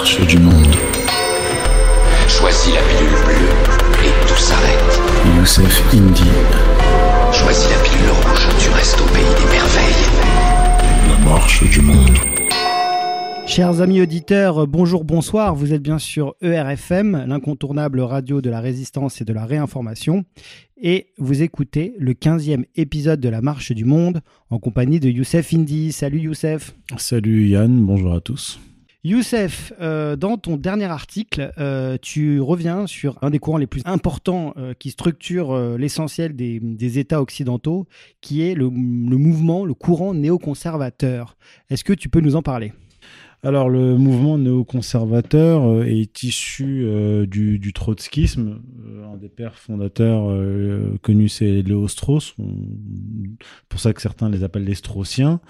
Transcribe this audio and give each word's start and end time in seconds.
marche 0.00 0.26
du 0.26 0.38
monde. 0.38 0.74
Choisis 2.26 2.72
la 2.72 2.80
pilule 2.80 3.22
bleue 3.26 4.06
et 4.06 4.26
tout 4.26 4.34
s'arrête. 4.34 5.00
Youssef 5.36 5.94
Indy. 5.94 6.22
Choisis 7.34 7.68
la 7.68 7.82
pilule 7.82 8.08
rouge, 8.08 8.48
tu 8.58 8.70
restes 8.70 8.98
au 8.98 9.04
pays 9.12 9.34
des 9.36 9.52
merveilles. 9.52 10.06
La 11.06 11.18
marche 11.22 11.68
du 11.68 11.82
monde. 11.82 12.16
Chers 13.46 13.82
amis 13.82 14.00
auditeurs, 14.00 14.66
bonjour, 14.66 15.04
bonsoir. 15.04 15.54
Vous 15.54 15.74
êtes 15.74 15.82
bien 15.82 15.98
sûr 15.98 16.34
ERFM, 16.40 17.26
l'incontournable 17.26 18.00
radio 18.00 18.40
de 18.40 18.48
la 18.48 18.60
résistance 18.60 19.20
et 19.20 19.26
de 19.26 19.34
la 19.34 19.44
réinformation. 19.44 20.24
Et 20.80 21.08
vous 21.18 21.42
écoutez 21.42 21.92
le 21.98 22.14
15e 22.14 22.64
épisode 22.74 23.20
de 23.20 23.28
La 23.28 23.42
Marche 23.42 23.72
du 23.72 23.84
Monde 23.84 24.22
en 24.48 24.58
compagnie 24.58 24.98
de 24.98 25.10
Youssef 25.10 25.52
Indy. 25.52 25.92
Salut 25.92 26.20
Youssef. 26.20 26.74
Salut 26.96 27.48
Yann, 27.48 27.84
bonjour 27.84 28.14
à 28.14 28.22
tous. 28.22 28.58
Youssef, 29.02 29.72
euh, 29.80 30.14
dans 30.14 30.36
ton 30.36 30.58
dernier 30.58 30.84
article, 30.84 31.52
euh, 31.56 31.96
tu 32.02 32.38
reviens 32.38 32.86
sur 32.86 33.16
un 33.22 33.30
des 33.30 33.38
courants 33.38 33.56
les 33.56 33.66
plus 33.66 33.80
importants 33.86 34.52
euh, 34.58 34.74
qui 34.78 34.90
structure 34.90 35.56
l'essentiel 35.78 36.36
des, 36.36 36.98
États 36.98 37.22
occidentaux, 37.22 37.86
qui 38.20 38.42
est 38.42 38.54
le, 38.54 38.64
le 38.64 39.16
mouvement, 39.16 39.64
le 39.64 39.72
courant 39.72 40.12
néoconservateur. 40.12 41.38
Est-ce 41.70 41.82
que 41.82 41.94
tu 41.94 42.10
peux 42.10 42.20
nous 42.20 42.36
en 42.36 42.42
parler? 42.42 42.72
Alors 43.42 43.70
le 43.70 43.96
mouvement 43.96 44.36
néoconservateur 44.36 45.64
euh, 45.64 45.84
est 45.84 46.22
issu 46.22 46.82
euh, 46.84 47.24
du, 47.24 47.72
trotskisme. 47.72 48.60
Euh, 48.84 49.12
un 49.12 49.16
des 49.16 49.30
pères 49.30 49.54
fondateurs 49.54 50.30
connus 51.02 51.30
c'est 51.30 51.62
Léo 51.62 51.88
Strauss. 51.88 52.34
Pour 53.68 53.80
ça 53.80 53.94
que 53.94 54.02
certains 54.02 54.28
les 54.28 54.44
appellent 54.44 54.64
les 54.64 54.74
Straussiens. 54.74 55.40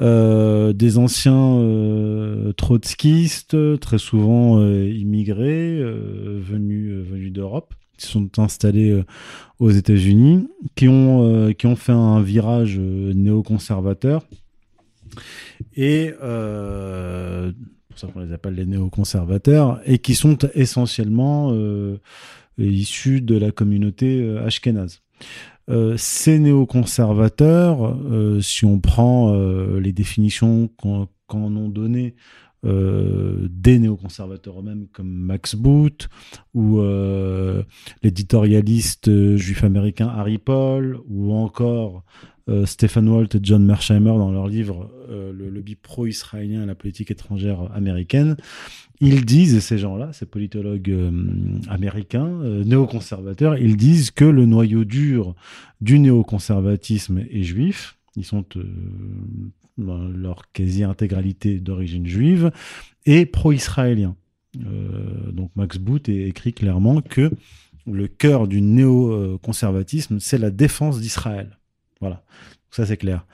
Des 0.00 0.98
anciens 0.98 2.52
trotskistes, 2.56 3.56
très 3.80 3.98
souvent 3.98 4.60
immigrés, 4.66 5.80
venus, 5.82 7.04
venus 7.04 7.32
d'Europe, 7.32 7.74
qui 7.96 8.06
sont 8.06 8.38
installés 8.38 9.02
aux 9.60 9.70
États-Unis, 9.70 10.48
qui 10.74 10.88
ont, 10.88 11.52
qui 11.52 11.66
ont 11.66 11.76
fait 11.76 11.92
un 11.92 12.20
virage 12.20 12.78
néoconservateur 12.78 14.24
et 15.74 16.12
euh, 16.22 17.52
pour 17.88 17.98
ça 17.98 18.08
qu'on 18.08 18.20
les 18.20 18.32
appelle 18.32 18.54
les 18.54 18.66
néoconservateurs, 18.66 19.80
et 19.84 19.98
qui 19.98 20.14
sont 20.14 20.38
essentiellement 20.54 21.50
euh, 21.52 21.98
issus 22.58 23.20
de 23.20 23.36
la 23.36 23.50
communauté 23.50 24.20
euh, 24.20 24.44
ashkénaze. 24.44 25.00
Ces 25.96 26.38
néoconservateurs, 26.40 27.98
si 28.42 28.66
on 28.66 28.80
prend 28.80 29.34
les 29.78 29.92
définitions 29.94 30.68
qu'en 30.76 31.06
qu 31.26 31.36
ont 31.36 31.70
données 31.70 32.16
des 32.62 33.78
néoconservateurs 33.78 34.60
eux-mêmes 34.60 34.88
comme 34.92 35.08
Max 35.08 35.54
Boot 35.54 36.10
ou 36.52 36.82
l'éditorialiste 38.02 39.36
juif 39.36 39.64
américain 39.64 40.08
Harry 40.08 40.36
Paul 40.36 40.98
ou 41.08 41.32
encore 41.32 42.04
Stephen 42.66 43.08
Walt 43.08 43.28
et 43.34 43.40
John 43.42 43.64
Mersheimer 43.64 44.10
dans 44.10 44.30
leur 44.30 44.48
livre 44.48 44.90
euh, 45.08 45.32
Le 45.32 45.48
lobby 45.48 45.76
pro-israélien 45.76 46.64
et 46.64 46.66
la 46.66 46.74
politique 46.74 47.10
étrangère 47.10 47.70
américaine. 47.74 48.36
Ils 49.00 49.24
disent, 49.24 49.60
ces 49.60 49.76
gens-là, 49.76 50.12
ces 50.12 50.26
politologues 50.26 50.90
euh, 50.90 51.10
américains, 51.68 52.26
euh, 52.42 52.64
néoconservateurs, 52.64 53.58
ils 53.58 53.76
disent 53.76 54.10
que 54.10 54.24
le 54.24 54.46
noyau 54.46 54.84
dur 54.84 55.34
du 55.80 55.98
néoconservatisme 55.98 57.18
est 57.30 57.42
juif. 57.42 57.98
Ils 58.16 58.24
sont 58.24 58.44
euh, 58.56 58.62
dans 59.78 59.98
leur 59.98 60.52
quasi-intégralité 60.52 61.58
d'origine 61.58 62.06
juive 62.06 62.52
et 63.06 63.26
pro-israélien. 63.26 64.14
donc 65.32 65.50
Max 65.56 65.78
Boot 65.78 66.08
écrit 66.08 66.52
clairement 66.52 67.02
que 67.02 67.32
le 67.86 68.06
cœur 68.06 68.46
du 68.46 68.62
néoconservatisme, 68.62 70.20
c'est 70.20 70.38
la 70.38 70.50
défense 70.50 71.00
d'Israël. 71.00 71.58
Voilà, 72.04 72.22
ça 72.70 72.84
c'est 72.84 72.98
clair. 72.98 73.24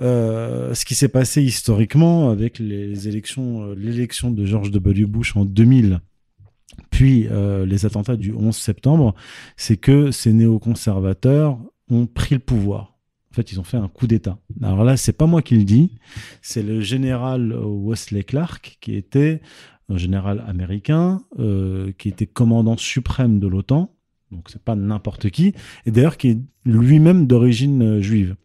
Euh, 0.00 0.74
ce 0.74 0.84
qui 0.84 0.96
s'est 0.96 1.08
passé 1.08 1.42
historiquement 1.42 2.30
avec 2.30 2.58
les 2.58 3.06
élections, 3.06 3.62
euh, 3.62 3.74
l'élection 3.76 4.32
de 4.32 4.44
George 4.44 4.72
W. 4.72 5.06
Bush 5.06 5.36
en 5.36 5.44
2000, 5.44 6.00
puis 6.90 7.28
euh, 7.30 7.64
les 7.64 7.86
attentats 7.86 8.16
du 8.16 8.32
11 8.32 8.56
septembre, 8.56 9.14
c'est 9.56 9.76
que 9.76 10.10
ces 10.10 10.32
néoconservateurs 10.32 11.56
ont 11.88 12.06
pris 12.06 12.34
le 12.34 12.40
pouvoir. 12.40 12.98
En 13.30 13.34
fait, 13.34 13.52
ils 13.52 13.60
ont 13.60 13.64
fait 13.64 13.76
un 13.76 13.86
coup 13.86 14.08
d'État. 14.08 14.38
Alors 14.60 14.82
là, 14.82 14.96
c'est 14.96 15.12
pas 15.12 15.26
moi 15.26 15.40
qui 15.40 15.56
le 15.56 15.62
dis, 15.62 15.92
c'est 16.42 16.64
le 16.64 16.80
général 16.80 17.52
Wesley 17.52 18.24
Clark 18.24 18.78
qui 18.80 18.96
était 18.96 19.40
un 19.88 19.98
général 19.98 20.42
américain, 20.48 21.20
qui 21.98 22.08
était 22.08 22.26
commandant 22.26 22.76
suprême 22.76 23.38
de 23.38 23.46
l'OTAN, 23.46 23.94
donc 24.30 24.48
c'est 24.50 24.62
pas 24.62 24.76
n'importe 24.76 25.30
qui, 25.30 25.54
et 25.86 25.90
d'ailleurs 25.90 26.16
qui 26.16 26.28
est 26.28 26.38
lui-même 26.64 27.26
d'origine 27.26 27.82
euh, 27.82 28.00
juive. 28.00 28.36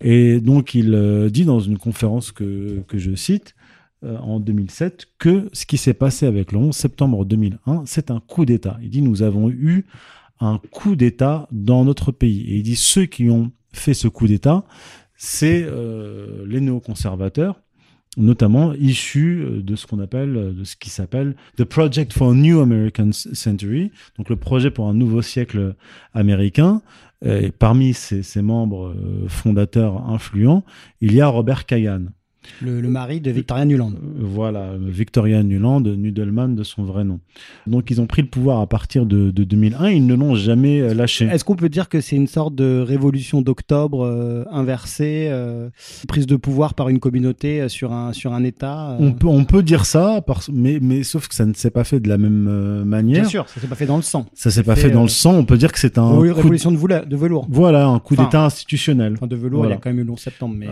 Et 0.00 0.40
donc 0.40 0.74
il 0.74 0.94
euh, 0.94 1.30
dit 1.30 1.44
dans 1.44 1.60
une 1.60 1.78
conférence 1.78 2.32
que, 2.32 2.82
que 2.88 2.98
je 2.98 3.14
cite 3.14 3.54
euh, 4.04 4.18
en 4.18 4.40
2007 4.40 5.06
que 5.18 5.48
ce 5.52 5.64
qui 5.64 5.78
s'est 5.78 5.94
passé 5.94 6.26
avec 6.26 6.50
le 6.50 6.58
11 6.58 6.74
septembre 6.74 7.24
2001, 7.24 7.84
c'est 7.86 8.10
un 8.10 8.18
coup 8.20 8.44
d'État. 8.44 8.78
Il 8.82 8.90
dit 8.90 9.00
nous 9.00 9.22
avons 9.22 9.48
eu 9.48 9.86
un 10.40 10.60
coup 10.72 10.96
d'État 10.96 11.46
dans 11.52 11.84
notre 11.84 12.10
pays. 12.10 12.42
Et 12.48 12.56
il 12.56 12.62
dit 12.64 12.74
ceux 12.74 13.06
qui 13.06 13.30
ont 13.30 13.52
fait 13.72 13.94
ce 13.94 14.08
coup 14.08 14.26
d'État, 14.26 14.64
c'est 15.16 15.62
euh, 15.64 16.44
les 16.48 16.60
néoconservateurs 16.60 17.60
notamment 18.16 18.74
issu 18.74 19.44
de 19.62 19.76
ce 19.76 19.86
qu'on 19.86 20.00
appelle, 20.00 20.54
de 20.54 20.64
ce 20.64 20.76
qui 20.76 20.90
s'appelle 20.90 21.34
The 21.56 21.64
Project 21.64 22.12
for 22.12 22.30
a 22.30 22.34
New 22.34 22.60
American 22.60 23.10
Century, 23.12 23.90
donc 24.18 24.28
le 24.28 24.36
projet 24.36 24.70
pour 24.70 24.88
un 24.88 24.94
nouveau 24.94 25.22
siècle 25.22 25.74
américain. 26.12 26.82
Et 27.24 27.52
parmi 27.52 27.94
ses, 27.94 28.24
ses 28.24 28.42
membres 28.42 28.96
fondateurs 29.28 30.10
influents, 30.10 30.64
il 31.00 31.14
y 31.14 31.20
a 31.20 31.28
Robert 31.28 31.66
Kagan. 31.66 32.06
Le, 32.60 32.80
le, 32.80 32.88
mari 32.88 33.20
de 33.20 33.30
Victoria 33.30 33.64
Nuland. 33.64 33.92
Voilà, 34.16 34.72
Victoria 34.78 35.42
Nuland, 35.42 35.80
Nudelman 35.80 36.54
de 36.54 36.62
son 36.62 36.84
vrai 36.84 37.04
nom. 37.04 37.20
Donc 37.66 37.90
ils 37.90 38.00
ont 38.00 38.06
pris 38.06 38.22
le 38.22 38.28
pouvoir 38.28 38.60
à 38.60 38.66
partir 38.66 39.06
de, 39.06 39.30
de 39.30 39.44
2001, 39.44 39.90
ils 39.90 40.06
ne 40.06 40.14
l'ont 40.14 40.34
jamais 40.34 40.94
lâché. 40.94 41.26
Est-ce 41.26 41.44
qu'on 41.44 41.56
peut 41.56 41.68
dire 41.68 41.88
que 41.88 42.00
c'est 42.00 42.16
une 42.16 42.26
sorte 42.26 42.54
de 42.54 42.80
révolution 42.80 43.42
d'octobre 43.42 44.04
euh, 44.04 44.44
inversée, 44.50 45.28
euh, 45.30 45.70
prise 46.08 46.26
de 46.26 46.36
pouvoir 46.36 46.74
par 46.74 46.88
une 46.88 46.98
communauté 46.98 47.68
sur 47.68 47.92
un, 47.92 48.12
sur 48.12 48.32
un 48.32 48.44
État 48.44 48.92
euh... 48.92 48.96
on, 49.00 49.12
peut, 49.12 49.26
on 49.26 49.44
peut 49.44 49.62
dire 49.62 49.84
ça, 49.84 50.22
parce, 50.26 50.50
mais, 50.52 50.78
mais 50.80 51.02
sauf 51.02 51.28
que 51.28 51.34
ça 51.34 51.46
ne 51.46 51.54
s'est 51.54 51.70
pas 51.70 51.84
fait 51.84 52.00
de 52.00 52.08
la 52.08 52.18
même 52.18 52.46
euh, 52.48 52.84
manière. 52.84 53.22
Bien 53.22 53.28
sûr, 53.28 53.48
ça 53.48 53.60
s'est 53.60 53.66
pas 53.66 53.74
fait 53.74 53.86
dans 53.86 53.96
le 53.96 54.02
sang. 54.02 54.26
Ça 54.34 54.50
s'est 54.50 54.62
pas 54.62 54.74
fait, 54.74 54.82
fait 54.82 54.90
dans 54.90 55.02
le 55.02 55.08
sang, 55.08 55.34
on 55.34 55.44
peut 55.44 55.58
dire 55.58 55.72
que 55.72 55.78
c'est 55.78 55.98
un... 55.98 56.12
Oui, 56.16 56.30
révolution 56.30 56.72
de, 56.72 56.76
de, 56.76 57.04
de, 57.06 57.16
velours. 57.16 57.46
Voilà, 57.48 57.86
un 57.86 57.98
coup 57.98 58.14
enfin, 58.14 58.24
d'État 58.24 58.44
institutionnel. 58.44 59.14
Enfin, 59.14 59.26
de 59.26 59.36
velours, 59.36 59.60
voilà. 59.60 59.74
il 59.74 59.76
y 59.76 59.78
a 59.78 59.80
quand 59.80 59.90
même 59.90 60.00
eu 60.00 60.04
le 60.04 60.12
11 60.12 60.18
septembre. 60.18 60.54
Mais 60.56 60.68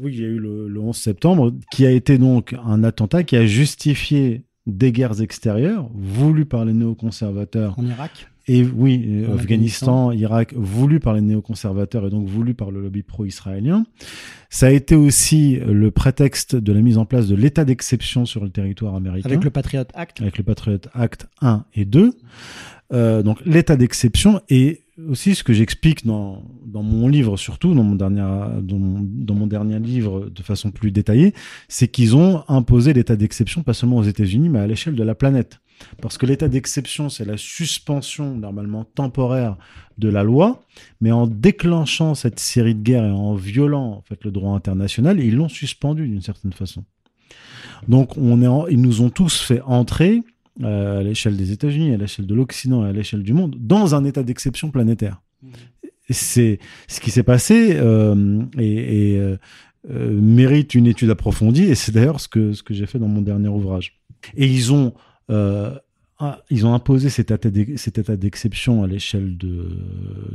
Oui, 0.00 0.12
il 0.14 0.20
y 0.20 0.24
a 0.24 0.28
eu 0.28 0.38
le, 0.38 0.68
le 0.68 0.80
11 0.80 0.96
septembre, 1.02 1.52
qui 1.70 1.86
a 1.86 1.90
été 1.90 2.18
donc 2.18 2.54
un 2.64 2.84
attentat 2.84 3.22
qui 3.22 3.36
a 3.36 3.46
justifié 3.46 4.44
des 4.66 4.92
guerres 4.92 5.20
extérieures 5.20 5.90
voulues 5.94 6.46
par 6.46 6.64
les 6.64 6.72
néoconservateurs. 6.72 7.78
En 7.78 7.86
Irak 7.86 8.28
et 8.48 8.64
oui, 8.64 9.24
en 9.28 9.34
Afghanistan, 9.34 10.08
Afghanistan, 10.08 10.12
Irak, 10.12 10.54
voulu 10.56 10.98
par 10.98 11.14
les 11.14 11.20
néoconservateurs 11.20 12.06
et 12.06 12.10
donc 12.10 12.26
voulu 12.26 12.54
par 12.54 12.72
le 12.72 12.80
lobby 12.80 13.02
pro-israélien. 13.02 13.84
Ça 14.50 14.66
a 14.66 14.70
été 14.70 14.96
aussi 14.96 15.60
le 15.64 15.90
prétexte 15.92 16.56
de 16.56 16.72
la 16.72 16.80
mise 16.80 16.98
en 16.98 17.04
place 17.04 17.28
de 17.28 17.36
l'état 17.36 17.64
d'exception 17.64 18.26
sur 18.26 18.42
le 18.42 18.50
territoire 18.50 18.96
américain. 18.96 19.28
Avec 19.28 19.44
le 19.44 19.50
Patriot 19.50 19.84
Act. 19.94 20.20
Avec 20.20 20.38
le 20.38 20.44
Patriot 20.44 20.80
Act 20.92 21.28
1 21.40 21.64
et 21.74 21.84
2. 21.84 22.14
Euh, 22.92 23.22
donc 23.22 23.38
l'état 23.46 23.76
d'exception 23.76 24.40
et 24.48 24.81
aussi 25.08 25.34
ce 25.34 25.44
que 25.44 25.52
j'explique 25.52 26.06
dans, 26.06 26.42
mon 26.66 27.08
livre 27.08 27.36
surtout 27.36 27.74
dans 27.74 27.82
mon 27.82 27.94
dernier 27.94 28.22
dans 28.62 29.34
mon, 29.34 29.46
dernier 29.46 29.78
livre 29.78 30.28
de 30.28 30.42
façon 30.42 30.70
plus 30.70 30.90
détaillée 30.90 31.34
c'est 31.68 31.88
qu'ils 31.88 32.16
ont 32.16 32.44
imposé 32.48 32.92
l'état 32.92 33.16
d'exception 33.16 33.62
pas 33.62 33.74
seulement 33.74 33.98
aux 33.98 34.04
États-Unis 34.04 34.48
mais 34.48 34.58
à 34.58 34.66
l'échelle 34.66 34.94
de 34.94 35.02
la 35.02 35.14
planète. 35.14 35.58
Parce 36.00 36.16
que 36.16 36.26
l'état 36.26 36.48
d'exception 36.48 37.08
c'est 37.08 37.24
la 37.24 37.36
suspension 37.36 38.36
normalement 38.36 38.84
temporaire 38.84 39.56
de 39.98 40.08
la 40.08 40.22
loi 40.22 40.62
mais 41.00 41.12
en 41.12 41.26
déclenchant 41.26 42.14
cette 42.14 42.40
série 42.40 42.74
de 42.74 42.82
guerres 42.82 43.04
et 43.04 43.10
en 43.10 43.34
violant 43.34 43.92
en 43.92 44.02
fait 44.02 44.24
le 44.24 44.30
droit 44.30 44.54
international 44.54 45.20
ils 45.20 45.34
l'ont 45.34 45.48
suspendu 45.48 46.06
d'une 46.08 46.22
certaine 46.22 46.52
façon. 46.52 46.84
Donc 47.88 48.16
on 48.16 48.42
est 48.42 48.72
ils 48.72 48.80
nous 48.80 49.02
ont 49.02 49.10
tous 49.10 49.40
fait 49.40 49.60
entrer 49.62 50.22
à 50.62 51.02
l'échelle 51.02 51.36
des 51.36 51.52
États-Unis, 51.52 51.94
à 51.94 51.96
l'échelle 51.96 52.26
de 52.26 52.34
l'Occident, 52.34 52.82
à 52.82 52.92
l'échelle 52.92 53.22
du 53.22 53.32
monde, 53.32 53.56
dans 53.58 53.94
un 53.94 54.04
état 54.04 54.22
d'exception 54.22 54.70
planétaire. 54.70 55.22
Mmh. 55.42 55.48
C'est 56.10 56.58
ce 56.88 57.00
qui 57.00 57.10
s'est 57.10 57.22
passé 57.22 57.76
euh, 57.76 58.42
et, 58.58 59.14
et 59.14 59.18
euh, 59.18 60.20
mérite 60.20 60.74
une 60.74 60.86
étude 60.86 61.10
approfondie, 61.10 61.64
et 61.64 61.74
c'est 61.74 61.92
d'ailleurs 61.92 62.20
ce 62.20 62.28
que, 62.28 62.52
ce 62.52 62.62
que 62.62 62.74
j'ai 62.74 62.86
fait 62.86 62.98
dans 62.98 63.08
mon 63.08 63.22
dernier 63.22 63.48
ouvrage. 63.48 64.00
Et 64.36 64.46
ils 64.46 64.72
ont, 64.72 64.92
ils 66.50 66.66
ont 66.66 66.74
imposé 66.74 67.08
cet 67.08 67.30
état 67.30 68.16
d'exception 68.16 68.82
à 68.84 68.86
l'échelle 68.86 69.36
de, 69.38 69.68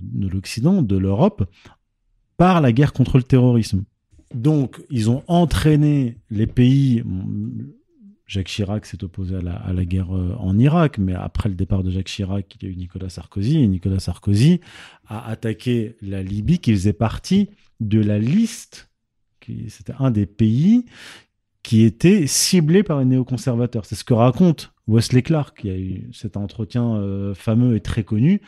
de 0.02 0.28
l'Occident, 0.28 0.82
de 0.82 0.98
l'Europe, 0.98 1.48
par 2.38 2.60
la 2.62 2.72
guerre 2.72 2.94
contre 2.94 3.18
le 3.18 3.24
terrorisme. 3.24 3.84
Donc, 4.34 4.82
ils 4.90 5.10
ont 5.10 5.24
entraîné 5.28 6.18
les 6.30 6.48
pays 6.48 7.04
Jacques 8.28 8.48
Chirac 8.48 8.86
s'est 8.86 9.04
opposé 9.06 9.38
à 9.38 9.74
la, 9.74 9.86
guerre 9.86 10.14
euh, 10.14 10.36
en 10.38 10.60
Irak, 10.60 10.98
mais 10.98 11.14
après 11.14 11.48
le 11.48 11.56
départ 11.56 11.82
de 11.82 11.90
Jacques 11.90 12.10
Chirac, 12.10 12.46
il 12.56 12.68
y 12.68 12.70
a 12.70 12.74
eu 12.74 12.76
Nicolas 12.76 13.10
Sarkozy, 13.10 13.64
et 13.64 13.68
Nicolas 13.68 14.00
Sarkozy 14.00 14.60
a 15.08 15.28
attaqué 15.30 15.96
la 16.02 16.22
Libye, 16.22 16.60
qui 16.60 16.74
faisait 16.74 16.92
partie 16.92 17.50
de 17.80 18.02
la 18.02 18.20
liste, 18.20 18.90
c'était 19.70 19.94
un 19.98 20.12
des 20.12 20.26
pays 20.26 20.84
qui 21.64 21.84
était 21.84 22.28
ciblé 22.28 22.84
par 22.84 23.00
les 23.00 23.06
néoconservateurs. 23.06 23.86
C'est 23.86 23.96
ce 23.96 24.04
que 24.04 24.14
raconte 24.14 24.74
Wesley 24.88 25.22
Clark, 25.22 25.58
qui 25.62 25.70
a 25.70 25.78
eu 25.78 26.10
cet 26.12 26.36
entretien 26.36 26.96
euh, 26.96 27.34
fameux 27.34 27.78
et 27.78 27.80
très 27.80 28.04
connu, 28.04 28.42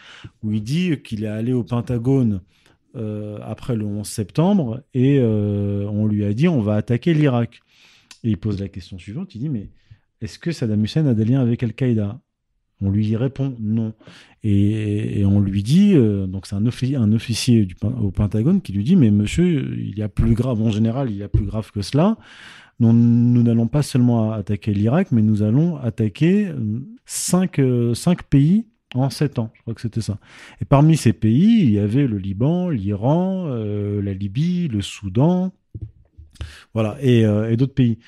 où 0.43 0.51
il 0.51 0.61
dit 0.61 1.01
qu'il 1.01 1.23
est 1.23 1.27
allé 1.27 1.53
au 1.53 1.63
Pentagone 1.63 2.41
euh, 2.97 3.39
après 3.43 3.77
le 3.77 3.85
11 3.85 4.05
septembre 4.05 4.81
et 4.93 5.21
on 5.21 6.05
lui 6.05 6.25
a 6.25 6.33
dit 6.33 6.49
on 6.49 6.61
va 6.61 6.75
attaquer 6.75 7.13
l'Irak. 7.13 7.61
Et 8.23 8.31
il 8.31 8.37
pose 8.37 8.59
la 8.59 8.67
question 8.67 8.97
suivante, 8.97 9.33
il 9.35 9.39
dit 9.39 9.49
mais 9.49 9.69
est-ce 10.21 10.39
que 10.39 10.51
Saddam 10.51 10.83
Hussein 10.83 11.05
a 11.05 11.13
des 11.13 11.25
liens 11.25 11.41
avec 11.41 11.63
Al-Qaïda? 11.63 12.19
On 12.81 12.89
lui 12.89 13.15
répond 13.15 13.55
non. 13.59 13.93
Et, 14.43 15.23
on 15.25 15.41
lui 15.41 15.63
dit, 15.63 15.95
euh, 15.95 16.27
donc 16.27 16.45
c'est 16.45 16.55
un, 16.55 16.65
offi- 16.65 16.95
un 16.95 17.11
officier 17.11 17.67
au 18.01 18.09
Pentagone 18.11 18.61
qui 18.61 18.71
lui 18.71 18.83
dit 18.83 18.95
mais 18.95 19.11
monsieur, 19.11 19.77
il 19.77 19.97
y 19.97 20.01
a 20.01 20.07
plus 20.07 20.33
grave, 20.33 20.61
en 20.61 20.71
général 20.71 21.11
il 21.11 21.17
y 21.17 21.23
a 21.23 21.27
plus 21.27 21.45
grave 21.45 21.71
que 21.71 21.81
cela. 21.81 22.17
Nous 22.79 23.43
n'allons 23.43 23.67
pas 23.67 23.81
seulement 23.81 24.31
attaquer 24.31 24.73
l'Irak, 24.73 25.11
mais 25.11 25.21
nous 25.21 25.43
allons 25.43 25.75
attaquer 25.75 26.47
euh, 26.47 26.79
cinq, 27.05 27.59
euh, 27.59 27.93
cinq 27.93 28.23
pays 28.23 28.65
en 28.95 29.09
sept 29.09 29.39
ans. 29.39 29.51
Je 29.55 29.61
crois 29.61 29.73
que 29.73 29.81
c'était 29.81 29.99
ça. 30.01 30.17
Et 30.61 30.65
parmi 30.65 30.95
ces 30.95 31.11
pays, 31.11 31.63
il 31.63 31.71
y 31.71 31.79
avait 31.79 32.07
le 32.07 32.17
Liban, 32.17 32.69
l'Iran, 32.69 33.47
la 33.47 34.13
Libye, 34.13 34.67
le 34.69 34.81
Soudan, 34.81 35.51
voilà, 36.73 36.97
et, 37.01 37.25
euh, 37.25 37.51
et 37.51 37.57
d'autres 37.57 37.73
pays. 37.73 37.99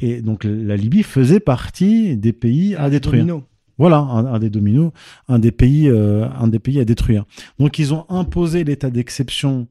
Et 0.00 0.22
donc 0.22 0.44
la 0.44 0.76
Libye 0.76 1.02
faisait 1.02 1.40
partie 1.40 2.16
des 2.16 2.32
pays 2.32 2.76
à 2.76 2.90
détruire. 2.90 3.24
Domino. 3.24 3.44
Voilà, 3.78 3.98
un, 3.98 4.26
un 4.26 4.38
des 4.38 4.50
dominos, 4.50 4.92
un 5.28 5.38
des 5.38 5.52
pays, 5.52 5.88
euh, 5.88 6.28
un 6.28 6.48
des 6.48 6.58
pays 6.58 6.80
à 6.80 6.84
détruire. 6.84 7.24
Donc 7.58 7.78
ils 7.78 7.94
ont 7.94 8.04
imposé 8.10 8.62
l'état 8.62 8.90
d'exception 8.90 9.68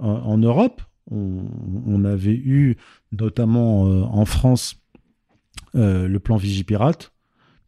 euh, 0.00 0.04
en 0.04 0.38
Europe. 0.38 0.82
On, 1.10 1.44
on 1.86 2.04
avait 2.04 2.34
eu 2.34 2.76
notamment 3.12 3.82
en 3.82 4.24
France 4.24 4.76
le 5.74 6.18
plan 6.18 6.36
Vigipirate, 6.36 7.12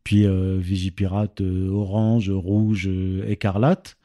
puis 0.04 0.26
Vigipirate 0.58 1.40
orange, 1.40 2.30
rouge, 2.30 2.88
écarlate. 3.26 3.96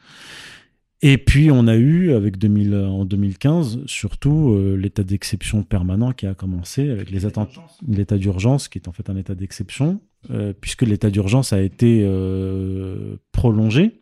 Et 1.01 1.17
puis 1.17 1.49
on 1.49 1.67
a 1.67 1.77
eu 1.77 2.11
avec 2.11 2.37
2000, 2.37 2.75
en 2.75 3.05
2015 3.05 3.85
surtout 3.85 4.51
euh, 4.51 4.75
l'état 4.75 5.03
d'exception 5.03 5.63
permanent 5.63 6.11
qui 6.11 6.27
a 6.27 6.33
commencé 6.33 6.89
avec 6.89 7.09
les 7.09 7.25
attentats, 7.25 7.61
l'état 7.87 8.17
d'urgence 8.17 8.67
qui 8.67 8.79
est 8.79 8.87
en 8.89 8.91
fait 8.91 9.09
un 9.09 9.15
état 9.15 9.33
d'exception 9.33 10.01
euh, 10.29 10.51
puisque 10.59 10.81
l'état 10.81 11.09
d'urgence 11.09 11.53
a 11.53 11.61
été 11.61 12.01
euh, 12.03 13.15
prolongé. 13.31 14.01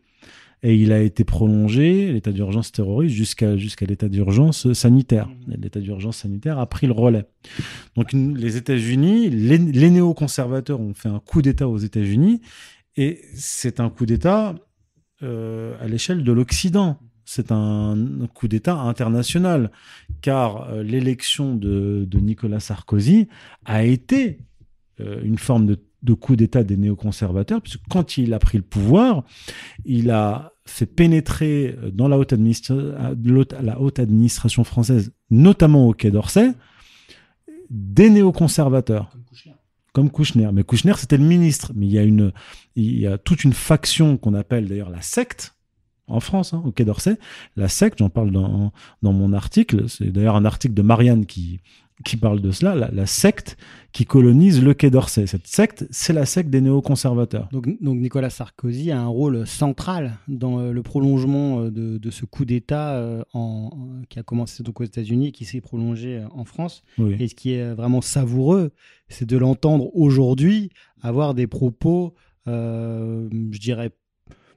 Et 0.64 0.76
il 0.76 0.92
a 0.92 1.00
été 1.00 1.24
prolongé 1.24 2.12
l'état 2.12 2.32
d'urgence 2.32 2.72
terroriste 2.72 3.16
jusqu'à 3.16 3.58
jusqu'à 3.58 3.86
l'état 3.86 4.10
d'urgence 4.10 4.74
sanitaire. 4.74 5.30
Et 5.54 5.58
L'état 5.58 5.80
d'urgence 5.80 6.18
sanitaire 6.18 6.58
a 6.58 6.66
pris 6.66 6.88
le 6.88 6.94
relais. 6.94 7.26
Donc 7.96 8.12
les 8.12 8.58
États-Unis, 8.58 9.30
les, 9.30 9.60
les 9.60 9.90
néoconservateurs 9.92 10.82
ont 10.82 10.96
fait 10.96 11.10
un 11.10 11.20
coup 11.20 11.44
d'État 11.44 11.68
aux 11.68 11.78
États-Unis. 11.78 12.42
Et 12.96 13.22
c'est 13.36 13.80
un 13.80 13.92
coup 13.92 14.08
d'État 14.08 14.56
euh, 15.24 15.75
à 15.81 15.88
l'échelle 15.88 16.24
de 16.24 16.31
l'Occident. 16.31 17.00
C'est 17.25 17.52
un 17.52 17.98
coup 18.36 18.48
d'État 18.48 18.75
international, 18.75 19.72
car 20.22 20.69
euh, 20.69 20.84
l'élection 20.84 21.56
de, 21.56 22.08
Nicolas 22.14 22.60
Sarkozy 22.60 23.28
a 23.66 23.84
été 23.84 24.38
euh, 25.00 25.19
une 25.24 25.40
forme 25.40 25.66
de, 25.66 26.14
coup 26.14 26.36
d'État 26.36 26.64
des 26.64 26.78
néoconservateurs, 26.78 27.62
puisque 27.62 27.81
quand 27.90 28.18
il 28.18 28.34
a 28.34 28.40
pris 28.40 28.60
le 28.60 28.64
pouvoir, 28.64 29.24
il 29.86 30.12
a 30.12 30.54
fait 30.66 30.86
pénétrer 30.86 31.75
dans 31.92 32.08
la 32.08 32.18
haute, 32.19 32.34
administration 34.00 34.64
française, 34.64 35.12
notamment 35.31 35.88
au 35.88 35.94
Quai 35.94 36.12
d'Orsay, 36.12 36.52
des 37.72 38.12
néoconservateurs. 38.12 39.10
Mais 40.04 40.64
Kouchner, 40.64 40.94
c'était 40.98 41.18
le 41.18 41.24
ministre. 41.24 41.72
Mais 41.76 41.88
il 41.88 43.00
y 43.00 43.08
a 43.08 43.18
toute 43.18 43.44
une 43.44 43.54
faction 43.54 44.18
qu'on 44.18 44.34
appelle 44.34 44.68
d'ailleurs 44.68 44.90
la 44.90 45.02
secte 45.02 45.56
en 46.08 46.22
France, 46.22 46.54
hein, 46.54 46.62
au 46.66 46.72
Quai 46.72 46.86
d'Orsay. 46.86 47.18
La 47.58 47.68
secte, 47.68 48.00
j'en 48.00 48.10
parle 48.10 48.32
dans 48.32 48.72
mon 49.02 49.34
article. 49.34 49.90
C'est 49.90 50.12
d'ailleurs 50.12 50.36
un 50.36 50.46
article 50.46 50.74
de 50.74 50.82
Marianne 50.82 51.26
qui, 51.26 51.60
qui 52.06 52.16
parle 52.18 52.42
de 52.42 52.52
cela. 52.52 52.76
La, 52.76 52.90
la 52.92 53.06
secte 53.06 53.58
qui 53.92 54.06
colonise 54.06 54.64
le 54.64 54.74
Quai 54.76 54.92
d'Orsay. 54.92 55.26
Cette 55.26 55.48
secte, 55.48 55.88
c'est 55.90 56.14
la 56.14 56.26
secte 56.26 56.50
des 56.52 56.62
néoconservateurs. 56.62 57.50
Donc, 57.52 57.68
donc 57.82 57.98
Nicolas 57.98 58.30
Sarkozy 58.30 58.92
a 58.92 59.02
un 59.02 59.08
rôle 59.08 59.48
central 59.48 60.18
dans 60.28 60.60
euh, 60.60 60.72
le 60.72 60.84
prolongement 60.84 61.62
euh, 61.62 61.72
de, 61.72 61.98
de 61.98 62.12
ce 62.12 62.26
coup 62.26 62.46
d'État 62.46 62.94
euh, 62.94 63.24
en- 63.34 63.72
en- 63.74 64.02
qui 64.10 64.20
a 64.20 64.24
commencé 64.24 64.62
donc 64.62 64.80
aux 64.82 64.84
États-Unis 64.84 65.28
et 65.30 65.32
qui 65.32 65.46
s'est 65.46 65.62
prolongé 65.62 66.24
en 66.32 66.44
France. 66.46 66.84
Oui. 67.00 67.16
Et 67.20 67.28
ce 67.28 67.34
qui 67.34 67.54
est 67.54 67.74
vraiment 67.74 68.02
savoureux, 68.02 68.72
c'est 69.10 69.28
de 69.28 69.38
l'entendre 69.38 69.90
aujourd'hui 69.96 70.70
avoir 71.02 71.34
des 71.34 71.48
propos, 71.48 72.14
euh, 72.48 73.28
je 73.52 73.60
dirais, 73.60 73.92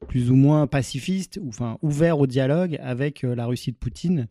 plus 0.09 0.31
ou 0.31 0.35
moins 0.35 0.67
pacifistes, 0.67 1.39
ou 1.43 1.49
enfin 1.49 1.79
ouverts 1.83 2.19
au 2.21 2.27
dialogue 2.27 2.79
avec 2.83 3.23
la 3.23 3.47
Russie 3.47 3.73
de 3.73 3.77
Poutine, 3.77 4.27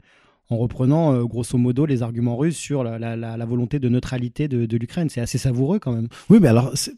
en 0.50 0.57
reprenant 0.57 1.13
euh, 1.13 1.24
grosso 1.25 1.57
modo 1.57 1.86
les 1.86 2.01
arguments 2.01 2.36
russes 2.38 2.57
sur 2.57 2.84
la, 2.84 2.98
la- 3.00 3.16
la- 3.16 3.38
la 3.38 3.46
volonté 3.46 3.78
de 3.80 3.88
neutralité 3.90 4.48
de, 4.48 4.66
de 4.66 4.78
l'Ukraine. 4.78 5.10
C'est 5.10 5.22
assez 5.22 5.38
savoureux 5.38 5.80
quand 5.80 5.92
même. 5.94 6.07
Oui, 6.30 6.40
mais 6.42 6.48
alors, 6.48 6.72
c'est 6.74 6.94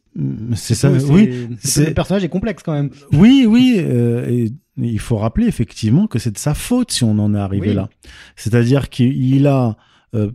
c'est 0.56 0.76
ça. 0.76 0.90
Oui, 0.92 1.48
c'est- 1.62 1.88
le 1.90 1.94
personnage 1.94 2.24
est 2.24 2.30
complexe 2.30 2.64
quand 2.64 2.74
même. 2.74 2.90
Oui, 3.14 3.46
oui, 3.48 3.76
euh, 3.80 4.26
et 4.30 4.52
il 4.78 5.00
faut 5.00 5.18
rappeler 5.18 5.48
effectivement 5.48 6.08
que 6.08 6.18
c'est 6.20 6.32
de 6.32 6.38
sa 6.38 6.54
faute 6.54 6.92
si 6.92 7.04
on 7.04 7.20
en 7.20 7.36
est 7.36 7.40
arrivé 7.40 7.70
Oui. 7.70 7.74
là. 7.76 7.90
C'est-à-dire 8.36 8.90
qu'il 8.90 9.46
a 9.48 9.76
euh, 10.16 10.32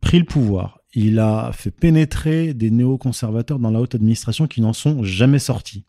pris 0.00 0.18
le 0.18 0.24
pouvoir, 0.24 0.80
il 0.94 1.18
a 1.18 1.50
fait 1.52 1.70
pénétrer 1.70 2.52
des 2.54 2.70
néoconservateurs 2.70 3.58
dans 3.58 3.70
la 3.70 3.80
haute 3.80 3.94
administration 3.94 4.46
qui 4.46 4.60
n'en 4.60 4.72
sont 4.72 5.02
jamais 5.02 5.38
sortis, 5.38 5.84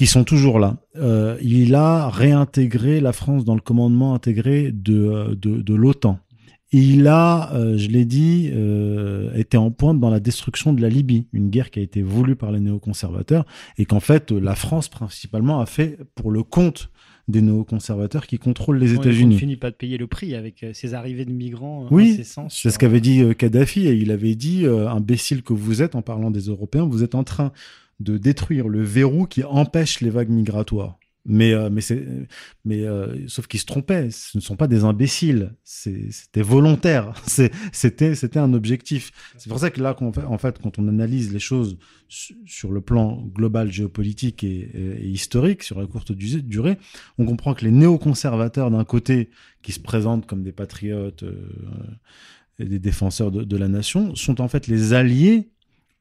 qui 0.00 0.06
sont 0.06 0.24
toujours 0.24 0.58
là. 0.58 0.78
Euh, 0.96 1.36
il 1.42 1.74
a 1.74 2.08
réintégré 2.08 3.00
la 3.00 3.12
France 3.12 3.44
dans 3.44 3.54
le 3.54 3.60
commandement 3.60 4.14
intégré 4.14 4.72
de, 4.72 4.94
euh, 4.94 5.34
de, 5.34 5.60
de 5.60 5.74
l'OTAN. 5.74 6.18
Il 6.72 7.06
a, 7.06 7.52
euh, 7.52 7.76
je 7.76 7.88
l'ai 7.88 8.06
dit, 8.06 8.48
euh, 8.50 9.30
été 9.34 9.58
en 9.58 9.70
pointe 9.70 10.00
dans 10.00 10.08
la 10.08 10.18
destruction 10.18 10.72
de 10.72 10.80
la 10.80 10.88
Libye, 10.88 11.26
une 11.34 11.50
guerre 11.50 11.70
qui 11.70 11.80
a 11.80 11.82
été 11.82 12.00
voulue 12.00 12.34
par 12.34 12.50
les 12.50 12.60
néoconservateurs 12.60 13.44
et 13.76 13.84
qu'en 13.84 14.00
fait 14.00 14.32
la 14.32 14.54
France 14.54 14.88
principalement 14.88 15.60
a 15.60 15.66
fait 15.66 15.98
pour 16.14 16.30
le 16.30 16.44
compte 16.44 16.90
des 17.28 17.42
néoconservateurs 17.42 18.26
qui 18.26 18.38
contrôlent 18.38 18.78
les 18.78 18.92
On 18.92 18.94
ne 18.94 19.00
États-Unis. 19.00 19.36
finit 19.38 19.56
pas 19.56 19.70
de 19.70 19.76
payer 19.76 19.98
le 19.98 20.06
prix 20.06 20.34
avec 20.34 20.64
ces 20.72 20.94
arrivées 20.94 21.26
de 21.26 21.30
migrants 21.32 21.88
Oui, 21.90 22.24
C'est 22.48 22.70
ce 22.70 22.78
qu'avait 22.78 23.02
dit 23.02 23.22
Kadhafi 23.36 23.86
et 23.86 23.92
il 23.92 24.12
avait 24.12 24.34
dit 24.34 24.64
imbécile 24.66 25.42
que 25.42 25.52
vous 25.52 25.82
êtes 25.82 25.94
en 25.94 26.00
parlant 26.00 26.30
des 26.30 26.46
Européens, 26.46 26.86
vous 26.86 27.02
êtes 27.02 27.14
en 27.14 27.22
train 27.22 27.52
de 28.00 28.18
détruire 28.18 28.68
le 28.68 28.82
verrou 28.82 29.26
qui 29.26 29.44
empêche 29.44 30.00
les 30.00 30.10
vagues 30.10 30.30
migratoires. 30.30 30.98
Mais 31.26 31.52
euh, 31.52 31.68
mais 31.70 31.82
mais 32.64 32.80
euh, 32.86 33.28
sauf 33.28 33.46
qu'ils 33.46 33.60
se 33.60 33.66
trompaient, 33.66 34.10
ce 34.10 34.38
ne 34.38 34.42
sont 34.42 34.56
pas 34.56 34.66
des 34.66 34.84
imbéciles, 34.84 35.54
c'était 35.64 36.40
volontaire, 36.40 37.12
c'était 37.72 38.38
un 38.38 38.54
objectif. 38.54 39.12
C'est 39.36 39.50
pour 39.50 39.58
ça 39.58 39.68
que 39.70 39.82
là 39.82 39.94
en 40.00 40.38
fait 40.38 40.58
quand 40.62 40.78
on 40.78 40.88
analyse 40.88 41.30
les 41.30 41.38
choses 41.38 41.76
su- 42.08 42.38
sur 42.46 42.72
le 42.72 42.80
plan 42.80 43.22
global 43.34 43.70
géopolitique 43.70 44.44
et, 44.44 44.70
historique 45.06 45.62
sur 45.62 45.78
la 45.78 45.86
courte 45.86 46.12
du- 46.12 46.42
durée, 46.42 46.78
on 47.18 47.26
comprend 47.26 47.52
que 47.52 47.66
les 47.66 47.70
néoconservateurs 47.70 48.70
d'un 48.70 48.84
côté 48.84 49.28
qui 49.60 49.72
se 49.72 49.80
présentent 49.80 50.24
comme 50.26 50.42
des 50.42 50.52
patriotes 50.52 51.22
euh, 51.24 51.34
et 52.58 52.64
des 52.64 52.78
défenseurs 52.78 53.30
de 53.30 53.56
la 53.56 53.68
nation 53.68 54.14
sont 54.14 54.40
en 54.40 54.48
fait 54.48 54.66
les 54.68 54.94
alliés 54.94 55.50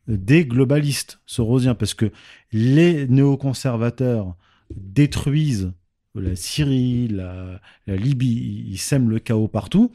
des 0.09 0.45
globalistes 0.45 1.19
sorosiens 1.25 1.75
parce 1.75 1.93
que 1.93 2.11
les 2.51 3.07
néoconservateurs 3.07 4.35
détruisent 4.75 5.71
la 6.15 6.35
Syrie, 6.35 7.07
la, 7.07 7.61
la 7.87 7.95
Libye, 7.95 8.65
ils 8.67 8.77
sèment 8.77 9.09
le 9.09 9.19
chaos 9.19 9.47
partout. 9.47 9.91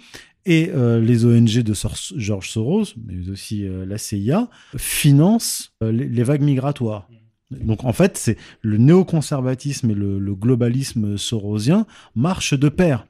Et 0.46 0.70
euh, 0.74 1.00
les 1.00 1.24
ONG 1.24 1.60
de 1.62 1.74
Sor- 1.74 1.96
George 2.16 2.50
Soros, 2.50 2.84
mais 3.04 3.28
aussi 3.30 3.64
euh, 3.66 3.84
la 3.86 3.98
CIA, 3.98 4.48
financent 4.76 5.72
euh, 5.82 5.90
les, 5.90 6.06
les 6.06 6.22
vagues 6.22 6.42
migratoires. 6.42 7.08
Donc 7.50 7.84
en 7.84 7.92
fait, 7.92 8.16
c'est 8.16 8.36
le 8.62 8.78
néoconservatisme 8.78 9.90
et 9.90 9.94
le, 9.94 10.18
le 10.18 10.34
globalisme 10.34 11.16
sorosien 11.16 11.86
marchent 12.14 12.54
de 12.58 12.68
pair. 12.68 13.06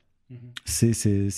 C'est 0.64 0.92
c'est- 0.92 1.30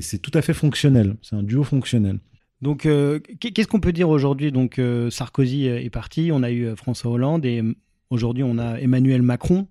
c'est 0.00 0.18
tout 0.18 0.30
à 0.34 0.42
fait 0.42 0.54
fonctionnel. 0.54 1.16
C'est 1.22 1.34
un 1.36 1.42
duo 1.42 1.64
fonctionnel. 1.64 2.18
Donc, 2.62 2.86
euh, 2.86 3.18
qu'est- 3.40 3.50
qu'est-ce 3.50 3.68
qu'on 3.68 3.80
peut 3.80 3.92
dire 3.92 4.08
aujourd'hui? 4.08 4.52
Donc, 4.52 4.78
euh, 4.78 5.10
Sarkozy 5.10 5.68
euh, 5.68 5.80
est 5.82 5.90
parti, 5.90 6.30
on 6.32 6.42
a 6.42 6.50
eu 6.50 6.74
François 6.76 7.10
Hollande 7.10 7.44
et 7.44 7.60
euh, 7.60 7.74
aujourd'hui 8.10 8.44
on 8.44 8.56
a 8.58 8.78
Emmanuel 8.80 9.22
Macron. 9.22 9.66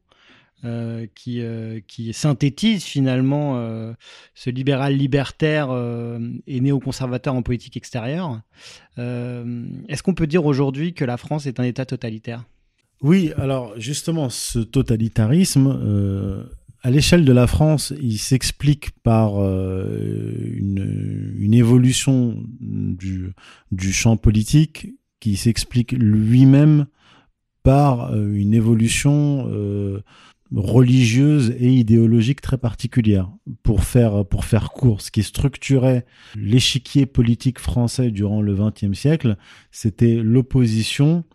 qui, 1.15 1.41
qui 1.87 2.13
synthétise 2.13 2.83
finalement 2.83 3.59
ce 4.35 4.49
libéral 4.51 4.95
libertaire 4.95 5.69
et 6.45 6.61
néoconservateur 6.61 7.33
en 7.33 7.41
politique 7.41 7.77
extérieure. 7.77 8.41
Est-ce 8.97 10.03
qu'on 10.03 10.13
peut 10.13 10.27
dire 10.27 10.45
aujourd'hui 10.45 10.93
que 10.93 11.03
la 11.03 11.17
France 11.17 11.47
est 11.47 11.59
un 11.59 11.63
État 11.63 11.85
totalitaire? 11.85 12.43
Oui, 13.01 13.31
alors 13.37 13.73
justement, 13.79 14.29
ce 14.29 14.59
totalitarisme, 14.59 16.45
à 16.83 16.89
l'échelle 16.89 17.25
de 17.25 17.31
la 17.31 17.47
France, 17.47 17.93
il 18.01 18.17
s'explique 18.17 18.91
par 19.03 19.39
euh, 19.39 20.33
une, 20.55 21.53
évolution 21.53 22.43
du, 22.59 23.33
du 23.71 23.93
champ 23.93 24.17
politique 24.17 24.87
qui 25.19 25.35
s'explique 25.35 25.91
lui-même 25.91 26.87
par 27.61 28.11
euh, 28.11 28.33
une 28.33 28.53
évolution 28.55 29.47
euh, 29.49 30.01
religieuse 30.55 31.53
et 31.59 31.71
idéologique 31.71 32.41
très 32.41 32.57
particulière. 32.57 33.29
Pour 33.61 33.83
faire, 33.83 34.25
pour 34.25 34.45
faire 34.45 34.71
court, 34.71 35.01
ce 35.01 35.11
qui 35.11 35.21
structurait 35.21 36.05
l'échiquier 36.35 37.05
politique 37.05 37.59
français 37.59 38.09
durant 38.09 38.41
le 38.41 38.55
XXe 38.55 38.97
siècle, 38.97 39.37
c'était 39.71 40.15
l'opposition 40.15 41.25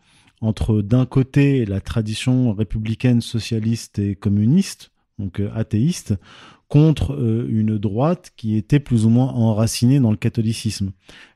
entre 0.40 0.82
d'un 0.82 1.06
côté 1.06 1.64
la 1.64 1.80
tradition 1.80 2.52
républicaine, 2.52 3.20
socialiste 3.20 3.98
et 3.98 4.16
communiste, 4.16 4.90
donc 5.18 5.40
euh, 5.40 5.50
athéiste, 5.54 6.14
contre 6.68 7.12
euh, 7.14 7.46
une 7.48 7.78
droite 7.78 8.32
qui 8.36 8.56
était 8.56 8.80
plus 8.80 9.06
ou 9.06 9.08
moins 9.08 9.28
enracinée 9.28 10.00
dans 10.00 10.10
le 10.10 10.16
catholicisme. 10.16 10.90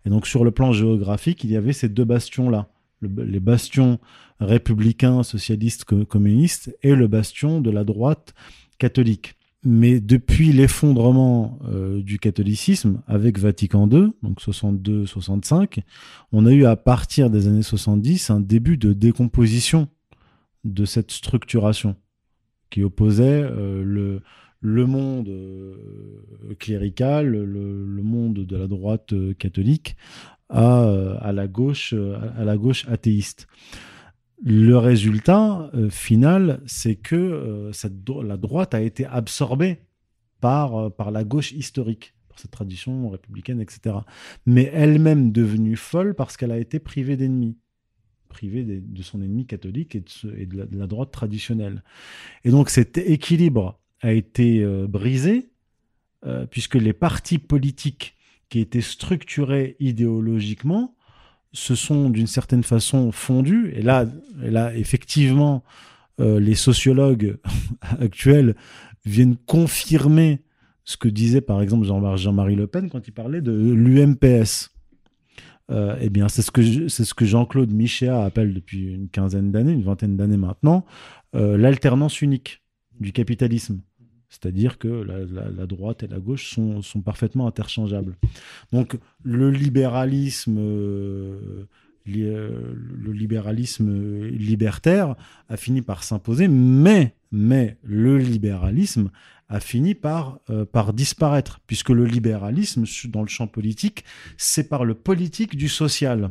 Et 0.04 0.10
donc 0.10 0.26
sur 0.26 0.44
le 0.44 0.50
plan 0.50 0.72
géographique, 0.72 1.44
il 1.44 1.50
y 1.50 1.56
avait 1.56 1.72
ces 1.72 1.88
deux 1.88 2.04
bastions-là. 2.04 2.68
Le- 3.00 3.24
les 3.24 3.40
bastions 3.40 3.98
républicains, 4.40 5.22
socialistes, 5.22 5.84
co- 5.84 6.04
communistes, 6.04 6.76
et 6.82 6.94
le 6.94 7.06
bastion 7.06 7.60
de 7.60 7.70
la 7.70 7.84
droite 7.84 8.34
catholique. 8.78 9.34
Mais 9.62 10.00
depuis 10.00 10.52
l'effondrement 10.52 11.58
euh, 11.68 12.02
du 12.02 12.18
catholicisme 12.18 13.02
avec 13.06 13.38
Vatican 13.38 13.86
II, 13.88 14.08
donc 14.22 14.40
62-65, 14.40 15.80
on 16.32 16.46
a 16.46 16.52
eu 16.52 16.64
à 16.64 16.76
partir 16.76 17.30
des 17.30 17.46
années 17.46 17.62
70 17.62 18.30
un 18.30 18.40
début 18.40 18.76
de 18.78 18.92
décomposition 18.92 19.88
de 20.64 20.84
cette 20.84 21.10
structuration 21.10 21.94
qui 22.70 22.82
opposait 22.82 23.42
euh, 23.42 24.20
le, 24.62 24.86
monde 24.86 25.28
euh, 25.28 26.54
clérical, 26.58 27.28
le, 27.28 28.02
monde 28.02 28.46
de 28.46 28.56
la 28.56 28.66
droite 28.66 29.12
euh, 29.12 29.34
catholique 29.34 29.96
à, 30.48 31.30
la 31.32 31.46
gauche, 31.46 31.94
à 32.36 32.44
la 32.44 32.56
gauche 32.56 32.84
athéiste. 32.88 33.46
Le 34.42 34.76
résultat 34.78 35.70
final, 35.90 36.60
c'est 36.66 36.96
que 36.96 37.70
la 38.24 38.36
droite 38.36 38.74
a 38.74 38.80
été 38.80 39.06
absorbée 39.06 39.78
par, 40.40 40.90
par 40.90 41.12
la 41.12 41.22
gauche 41.22 41.52
historique, 41.52 42.14
par 42.28 42.40
cette 42.40 42.50
tradition 42.50 43.10
républicaine, 43.10 43.60
etc. 43.60 43.98
Mais 44.44 44.72
elle-même 44.74 45.30
devenue 45.30 45.76
folle 45.76 46.16
parce 46.16 46.36
qu'elle 46.36 46.50
a 46.50 46.58
été 46.58 46.80
privée 46.80 47.16
d'ennemis, 47.16 47.56
privée 48.30 48.62
des- 48.64 48.80
de 48.80 49.02
son 49.02 49.20
ennemi 49.20 49.44
catholique 49.44 49.94
et 49.96 50.46
de, 50.46 50.66
la, 50.78 50.86
droite 50.86 51.10
traditionnelle. 51.10 51.82
Et 52.44 52.50
donc 52.50 52.70
cet 52.70 52.96
équilibre 52.96 53.78
a 54.00 54.12
été 54.12 54.62
euh, 54.62 54.86
brisé 54.86 55.50
euh, 56.24 56.46
puisque 56.46 56.76
les 56.76 56.94
partis 56.94 57.38
politiques 57.38 58.14
qui 58.48 58.60
étaient 58.60 58.80
structurés 58.80 59.76
idéologiquement 59.80 60.94
se 61.52 61.74
sont 61.74 62.08
d'une 62.10 62.26
certaine 62.26 62.62
façon 62.62 63.12
fondus. 63.12 63.72
Et 63.74 63.82
là, 63.82 64.06
là 64.38 64.74
effectivement, 64.74 65.62
euh, 66.20 66.40
les 66.40 66.54
sociologues 66.54 67.36
actuels 68.00 68.54
viennent 69.04 69.36
confirmer 69.36 70.40
ce 70.84 70.96
que 70.96 71.08
disait 71.08 71.40
par 71.40 71.60
exemple 71.62 71.86
Jean- 71.86 72.16
Jean-Marie 72.16 72.56
Le 72.56 72.66
Pen 72.66 72.88
quand 72.90 73.06
il 73.06 73.12
parlait 73.12 73.40
de 73.42 73.52
l'UMPS. 73.52 74.70
Euh, 75.70 75.96
eh 76.00 76.10
bien, 76.10 76.28
c'est 76.28 76.42
ce 76.42 76.50
que 76.50 76.88
c'est 76.88 77.04
ce 77.04 77.14
que 77.14 77.24
Jean-Claude 77.24 77.72
Michéa 77.72 78.24
appelle 78.24 78.52
depuis 78.54 78.92
une 78.92 79.08
quinzaine 79.08 79.52
d'années, 79.52 79.72
une 79.72 79.82
vingtaine 79.84 80.16
d'années 80.16 80.36
maintenant, 80.36 80.84
euh, 81.36 81.56
l'alternance 81.56 82.20
unique 82.22 82.62
du 82.98 83.12
capitalisme. 83.12 83.80
C'est-à-dire 84.28 84.78
que 84.78 84.88
la, 84.88 85.20
la- 85.50 85.66
droite 85.66 86.02
et 86.04 86.06
la 86.06 86.20
gauche 86.20 86.54
sont, 86.54 86.82
sont 86.82 87.00
parfaitement 87.02 87.46
interchangeables. 87.48 88.16
Donc 88.72 88.96
le 89.24 89.50
libéralisme, 89.50 90.56
li- 90.56 90.60
euh, 90.60 91.64
le 92.06 93.12
libéralisme 93.12 93.90
euh, 93.90 94.30
libertaire 94.30 95.16
a 95.48 95.56
fini 95.56 95.82
par 95.82 96.02
s'imposer, 96.02 96.48
mais, 96.48 97.14
mais 97.30 97.78
le 97.82 98.18
libéralisme 98.18 99.10
a 99.48 99.60
fini 99.60 99.94
par, 99.94 100.38
euh, 100.48 100.64
par 100.64 100.92
disparaître, 100.92 101.60
puisque 101.66 101.90
le 101.90 102.04
libéralisme 102.04 102.84
dans 103.08 103.22
le 103.22 103.28
champ 103.28 103.46
politique 103.46 104.04
sépare 104.36 104.84
le 104.84 104.94
politique 104.94 105.56
du 105.56 105.68
social. 105.68 106.30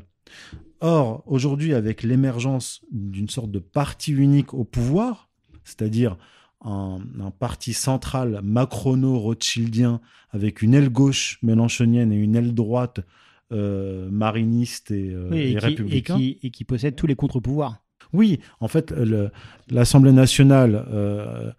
Or, 0.82 1.24
aujourd'hui, 1.26 1.74
avec 1.74 2.04
l'émergence 2.04 2.82
d'une 2.92 3.30
sorte 3.30 3.52
de 3.52 3.60
parti 3.60 4.14
unique 4.14 4.54
au 4.54 4.64
pouvoir, 4.64 5.30
c'est-à-dire 5.66 6.18
un, 6.62 7.00
un 7.20 7.32
parti 7.32 7.74
central 7.74 8.40
macrono-rothschildien 8.44 10.02
avec 10.32 10.62
une 10.62 10.74
aile 10.74 10.90
gauche 10.90 11.40
mélanchonienne 11.42 12.12
et 12.12 12.18
une 12.18 12.36
aile 12.36 12.54
droite 12.54 13.00
euh, 13.00 13.04
mariniste 13.52 14.92
et, 14.92 15.10
euh, 15.14 15.30
Oui, 15.32 15.38
et 15.38 15.42
et, 15.42 15.48
qui, 15.50 15.56
et, 15.56 15.60
républicain. 15.60 16.18
qui, 16.18 16.40
et 16.44 16.52
qui 16.52 16.64
possède 16.64 16.96
tous 16.96 17.08
les 17.08 17.16
contre-pouvoirs. 17.16 17.78
Oui, 18.12 18.40
en 18.60 18.68
fait, 18.68 18.92
l'Assemblée 19.70 20.12
nationale, 20.12 20.84
euh, 20.92 21.52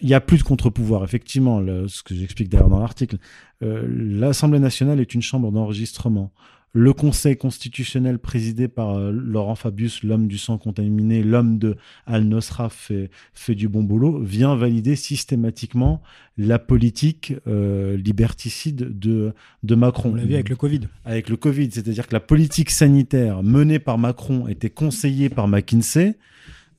il 0.00 0.06
n'y 0.06 0.14
a 0.14 0.20
plus 0.20 0.38
de 0.38 0.44
contre-pouvoir, 0.44 1.02
effectivement, 1.02 1.58
le- 1.58 1.88
ce 1.88 2.02
que 2.04 2.14
j'explique 2.14 2.48
d'ailleurs 2.48 2.68
dans 2.68 2.78
l'article. 2.78 3.16
Euh, 3.62 3.84
L'Assemblée 3.88 4.60
nationale 4.60 5.00
est 5.00 5.14
une 5.14 5.22
chambre 5.22 5.50
d'enregistrement. 5.50 6.32
Le 6.78 6.92
Conseil 6.92 7.38
constitutionnel 7.38 8.18
présidé 8.18 8.68
par 8.68 8.98
euh, 8.98 9.10
Laurent 9.10 9.54
Fabius, 9.54 10.02
l'homme 10.02 10.28
du 10.28 10.36
sang 10.36 10.58
contaminé, 10.58 11.22
l'homme 11.22 11.58
de 11.58 11.78
Al-Nosra 12.04 12.68
fait, 12.68 13.08
fait 13.32 13.54
du 13.54 13.66
bon 13.66 13.82
boulot, 13.82 14.20
vient 14.20 14.54
valider 14.54 14.94
systématiquement 14.94 16.02
la 16.36 16.58
politique 16.58 17.32
euh, 17.46 17.96
liberticide 17.96 18.98
de, 18.98 19.32
de 19.62 19.74
Macron. 19.74 20.10
On 20.10 20.16
l'a 20.16 20.26
vu 20.26 20.34
avec 20.34 20.50
le 20.50 20.56
Covid. 20.56 20.80
avec 21.06 21.30
le 21.30 21.38
Covid, 21.38 21.70
c'est-à-dire 21.72 22.06
que 22.06 22.12
la 22.12 22.20
politique 22.20 22.68
sanitaire 22.68 23.42
menée 23.42 23.78
par 23.78 23.96
Macron 23.96 24.46
était 24.46 24.68
conseillée 24.68 25.30
par 25.30 25.48
McKinsey, 25.48 26.18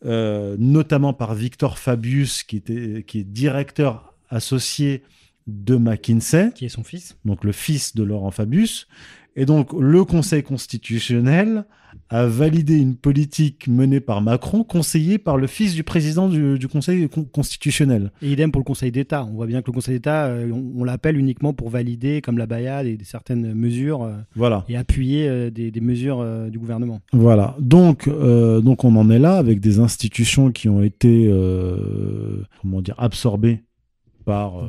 euh, 0.05 0.55
notamment 0.59 1.13
par 1.13 1.33
Victor 1.33 1.79
Fabius, 1.79 2.43
qui, 2.43 2.57
était, 2.57 3.03
qui 3.07 3.21
est 3.21 3.23
directeur 3.23 4.13
associé 4.29 5.01
de 5.47 5.75
McKinsey, 5.75 6.51
Qui 6.53 6.65
est 6.65 6.69
son 6.69 6.83
fils 6.83 7.17
donc 7.25 7.43
le 7.43 7.51
fils 7.51 7.95
de 7.95 8.03
Laurent 8.03 8.31
Fabius. 8.31 8.87
Et 9.39 9.45
donc 9.45 9.71
le 9.79 10.03
Conseil 10.03 10.41
constitutionnel 10.43 11.65
a 12.09 12.25
validé 12.25 12.77
une 12.77 12.95
politique 12.95 13.67
menée 13.67 13.99
par 13.99 14.21
Macron, 14.21 14.63
conseillée 14.63 15.17
par 15.17 15.35
le 15.37 15.45
fils 15.47 15.73
du 15.73 15.83
président 15.83 16.27
du, 16.29 16.57
du 16.57 16.67
Conseil 16.67 17.07
con- 17.09 17.23
constitutionnel. 17.25 18.11
Et 18.21 18.31
idem 18.31 18.51
pour 18.51 18.61
le 18.61 18.65
Conseil 18.65 18.91
d'État. 18.91 19.25
On 19.25 19.33
voit 19.35 19.45
bien 19.45 19.61
que 19.61 19.67
le 19.67 19.73
Conseil 19.73 19.95
d'État, 19.95 20.25
euh, 20.25 20.49
on, 20.51 20.81
on 20.81 20.83
l'appelle 20.83 21.17
uniquement 21.17 21.53
pour 21.53 21.69
valider, 21.69 22.21
comme 22.21 22.37
la 22.37 22.45
Bayade, 22.45 22.87
et 22.87 22.97
certaines 23.03 23.53
mesures 23.53 24.03
euh, 24.03 24.13
Voilà. 24.35 24.63
et 24.69 24.77
appuyer 24.77 25.27
euh, 25.27 25.49
des, 25.49 25.69
des 25.69 25.81
mesures 25.81 26.23
du 26.49 26.57
gouvernement. 26.59 27.01
Voilà. 27.13 27.55
Donc, 27.59 28.09
donc 28.09 28.83
on 28.83 28.95
en 28.95 29.09
est 29.09 29.19
là 29.19 29.35
avec 29.37 29.59
des 29.59 29.79
institutions 29.79 30.51
qui 30.51 30.67
ont 30.69 30.81
été, 30.83 31.29
comment 32.61 32.81
dire, 32.81 32.95
absorbées 32.97 33.61
par 34.25 34.63
euh, 34.63 34.65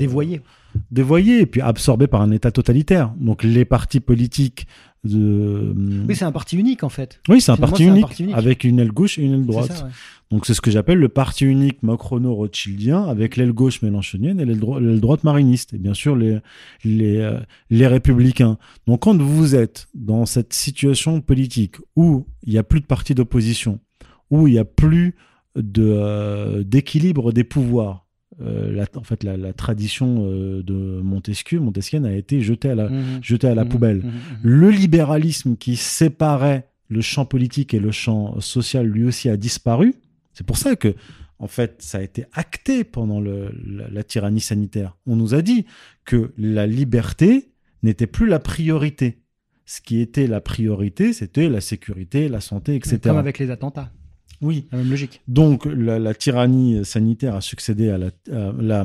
Dévoyé. 0.91 1.41
et 1.41 1.47
puis 1.47 1.61
absorbées 1.61 2.07
par 2.07 2.21
un 2.23 2.31
État 2.31 2.51
totalitaire. 2.51 3.13
Donc 3.19 3.43
les 3.43 3.65
partis 3.65 4.01
politiques 4.01 4.67
de, 5.05 5.73
Oui, 6.09 6.17
c'est 6.17 6.25
un 6.25 6.33
parti 6.33 6.57
unique 6.57 6.83
en 6.83 6.89
fait. 6.89 7.21
oui, 7.29 7.41
c'est 7.41 7.53
un, 7.53 7.57
parti 7.57 7.85
un 7.85 7.89
unique, 7.91 8.03
parti 8.03 8.25
unique. 8.25 8.35
avec 8.37 8.65
une 8.65 8.81
aile 8.81 8.91
gauche 8.93 9.19
et 9.19 9.23
une 9.23 9.35
aile 9.35 9.47
droite. 9.47 9.73
ça, 9.73 9.85
ouais. 9.85 9.91
Donc 10.31 10.45
c'est 10.45 10.55
ce 10.55 10.61
que 10.61 10.71
j'appelle 10.71 10.99
le 10.99 11.09
parti 11.09 11.45
unique 11.47 11.83
macrono-rothschildien 11.83 13.05
avec 13.05 13.37
l'aile 13.37 13.53
gauche 13.53 13.81
mélanchonienne 13.83 14.41
et 14.41 14.45
l'aile 14.45 14.59
dro- 14.59 14.79
l'aile 14.81 15.01
droite 15.01 15.25
mariniste. 15.25 15.73
Et 15.75 15.79
bien 15.79 15.95
sûr 15.95 16.17
les, 16.17 16.39
les, 16.85 17.19
euh, 17.19 17.39
les 17.71 17.87
républicains. 17.87 18.59
Donc 18.87 19.01
quand 19.03 19.17
vous 19.21 19.55
êtes 19.55 19.87
dans 19.95 20.27
cette 20.27 20.53
situation 20.53 21.21
politique 21.21 21.77
où 21.97 22.27
il 22.45 22.53
n'y 22.53 22.59
a 22.59 22.65
plus 22.65 22.81
de 22.81 22.87
parti 22.87 23.15
d'opposition, 23.15 23.79
où 24.31 24.47
il 24.49 24.55
n'y 24.55 24.59
a 24.59 24.65
plus 24.65 25.15
de, 25.57 25.85
euh, 25.87 26.63
d'équilibre 26.65 27.33
des 27.33 27.45
pouvoirs, 27.45 28.05
euh, 28.41 28.71
la, 28.73 28.87
en 28.95 29.03
fait 29.03 29.25
la, 29.25 29.37
la 29.37 29.53
tradition 29.53 30.27
euh, 30.31 30.63
de 30.63 31.01
Montesquieu, 31.03 31.59
montesquienne 31.61 32.05
a 32.07 32.13
été 32.15 32.41
jetée 32.41 32.71
à 32.71 32.75
la, 32.75 32.89
Mhm. 32.89 33.19
jetée 33.23 33.49
à 33.49 33.55
la 33.55 33.65
Mhm. 33.65 33.69
poubelle 33.71 33.97
Mhm. 34.05 34.13
Le 34.43 34.71
libéralisme 34.71 35.57
qui 35.57 35.77
séparait 35.77 36.69
le 36.89 37.01
champ 37.01 37.25
politique 37.27 37.75
et 37.75 37.81
le 37.81 37.91
champ 37.91 38.41
social 38.41 38.87
lui 38.87 39.05
aussi 39.05 39.29
a 39.29 39.37
disparu. 39.37 39.95
C'est 40.33 40.47
pour 40.47 40.57
ça 40.57 40.77
que, 40.77 40.95
en 41.41 41.49
fait, 41.49 41.77
ça 41.83 41.99
a 41.99 42.03
été 42.03 42.25
acté 42.33 42.85
pendant 42.85 43.21
le- 43.21 43.53
la, 43.67 43.89
la 43.89 44.03
tyrannie 44.05 44.41
sanitaire. 44.41 44.97
On 45.07 45.17
nous 45.17 45.35
a 45.35 45.43
dit 45.43 45.67
que 46.05 46.33
la 46.39 46.67
liberté 46.67 47.51
n'était 47.83 48.07
plus 48.07 48.27
la 48.27 48.39
priorité. 48.39 49.19
Ce 49.67 49.81
qui 49.83 50.01
était 50.01 50.27
la 50.27 50.41
priorité, 50.41 51.13
c'était 51.13 51.49
la 51.51 51.61
sécurité, 51.61 52.29
la 52.29 52.41
santé, 52.41 52.75
etc. 52.77 52.99
Comme 53.03 53.19
avec 53.19 53.39
les 53.39 53.51
attentats. 53.51 53.93
Oui. 54.41 54.67
La 54.73 54.79
même 54.79 54.91
logique. 54.91 55.21
Donc 55.29 55.67
la, 55.67 55.99
la 55.99 56.15
tyrannie 56.15 56.85
sanitaire 56.85 57.35
a 57.35 57.41
succédé 57.41 57.91
à 57.91 57.99
la, 57.99 58.85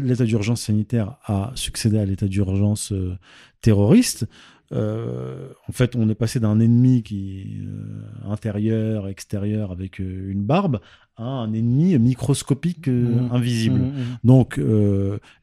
l'état 0.00 0.24
d'urgence 0.24 0.62
sanitaire 0.62 1.16
a 1.24 1.52
succédé 1.54 1.98
à 1.98 2.04
l'état 2.04 2.26
d'urgence 2.26 2.92
euh, 2.92 3.16
terroriste. 3.60 4.26
Euh, 4.72 5.48
en 5.66 5.72
fait, 5.72 5.96
on 5.96 6.08
est 6.10 6.14
passé 6.14 6.40
d'un 6.40 6.60
ennemi 6.60 7.02
qui 7.02 7.62
euh, 7.66 8.30
intérieur, 8.30 9.08
extérieur 9.08 9.72
avec 9.72 10.00
euh, 10.00 10.30
une 10.30 10.44
barbe 10.44 10.80
à 11.16 11.24
un 11.24 11.52
ennemi 11.52 11.98
microscopique 11.98 12.86
Mhm. 12.86 13.30
invisible. 13.32 13.78
Mhm, 13.78 13.86
mhm. 13.86 14.18
Donc, 14.24 14.60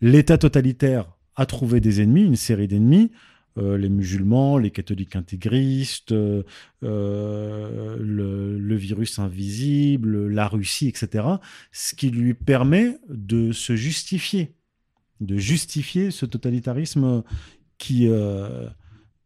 l'État 0.02 0.38
totalitaire 0.38 1.06
a 1.36 1.46
trouvé 1.46 1.82
des 1.82 2.02
ennemis, 2.02 2.24
une 2.24 2.36
série 2.38 2.68
d'ennemis, 2.68 3.12
euh, 3.58 3.78
les 3.78 3.88
musulmans, 3.88 4.58
les 4.58 4.70
catholiques 4.70 5.16
intégristes, 5.16 6.12
euh, 6.12 6.44
euh, 6.84 7.96
le, 7.98 8.76
virus 8.76 9.18
invisible, 9.18 10.28
la 10.28 10.50
Russie, 10.50 10.90
etc. 10.90 11.26
Ce 11.72 11.96
qui 11.96 12.10
lui 12.10 12.34
permet 12.34 12.98
de 13.08 13.54
se 13.54 13.78
justifier, 13.78 14.56
de 15.22 15.38
justifier 15.38 16.12
ce 16.12 16.26
totalitarisme 16.26 17.24
qui, 17.78 18.10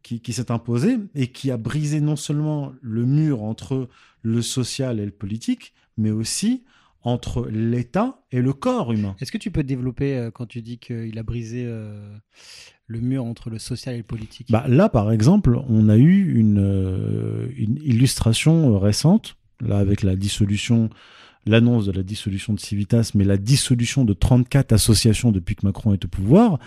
qui, 0.02 0.32
s'est 0.32 0.52
imposé 0.52 0.98
et 1.16 1.32
qui 1.32 1.50
a 1.50 1.56
brisé 1.56 2.00
non 2.00 2.16
seulement 2.16 2.72
le 2.80 3.06
mur 3.06 3.42
entre 3.42 3.88
le 4.22 4.42
social 4.42 5.00
et 5.00 5.04
le 5.04 5.10
politique, 5.10 5.74
mais 5.96 6.12
aussi 6.12 6.62
entre 7.02 7.48
l'État 7.48 8.22
et 8.30 8.40
le 8.40 8.52
corps 8.52 8.92
humain. 8.92 9.16
Est-ce 9.20 9.32
que 9.32 9.38
tu 9.38 9.50
peux 9.50 9.64
développer 9.64 10.30
quand 10.34 10.46
tu 10.46 10.62
dis 10.62 10.78
qu'il 10.78 11.18
a 11.18 11.22
brisé 11.24 11.68
le 12.90 13.00
mur 13.00 13.24
entre 13.24 13.50
le 13.50 13.58
social 13.58 13.94
et 13.94 13.98
le 13.98 14.04
politique? 14.04 14.48
Bah, 14.50 14.64
là, 14.68 14.88
par 14.88 15.12
exemple, 15.12 15.58
on 15.68 15.88
a 15.88 15.96
eu 15.96 16.34
une, 16.34 16.58
euh, 16.58 17.46
illustration 17.56 18.74
euh, 18.74 18.78
récente, 18.78 19.36
là, 19.60 19.78
avec 19.78 20.02
la 20.02 20.16
dissolution, 20.16 20.90
l'annonce 21.46 21.86
de 21.86 21.92
la 21.92 22.02
dissolution 22.02 22.52
de 22.52 22.58
Civitas, 22.60 23.12
mais 23.14 23.24
la 23.24 23.36
dissolution 23.36 24.04
de 24.04 24.12
34 24.12 24.72
associations 24.72 25.30
depuis 25.30 25.54
que 25.54 25.64
Macron 25.64 25.92
est 25.92 26.04
au 26.04 26.08
pouvoir. 26.08 26.58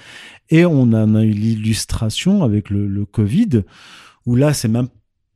Et 0.50 0.66
on 0.66 0.82
en 0.94 1.14
a 1.16 1.24
eu 1.24 1.32
l'illustration 1.32 2.44
avec 2.44 2.70
le, 2.70 3.06
Covid, 3.06 3.64
où 4.26 4.36
là, 4.36 4.54
c'est 4.54 4.70
même, 4.70 4.88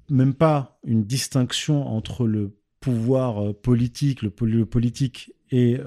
même 0.10 0.34
pas 0.34 0.80
une 0.86 1.04
distinction 1.04 1.86
entre 1.86 2.26
le 2.26 2.56
pouvoir 2.80 3.44
euh, 3.44 3.54
politique, 3.54 4.22
le, 4.22 4.30
poli- 4.30 4.54
le 4.54 4.66
politique 4.66 5.34
et- 5.52 5.78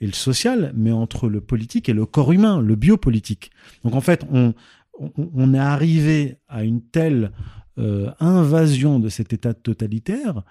et 0.00 0.06
le 0.06 0.12
social, 0.12 0.72
mais 0.76 0.92
entre 0.92 1.28
le 1.28 1.40
politique 1.40 1.88
et 1.88 1.92
le 1.92 2.06
corps 2.06 2.32
humain, 2.32 2.60
le 2.60 2.76
biopolitique. 2.76 3.50
Donc 3.84 3.94
en 3.94 4.00
fait, 4.00 4.24
on, 4.30 4.54
on, 4.98 5.54
est 5.54 5.58
arrivé 5.58 6.36
à 6.48 6.64
une 6.64 6.82
telle 6.82 7.32
euh, 7.78 8.10
invasion 8.20 9.00
de 9.00 9.08
cet 9.08 9.32
état 9.32 9.54
totalitaire 9.54 10.42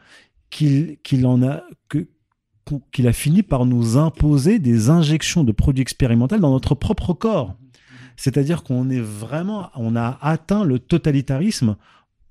qu'il 0.50 1.26
en 1.26 1.44
a 1.44 1.64
que 1.90 2.08
qu'il 2.92 3.08
a 3.08 3.14
fini 3.14 3.44
par 3.44 3.66
nous 3.66 3.96
imposer 3.96 4.60
des 4.60 4.90
injections 4.90 5.46
de 5.46 5.54
produits 5.54 5.82
expérimentaux 5.82 6.38
dans 6.38 6.52
notre 6.52 6.76
propre 6.76 7.14
corps. 7.14 7.56
C'est-à-dire 8.18 8.64
qu'on 8.64 8.90
est 8.90 9.00
vraiment, 9.00 9.70
on 9.76 9.96
a 9.96 10.18
atteint 10.22 10.66
le 10.66 10.78
totalitarisme 10.80 11.78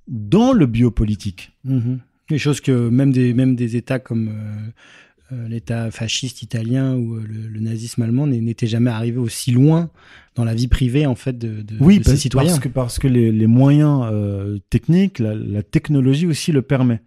dans 0.08 0.52
le 0.52 0.66
biopolitique. 0.66 1.56
Mhm. 1.64 2.00
Des 2.28 2.38
choses 2.38 2.60
que 2.60 2.90
même 2.90 3.12
des, 3.12 3.32
même 3.34 3.56
des 3.56 3.76
États 3.76 3.98
comme 3.98 4.28
euh, 4.28 4.70
l'État 5.48 5.90
fasciste 5.90 6.42
italien 6.42 6.94
ou 6.96 7.14
euh, 7.16 7.24
le, 7.26 7.48
le 7.48 7.60
nazisme 7.60 8.02
allemand 8.02 8.26
n'étaient 8.26 8.66
jamais 8.66 8.90
arrivés 8.90 9.18
aussi 9.18 9.50
loin 9.50 9.90
dans 10.36 10.44
la 10.44 10.54
vie 10.54 10.68
privée 10.68 11.06
en 11.06 11.14
fait 11.14 11.36
de, 11.36 11.62
de, 11.62 11.76
Oui, 11.80 11.98
de 11.98 12.04
ses 12.04 12.10
parce, 12.10 12.20
citoyens. 12.20 12.50
parce 12.52 12.60
que, 12.60 12.68
parce 12.68 12.98
que 12.98 13.08
les, 13.08 13.32
les 13.32 13.46
moyens 13.46 14.02
euh, 14.12 14.58
techniques, 14.70 15.18
la, 15.18 15.34
la 15.34 15.62
technologie 15.62 16.26
aussi 16.26 16.52
le 16.52 16.62
permet. 16.62 17.00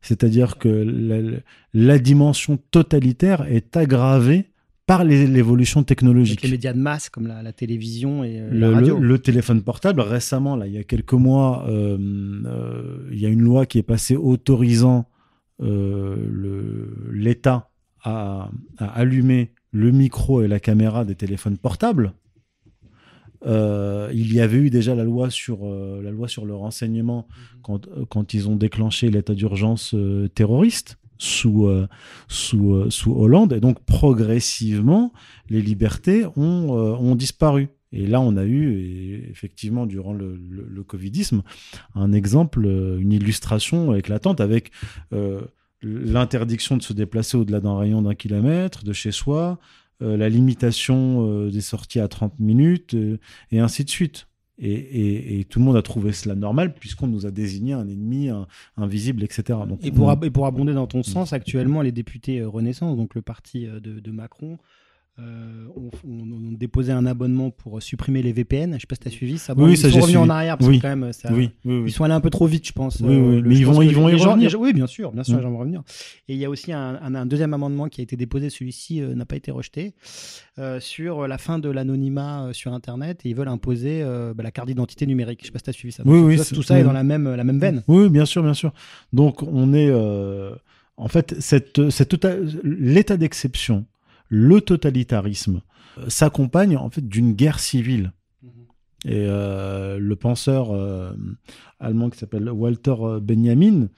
C'est-à-dire 0.00 0.58
que 0.58 0.68
la, 0.68 1.38
la 1.74 1.98
dimension 1.98 2.58
totalitaire 2.70 3.46
est 3.50 3.76
aggravée 3.76 4.46
par 4.86 5.04
l'évolution 5.04 5.80
Avec 5.80 5.88
technologique. 5.88 6.40
les 6.42 6.50
médias 6.50 6.72
de 6.72 6.78
masse 6.78 7.10
comme 7.10 7.26
la, 7.26 7.42
la 7.42 7.52
télévision 7.52 8.24
et 8.24 8.40
euh, 8.40 8.48
Le, 8.50 8.58
la 8.60 8.70
radio. 8.70 8.98
le- 8.98 9.06
le 9.08 9.18
téléphone 9.18 9.60
portable, 9.62 10.00
récemment, 10.00 10.56
là, 10.56 10.66
il 10.66 10.72
y 10.72 10.78
a 10.78 10.84
quelques 10.84 11.12
mois, 11.12 11.66
euh, 11.68 11.98
euh, 12.46 13.08
il 13.12 13.18
y 13.20 13.26
a 13.26 13.28
une 13.28 13.42
loi 13.42 13.66
qui 13.66 13.76
est 13.78 13.82
passée 13.82 14.16
autorisant 14.16 15.00
euh, 15.00 15.17
l'État 15.60 17.70
à, 18.02 18.50
à 18.78 18.86
allumer 18.86 19.52
le 19.72 19.90
micro 19.90 20.42
et 20.42 20.48
la 20.48 20.60
caméra 20.60 21.04
des 21.04 21.14
téléphones 21.14 21.58
portables. 21.58 22.12
Euh, 23.46 24.10
il 24.12 24.32
y 24.32 24.40
avait 24.40 24.58
eu 24.58 24.70
déjà 24.70 24.94
la 24.94 25.04
loi 25.04 25.30
sur, 25.30 25.64
euh, 25.64 26.00
la 26.02 26.10
loi 26.10 26.26
sur 26.26 26.44
le 26.44 26.54
renseignement 26.54 27.28
quand, 27.62 27.86
euh, 27.88 28.04
ils 28.32 28.48
ont 28.48 28.56
déclenché 28.56 29.10
l'état 29.10 29.34
d'urgence 29.34 29.94
euh, 29.94 30.28
terroriste 30.28 30.98
sous, 31.18 31.66
euh, 31.66 31.86
sous, 32.26 32.74
euh, 32.74 32.90
sous 32.90 33.12
Hollande. 33.12 33.52
Et 33.52 33.60
donc, 33.60 33.78
progressivement, 33.84 35.12
les 35.48 35.62
libertés 35.62 36.24
ont, 36.36 36.76
euh, 36.76 36.96
ont 36.96 37.14
disparu. 37.14 37.68
Et 37.92 38.06
là, 38.06 38.20
on 38.20 38.36
a 38.36 38.44
eu, 38.44 39.26
effectivement, 39.30 39.86
durant 39.86 40.12
le, 40.12 40.36
le, 40.36 40.66
le 40.68 40.82
Covidisme, 40.84 41.42
un 41.94 42.12
exemple, 42.12 42.64
euh, 42.66 42.98
une 42.98 43.12
illustration 43.12 43.94
éclatante 43.94 44.40
avec 44.40 44.70
euh, 45.14 45.40
l'interdiction 45.82 46.76
de 46.76 46.82
se 46.82 46.92
déplacer 46.92 47.36
au-delà 47.36 47.60
d'un 47.60 47.78
rayon 47.78 48.02
d'un 48.02 48.14
kilomètre 48.14 48.84
de 48.84 48.92
chez 48.92 49.12
soi, 49.12 49.58
euh, 50.02 50.16
la 50.16 50.28
limitation 50.28 51.26
euh, 51.28 51.50
des 51.50 51.60
sorties 51.60 52.00
à 52.00 52.08
30 52.08 52.38
minutes, 52.40 52.94
et 53.50 53.58
ainsi 53.58 53.84
de 53.84 53.90
suite. 53.90 54.26
Et, 54.60 54.72
et- 54.72 55.38
et 55.40 55.44
tout 55.44 55.60
le 55.60 55.64
monde 55.64 55.76
a 55.76 55.82
trouvé 55.82 56.10
cela 56.10 56.34
normal 56.34 56.74
puisqu'on 56.74 57.06
nous 57.06 57.26
a 57.26 57.30
désigné 57.30 57.74
un 57.74 57.86
ennemi 57.88 58.28
un- 58.28 58.48
invisible, 58.76 59.22
etc. 59.22 59.56
Donc, 59.68 59.78
Et 59.84 59.92
pour, 59.92 60.06
on- 60.06 60.10
ab- 60.10 60.24
et 60.24 60.30
pour 60.30 60.46
abonder 60.46 60.74
dans 60.74 60.88
ton 60.88 61.04
sens, 61.04 61.32
actuellement, 61.32 61.80
les 61.80 61.92
députés 61.92 62.42
Renaissance, 62.42 62.96
donc 62.96 63.14
le 63.14 63.22
parti 63.22 63.66
de, 63.66 64.00
de 64.00 64.10
Macron, 64.10 64.58
euh, 65.20 65.66
ont 65.76 66.52
déposé 66.52 66.92
un 66.92 67.04
abonnement 67.06 67.50
pour 67.50 67.82
supprimer 67.82 68.22
les 68.22 68.32
VPN. 68.32 68.74
Je 68.74 68.80
sais 68.80 68.86
pas 68.86 68.94
si 68.94 69.00
tu 69.00 69.08
as 69.08 69.10
suivi 69.10 69.38
ça. 69.38 69.54
Oui, 69.56 69.72
ils 69.72 69.76
ça, 69.76 69.90
sont 69.90 70.00
revenus 70.00 70.18
en 70.18 70.28
arrière 70.28 70.56
parce 70.58 70.68
Oui. 70.70 70.76
que 70.78 70.82
quand 70.82 70.96
même, 70.96 71.12
ça, 71.12 71.30
oui, 71.32 71.50
oui, 71.64 71.78
oui. 71.80 71.82
Ils 71.86 71.92
sont 71.92 72.04
allés 72.04 72.14
un 72.14 72.20
peu 72.20 72.30
trop 72.30 72.46
vite, 72.46 72.66
je 72.66 72.72
pense. 72.72 73.00
Oui, 73.00 73.16
oui, 73.16 73.42
mais 73.44 73.56
ils 73.56 73.66
vont- 73.66 73.82
ils 73.82 73.94
vont 73.94 74.08
y 74.08 74.14
revenir. 74.14 74.48
gens- 74.50 74.58
oui, 74.60 74.72
bien 74.72 74.86
sûr, 74.86 75.12
bien 75.12 75.24
sûr, 75.24 75.36
Mm. 75.36 75.40
j'aimerais 75.42 75.58
revenir. 75.58 75.82
Et 76.28 76.34
il 76.34 76.38
y 76.38 76.44
a 76.44 76.50
aussi 76.50 76.72
un, 76.72 76.98
un- 77.02 77.14
un 77.14 77.26
deuxième 77.26 77.52
amendement 77.54 77.88
qui 77.88 78.00
a 78.00 78.04
été 78.04 78.16
déposé, 78.16 78.48
celui-ci 78.50 79.00
euh, 79.02 79.14
n'a 79.14 79.24
pas 79.24 79.36
été 79.36 79.50
rejeté, 79.50 79.94
euh, 80.58 80.78
sur 80.80 81.26
la 81.26 81.38
fin 81.38 81.58
de 81.58 81.68
l'anonymat 81.68 82.46
euh, 82.46 82.52
sur 82.52 82.72
Internet 82.72 83.20
et 83.24 83.30
ils 83.30 83.34
veulent 83.34 83.48
imposer 83.48 84.02
euh, 84.02 84.34
bah, 84.34 84.42
la 84.44 84.50
carte 84.50 84.68
d'identité 84.68 85.06
numérique. 85.06 85.40
Je 85.42 85.46
sais 85.46 85.52
pas 85.52 85.58
si 85.58 85.64
tu 85.64 85.70
as 85.70 85.72
suivi 85.72 85.92
ça. 85.92 86.02
Oui, 86.06 86.18
Donc, 86.18 86.28
oui, 86.28 86.32
tout 86.36 86.38
ça, 86.38 86.48
c'est- 86.48 86.54
tout 86.54 86.62
ça 86.62 86.78
est 86.78 86.84
dans 86.84 86.92
la 86.92 87.02
même, 87.04 87.34
la 87.34 87.44
même 87.44 87.58
veine. 87.58 87.82
Oui, 87.88 88.08
bien 88.08 88.24
sûr, 88.24 88.42
bien 88.42 88.54
sûr. 88.54 88.72
Donc, 89.12 89.42
on 89.42 89.72
est. 89.74 89.88
euh, 89.90 90.54
en 90.96 91.06
fait, 91.08 91.36
cette, 91.38 91.90
cette 91.90 92.14
l'état 92.64 93.16
d'exception, 93.16 93.84
le 94.28 94.60
totalitarisme, 94.60 95.62
euh, 95.98 96.08
s'accompagne 96.08 96.76
en 96.76 96.90
fait 96.90 97.06
d'une 97.06 97.32
guerre 97.32 97.58
civile. 97.58 98.12
Et 99.04 99.26
euh, 99.26 99.98
le 99.98 100.16
penseur 100.16 100.72
euh, 100.72 101.12
allemand 101.78 102.10
qui 102.10 102.18
s'appelle 102.18 102.50
Walter 102.50 102.96
Benjamin, 103.22 103.88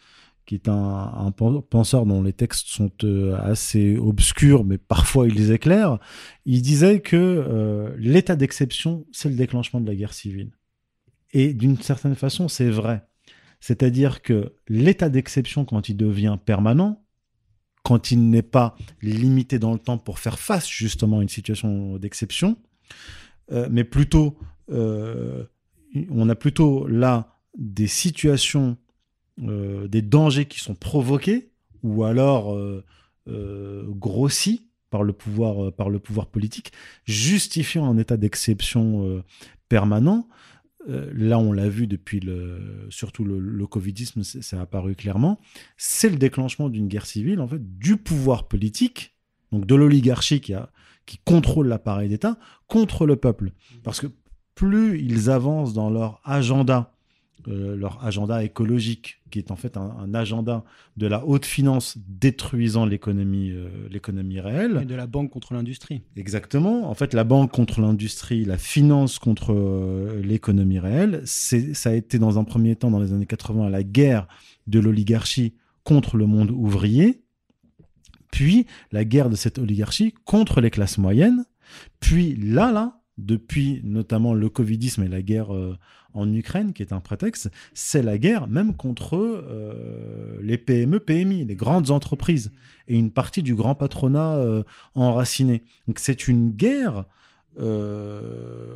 qui 0.45 0.57
est 0.57 0.69
un, 0.69 1.13
un 1.15 1.31
pen- 1.31 1.63
penseur 1.63 2.05
dont 2.05 2.23
les 2.23 2.33
textes 2.33 2.67
sont 2.69 2.93
euh, 3.05 3.37
assez 3.41 3.97
obscurs, 3.97 4.65
mais 4.65 4.79
parfois 4.79 5.27
ils 5.27 5.35
les 5.35 5.53
éclairent, 5.53 5.99
il 6.45 6.61
disait 6.61 7.01
que 7.01 7.95
l'état 7.99 8.37
d'exception, 8.37 9.07
c'est 9.11 9.31
le 9.31 9.37
déclenchement 9.37 9.81
de 9.81 9.87
la 9.87 9.95
guerre 9.95 10.13
civile. 10.13 10.51
Et 11.33 11.55
d'une 11.55 11.77
certaine 11.79 12.17
façon, 12.17 12.49
c'est 12.49 12.71
vrai. 12.71 13.07
C'est-à-dire 13.61 14.21
que 14.21 14.55
l'état 14.69 15.09
d'exception, 15.09 15.65
quand 15.65 15.89
il 15.89 15.97
devient 15.97 16.37
permanent, 16.45 17.05
quand 17.83 18.11
il 18.11 18.31
n'est 18.31 18.43
pas 18.43 18.77
limité 19.03 19.59
dans 19.59 19.73
le 19.73 19.79
temps 19.79 19.99
pour 19.99 20.19
faire 20.19 20.39
face 20.39 20.69
justement 20.69 21.19
à 21.21 21.23
une 21.23 21.29
situation 21.29 21.97
d'exception, 21.97 22.57
euh, 23.53 23.69
mais 23.71 23.85
plutôt, 23.85 24.37
euh, 24.71 25.45
on 26.11 26.29
a 26.29 26.35
plutôt 26.35 26.87
là 26.87 27.37
des 27.57 27.87
situations, 27.87 28.77
euh, 29.43 29.89
des 29.89 30.03
dangers 30.03 30.45
qui 30.45 30.61
sont 30.61 30.75
provoqués 30.75 31.51
ou 31.83 32.05
alors 32.05 32.59
grossis 33.27 34.67
par 34.91 35.03
le 35.03 35.13
pouvoir, 35.13 35.73
par 35.73 35.89
le 35.89 35.99
pouvoir 35.99 36.27
politique, 36.27 36.73
justifiant 37.07 37.89
un 37.89 37.97
état 37.97 38.17
d'exception 38.17 39.23
permanent. 39.69 40.29
Euh, 40.89 41.11
là, 41.15 41.39
on 41.39 41.53
l'a 41.53 41.69
vu 41.69 41.87
depuis 41.87 42.21
le, 42.21 42.87
surtout 42.89 43.25
le, 43.25 43.39
le 43.39 43.67
covidisme, 43.67 44.23
ça 44.23 44.59
a 44.59 44.63
apparu 44.63 44.95
clairement. 44.95 45.41
C'est 45.77 46.09
le 46.09 46.17
déclenchement 46.17 46.69
d'une 46.69 46.89
guerre 46.89 47.07
civile, 47.07 47.41
en 47.41 47.49
fait, 47.49 47.79
du 47.79 47.97
pouvoir 47.97 48.49
politique, 48.49 49.15
donc 49.53 49.67
de 49.67 49.75
l'oligarchie 49.75 50.41
qui, 50.41 50.55
qui 51.07 51.19
contrôle 51.25 51.69
l'appareil 51.69 52.09
d'État, 52.09 52.39
contre 52.67 53.07
le 53.07 53.17
peuple. 53.17 53.53
Parce 53.83 54.01
que 54.01 54.07
plus 54.55 55.01
ils 55.01 55.31
avancent 55.31 55.73
dans 55.73 55.91
leur 55.91 56.21
agenda, 56.25 56.95
euh, 57.49 57.77
leur 57.77 58.05
agenda 58.05 58.45
écologique, 58.45 59.21
qui 59.31 59.39
est 59.39 59.51
en 59.51 59.57
fait 59.57 59.77
un, 59.77 59.97
un 60.03 60.15
agenda 60.15 60.65
de 60.97 61.07
la 61.07 61.25
haute 61.25 61.47
finance 61.47 61.97
détruisant 62.09 62.85
l'économie, 62.85 63.51
euh, 63.51 63.69
l'économie 63.91 64.41
réelle. 64.41 64.81
Et 64.83 64.85
de 64.85 64.95
la 64.95 65.07
banque 65.07 65.31
contre 65.31 65.55
l'industrie. 65.55 66.03
Exactement. 66.17 66.91
En 66.91 66.95
fait, 66.95 67.15
la 67.15 67.25
banque 67.25 67.53
contre 67.53 67.81
l'industrie, 67.81 68.45
la 68.45 68.59
finance 68.59 69.19
contre 69.19 69.53
euh, 69.53 70.21
l'économie 70.23 70.79
réelle, 70.79 71.23
c'est, 71.25 71.75
ça 71.75 71.91
a 71.91 71.95
été 71.95 72.19
dans 72.19 72.39
un 72.39 72.45
premier 72.45 72.77
temps, 72.77 72.91
dans 72.91 73.01
les 73.01 73.13
années 73.13 73.27
80, 73.27 73.71
la 73.71 73.83
guerre 73.83 74.27
de 74.67 74.79
l'oligarchie 74.79 75.55
contre 75.85 76.17
le 76.17 76.27
monde 76.27 76.51
ouvrier, 76.51 77.23
puis 78.31 78.67
la 78.93 79.05
guerre 79.05 79.31
de 79.31 79.37
cette 79.37 79.59
oligarchie 79.59 80.15
contre 80.25 80.61
les 80.61 80.71
classes 80.71 80.99
moyennes, 80.99 81.45
puis 82.01 82.37
là, 82.37 82.71
là, 82.73 83.00
depuis 83.21 83.81
notamment 83.85 84.35
le 84.35 84.49
Covidisme 84.49 85.03
et 85.03 85.09
la 85.09 85.23
guerre 85.23 85.55
euh, 85.55 85.77
en 86.15 86.33
Ukraine, 86.33 86.73
qui 86.73 86.83
est 86.83 86.93
un 86.93 87.01
prétexte, 87.01 87.51
c'est 87.75 88.03
la 88.03 88.19
guerre 88.19 88.49
même 88.49 88.75
contre 88.75 89.17
euh, 89.17 90.39
les 90.43 90.59
PME, 90.59 90.99
PMI, 91.01 91.45
les 91.45 91.55
grandes 91.57 91.91
entreprises, 91.91 92.51
et 92.89 92.99
une 92.99 93.11
partie 93.13 93.43
du 93.43 93.55
grand 93.55 93.75
patronat 93.75 94.37
euh, 94.37 94.63
enraciné. 94.95 95.63
Donc 95.87 95.99
c'est 95.99 96.27
une 96.29 96.51
guerre 96.51 97.05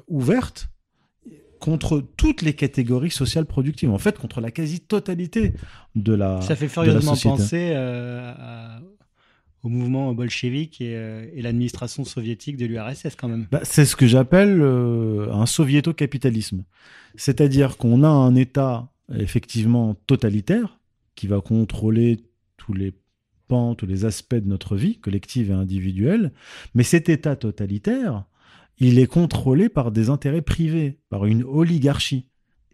ouverte 0.09 0.69
contre 1.59 2.01
toutes 2.17 2.43
les 2.43 2.53
catégories 2.53 3.11
sociales 3.11 3.47
productives, 3.47 3.91
en 3.91 3.99
fait 3.99 4.19
contre 4.19 4.41
la 4.43 4.51
quasi-totalité 4.51 5.55
de 5.95 6.13
la 6.13 6.43
Ça 6.43 6.55
fait 6.57 6.69
furieusement 6.69 7.17
penser 7.17 7.73
à- 7.73 8.81
au 9.64 9.68
mouvement 9.70 10.12
bolchevique 10.12 10.81
et, 10.81 10.94
euh, 10.94 11.27
et 11.35 11.42
l'administration 11.42 12.05
soviétique 12.05 12.57
de 12.57 12.66
l'URSS 12.66 13.16
quand 13.16 13.29
même. 13.29 13.48
Bah, 13.50 13.61
c'est 13.64 13.87
ce 13.87 13.96
que 13.96 14.07
j'appelle 14.07 14.61
euh, 14.61 15.33
un 15.33 15.46
soviéto-capitalisme. 15.46 16.64
C'est-à-dire 17.16 17.77
qu'on 17.79 18.05
a 18.05 18.09
un 18.09 18.35
État 18.35 18.90
effectivement 19.12 19.94
totalitaire 20.07 20.79
qui 21.14 21.27
va 21.27 21.40
contrôler 21.40 22.20
tous 22.59 22.74
les 22.74 22.92
pans, 23.48 23.74
tous 23.74 23.87
les 23.87 24.05
aspects 24.05 24.35
de 24.35 24.46
notre 24.48 24.77
vie, 24.77 24.98
collective 24.98 25.50
et 25.50 25.55
individuelle, 25.55 26.33
mais 26.74 26.83
cet 26.83 27.09
État 27.09 27.37
totalitaire, 27.37 28.24
il 28.79 28.98
est 28.98 29.07
contrôlé 29.07 29.68
par 29.68 29.92
des 29.92 30.11
intérêts 30.11 30.42
privés, 30.42 30.98
par 31.09 31.27
une 31.27 31.42
oligarchie. 31.44 32.27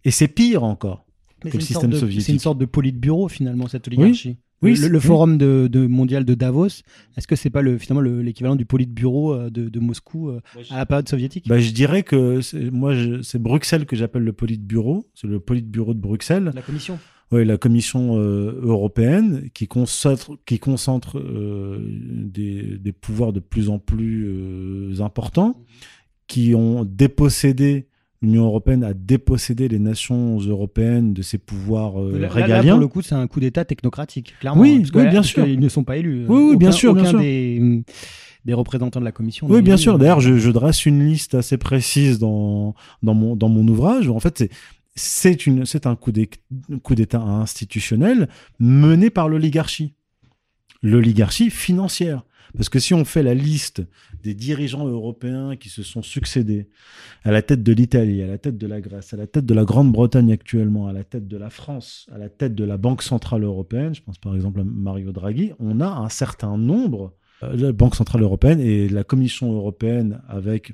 Et 0.04 0.10
c'est 0.10 0.28
pire 0.28 0.64
encore. 0.64 1.04
Mais 1.44 1.50
que 1.50 1.56
le 1.56 1.62
système 1.62 1.90
de- 1.90 1.98
soviétique. 1.98 2.26
C'est 2.26 2.32
une 2.32 2.38
sorte 2.38 2.58
de 2.58 2.64
politburo 2.64 3.28
finalement 3.28 3.68
cette 3.68 3.86
oligarchie. 3.88 4.28
Oui, 4.30 4.36
le, 4.68 4.76
c'est- 4.76 4.88
le 4.88 4.98
oui. 4.98 5.04
forum 5.04 5.38
de, 5.38 5.68
de 5.72 5.86
mondial 5.86 6.24
de 6.24 6.34
Davos, 6.34 6.66
est-ce 7.16 7.26
que 7.26 7.34
c'est 7.36 7.48
pas 7.50 7.62
le, 7.62 7.78
finalement 7.78 8.02
le- 8.02 8.20
l'équivalent 8.20 8.56
du 8.56 8.66
politburo 8.66 9.32
euh, 9.32 9.50
de, 9.50 9.68
de 9.68 9.80
Moscou 9.80 10.28
euh, 10.28 10.40
à 10.70 10.76
la 10.76 10.86
période 10.86 11.08
soviétique? 11.08 11.48
Bah, 11.48 11.58
je 11.58 11.70
dirais 11.70 12.02
que 12.02 12.40
c'est- 12.42 12.70
moi, 12.70 12.92
c'est 13.22 13.40
Bruxelles 13.40 13.86
que 13.86 13.96
j'appelle 13.96 14.22
le 14.24 14.32
Politburo. 14.32 15.06
C'est 15.14 15.26
le 15.28 15.40
Politburo 15.40 15.94
de 15.94 16.00
Bruxelles. 16.00 16.50
La 16.54 16.62
commission. 16.62 16.98
Oui, 17.32 17.44
la 17.44 17.58
Commission 17.58 18.18
euh, 18.18 18.60
européenne 18.60 19.50
qui 19.54 19.68
concentre, 19.68 20.32
qui 20.46 20.58
concentre 20.58 21.18
euh, 21.20 21.78
des, 21.80 22.76
des 22.78 22.90
pouvoirs 22.92 23.32
de 23.32 23.38
plus 23.38 23.68
en 23.70 23.78
plus 23.78 24.24
euh, 24.26 25.00
importants, 25.00 25.56
qui 26.26 26.56
ont 26.56 26.84
dépossédé, 26.84 27.86
l'Union 28.22 28.44
européenne 28.44 28.84
a 28.84 28.92
dépossédé 28.94 29.68
les 29.68 29.78
nations 29.78 30.38
européennes 30.38 31.14
de 31.14 31.22
ses 31.22 31.38
pouvoirs 31.38 32.00
euh, 32.00 32.12
Là- 32.12 32.18
là, 32.18 32.26
là, 32.28 32.32
régaliens. 32.34 32.72
pour 32.72 32.80
le 32.80 32.88
coup, 32.88 33.02
c'est 33.02 33.14
un 33.14 33.26
coup 33.26 33.40
d'État 33.40 33.64
technocratique, 33.64 34.34
clairement. 34.40 34.60
Oui, 34.60 34.72
hein, 34.74 34.78
parce 34.80 34.90
que 34.90 34.98
oui, 34.98 35.04
là- 35.04 35.10
bien 35.10 35.22
sûr. 35.22 35.44
qu'ils 35.44 35.60
ne 35.60 35.68
sont 35.68 35.84
pas 35.84 35.96
élus. 35.96 36.26
Oui, 36.28 36.50
oui, 36.50 36.56
bien 36.56 36.68
Aucun- 36.68 36.76
sûr, 36.76 36.94
bien 36.94 37.04
sûr. 37.06 37.18
Des, 37.18 37.82
des 38.44 38.54
représentants 38.54 39.00
de 39.00 39.04
la 39.04 39.12
commission. 39.12 39.46
Oui, 39.48 39.62
bien 39.62 39.76
sûr. 39.76 39.98
D'ailleurs, 39.98 40.20
je, 40.20 40.36
je 40.36 40.50
dresse 40.50 40.84
une 40.86 41.06
liste 41.06 41.34
assez 41.34 41.56
précise 41.58 42.18
dans, 42.18 42.74
dans, 43.02 43.14
mon, 43.14 43.36
dans 43.36 43.48
mon 43.48 43.66
ouvrage. 43.68 44.08
En 44.08 44.20
fait, 44.20 44.36
c'est, 44.38 44.50
c'est, 44.94 45.46
une, 45.46 45.64
c'est 45.64 45.86
un 45.86 45.96
coup 45.96 46.12
d'État 46.12 47.20
institutionnel 47.20 48.28
mené 48.58 49.08
par 49.10 49.28
l'oligarchie. 49.28 49.94
L'oligarchie 50.82 51.50
financière. 51.50 52.24
Parce 52.56 52.68
que 52.68 52.78
si 52.78 52.94
on 52.94 53.04
fait 53.04 53.22
la 53.22 53.34
liste 53.34 53.82
des 54.22 54.34
dirigeants 54.34 54.86
européens 54.86 55.56
qui 55.56 55.68
se 55.68 55.82
sont 55.82 56.02
succédés 56.02 56.68
à 57.24 57.30
la 57.30 57.42
tête 57.42 57.62
de 57.62 57.72
l'Italie, 57.72 58.22
à 58.22 58.26
la 58.26 58.38
tête 58.38 58.58
de 58.58 58.66
la 58.66 58.80
Grèce, 58.80 59.14
à 59.14 59.16
la 59.16 59.26
tête 59.26 59.46
de 59.46 59.54
la 59.54 59.64
Grande-Bretagne 59.64 60.32
actuellement, 60.32 60.86
à 60.86 60.92
la 60.92 61.04
tête 61.04 61.28
de 61.28 61.36
la 61.36 61.50
France, 61.50 62.06
à 62.12 62.18
la 62.18 62.28
tête 62.28 62.54
de 62.54 62.64
la 62.64 62.76
Banque 62.76 63.02
Centrale 63.02 63.44
Européenne, 63.44 63.94
je 63.94 64.02
pense 64.02 64.18
par 64.18 64.34
exemple 64.34 64.60
à 64.60 64.64
Mario 64.64 65.12
Draghi, 65.12 65.52
on 65.58 65.80
a 65.80 65.88
un 65.88 66.08
certain 66.08 66.56
nombre 66.56 67.14
euh, 67.42 67.56
la 67.56 67.72
Banque 67.72 67.94
Centrale 67.94 68.22
Européenne 68.22 68.60
et 68.60 68.88
la 68.88 69.04
Commission 69.04 69.52
Européenne 69.52 70.22
avec 70.28 70.72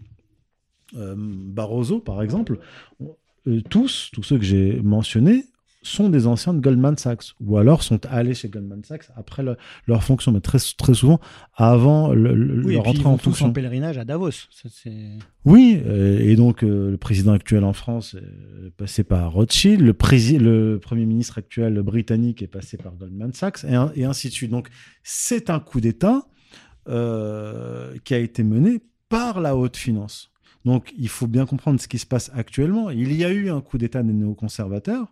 euh, 0.97 1.15
Barroso, 1.17 2.01
par 2.01 2.23
exemple, 2.23 2.59
euh, 3.47 3.61
tous, 3.69 4.11
tous 4.13 4.23
ceux 4.23 4.39
que 4.39 4.45
j'ai 4.45 4.81
mentionnés, 4.83 5.45
sont 5.87 6.09
des 6.09 6.27
anciens 6.27 6.53
de 6.55 6.61
Goldman 6.61 6.97
Sachs, 6.97 7.33
ou 7.41 7.57
alors 7.59 7.83
sont 7.83 8.05
allés 8.07 8.35
chez 8.35 8.49
Goldman 8.49 8.83
Sachs 8.85 9.09
après 9.17 9.43
le- 9.43 9.57
leur 9.87 10.03
fonction, 10.05 10.33
mais 10.33 10.41
très, 10.41 10.59
très 10.77 10.95
souvent 10.95 11.21
avant 11.55 12.13
le- 12.13 12.35
le- 12.35 12.65
Oui, 12.65 12.73
et 12.73 12.77
leur 12.77 12.89
entrée 12.89 13.05
en 13.07 13.17
tous 13.17 13.25
fonction. 13.31 13.47
en 13.47 13.53
pèlerinage 13.53 13.99
à 13.99 14.05
Davos. 14.05 14.31
Ça, 14.31 14.69
c'est- 14.71 15.19
Oui, 15.45 15.81
et 15.87 16.35
donc 16.37 16.63
euh, 16.65 16.91
le 16.91 16.97
président 16.97 17.33
actuel 17.33 17.65
en 17.65 17.73
France 17.73 18.15
est 18.15 18.71
passé 18.77 19.05
par 19.05 19.33
Rothschild, 19.33 19.81
le, 19.81 19.93
premier 20.79 21.07
ministre 21.07 21.39
actuel 21.39 21.81
britannique 21.83 22.43
est 22.43 22.47
passé 22.49 22.77
par 22.77 22.95
Goldman 22.97 23.33
Sachs, 23.33 23.65
et, 23.65 23.75
un- 23.75 23.93
et 23.95 24.05
ainsi 24.05 24.29
de 24.29 24.33
suite. 24.33 24.51
Donc 24.51 24.69
c'est 25.03 25.51
un 25.51 25.61
coup 25.61 25.81
d'État 25.81 26.27
euh, 26.89 27.95
qui 28.05 28.15
a 28.15 28.19
été 28.19 28.43
mené 28.43 28.81
par 29.09 29.41
la 29.41 29.57
haute 29.57 29.77
finance. 29.77 30.31
Donc 30.65 30.93
il 30.99 31.09
faut 31.09 31.27
bien 31.27 31.47
comprendre 31.47 31.81
ce 31.81 31.89
qui 31.89 31.99
se 31.99 32.07
passe 32.07 32.31
actuellement. 32.35 32.91
Il 32.91 33.13
y 33.13 33.25
a 33.25 33.31
eu 33.31 33.51
un 33.51 33.61
coup 33.61 33.79
d'État 33.79 34.03
des 34.03 34.13
néoconservateurs, 34.13 35.07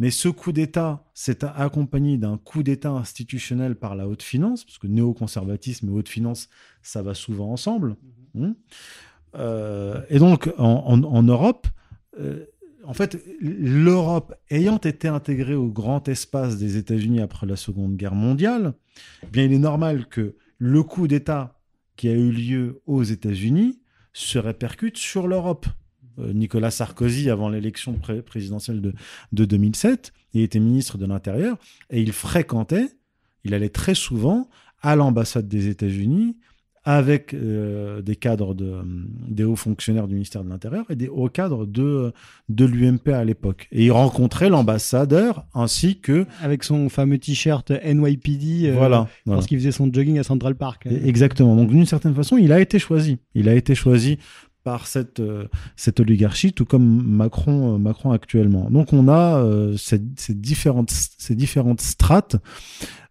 mais 0.00 0.10
ce 0.10 0.28
coup 0.28 0.50
d'État 0.50 1.04
s'est 1.14 1.44
accompagné 1.44 2.18
d'un 2.18 2.38
coup 2.38 2.64
d'État 2.64 2.90
institutionnel 2.90 3.76
par 3.76 3.94
la 3.94 4.08
haute 4.08 4.24
finance, 4.24 4.64
parce 4.64 4.78
que 4.78 4.88
néoconservatisme 4.88 5.88
et 5.88 5.92
haute 5.92 6.08
finance, 6.08 6.48
ça 6.82 7.02
va 7.02 7.14
souvent 7.14 7.52
ensemble. 7.52 7.94
Hein. 8.36 8.56
Euh, 9.36 10.00
et 10.08 10.18
donc, 10.18 10.52
en, 10.58 10.64
en- 10.86 11.04
en 11.04 11.22
Europe, 11.22 11.68
euh, 12.18 12.46
en 12.82 12.94
fait, 12.94 13.22
l'Europe 13.40 14.34
ayant 14.50 14.78
été 14.78 15.06
intégrée 15.06 15.54
au 15.54 15.68
grand 15.68 16.08
espace 16.08 16.56
des 16.56 16.78
États-Unis 16.78 17.20
après 17.20 17.46
la 17.46 17.56
Seconde 17.56 17.96
Guerre 17.96 18.14
mondiale, 18.16 18.72
eh 19.22 19.26
bien, 19.26 19.44
il 19.44 19.52
est 19.52 19.58
normal 19.58 20.06
que 20.08 20.34
le 20.58 20.82
coup 20.82 21.06
d'État 21.06 21.60
qui 21.96 22.08
a 22.08 22.12
eu 22.12 22.30
lieu 22.32 22.80
aux 22.86 23.02
États-Unis 23.02 23.80
se 24.14 24.38
répercute 24.38 24.96
sur 24.96 25.28
l'Europe. 25.28 25.66
Euh, 26.22 26.32
Nicolas 26.32 26.70
Sarkozy, 26.70 27.30
avant 27.30 27.48
l'élection 27.48 27.94
pré- 27.94 28.22
présidentielle 28.22 28.80
de, 28.80 28.92
de 29.32 29.44
2007, 29.44 30.12
il 30.34 30.42
était 30.42 30.60
ministre 30.60 30.98
de 30.98 31.06
l'Intérieur 31.06 31.56
et 31.90 32.00
il 32.00 32.12
fréquentait, 32.12 32.88
il 33.44 33.54
allait 33.54 33.68
très 33.70 33.94
souvent 33.94 34.48
à 34.82 34.96
l'ambassade 34.96 35.48
des 35.48 35.68
États-Unis 35.68 36.36
avec 36.82 37.34
euh, 37.34 38.00
des 38.00 38.16
cadres 38.16 38.54
de, 38.54 38.72
des 39.28 39.44
hauts 39.44 39.54
fonctionnaires 39.54 40.08
du 40.08 40.14
ministère 40.14 40.42
de 40.42 40.48
l'Intérieur 40.48 40.86
et 40.90 40.96
des 40.96 41.08
hauts 41.08 41.28
cadres 41.28 41.66
de, 41.66 42.10
de 42.48 42.64
l'UMP 42.64 43.08
à 43.12 43.22
l'époque. 43.22 43.68
Et 43.70 43.84
il 43.84 43.92
rencontrait 43.92 44.48
l'ambassadeur 44.48 45.44
ainsi 45.52 46.00
que... 46.00 46.24
Avec 46.40 46.64
son 46.64 46.88
fameux 46.88 47.18
t-shirt 47.18 47.70
NYPD 47.70 48.68
euh, 48.70 48.74
voilà. 48.76 49.08
lorsqu'il 49.26 49.58
faisait 49.58 49.72
son 49.72 49.92
jogging 49.92 50.18
à 50.18 50.22
Central 50.22 50.54
Park. 50.54 50.86
Exactement. 50.86 51.54
Donc 51.54 51.68
d'une 51.68 51.84
certaine 51.84 52.14
façon, 52.14 52.38
il 52.38 52.50
a 52.50 52.60
été 52.60 52.78
choisi. 52.78 53.18
Il 53.34 53.50
a 53.50 53.54
été 53.54 53.74
choisi 53.74 54.16
par 54.62 54.86
cette, 54.86 55.20
euh, 55.20 55.46
cette 55.76 56.00
oligarchie, 56.00 56.52
tout 56.52 56.64
comme 56.64 57.02
Macron, 57.04 57.74
euh, 57.74 57.78
Macron 57.78 58.12
actuellement. 58.12 58.70
Donc 58.70 58.92
on 58.92 59.08
a 59.08 59.38
euh, 59.38 59.76
ces, 59.76 60.00
ces 60.16 60.34
différentes, 60.34 60.90
ces 60.90 61.34
différentes 61.34 61.80
strates 61.80 62.36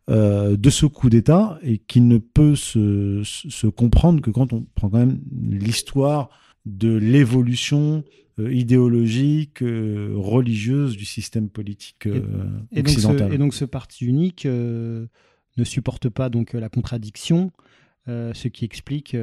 de 0.07 0.69
ce 0.71 0.88
coup 0.88 1.07
d'État 1.07 1.59
et 1.62 1.77
qui 1.77 2.01
ne 2.01 2.17
peut 2.17 2.55
se, 2.55 3.67
comprendre 3.67 4.21
que 4.21 4.31
quand 4.31 4.53
on 4.53 4.65
prend 4.73 4.89
quand 4.89 4.97
même 4.97 5.19
l'histoire 5.31 6.31
de 6.65 6.95
l'évolution 6.95 8.03
idéologique, 8.39 9.59
religieuse 9.59 10.97
du 10.97 11.05
système 11.05 11.47
politique 11.47 12.07
Et 12.71 12.81
donc, 12.81 12.89
ce, 12.89 12.95
occidental. 12.95 13.33
et 13.35 13.38
donc 13.38 13.53
ce 13.53 13.65
parti 13.65 14.07
unique 14.07 14.45
ne 14.47 15.63
supporte 15.63 16.09
pas 16.09 16.29
donc 16.29 16.53
la 16.53 16.69
contradiction, 16.69 17.51
ce 18.07 18.47
qui 18.47 18.65
explique 18.65 19.15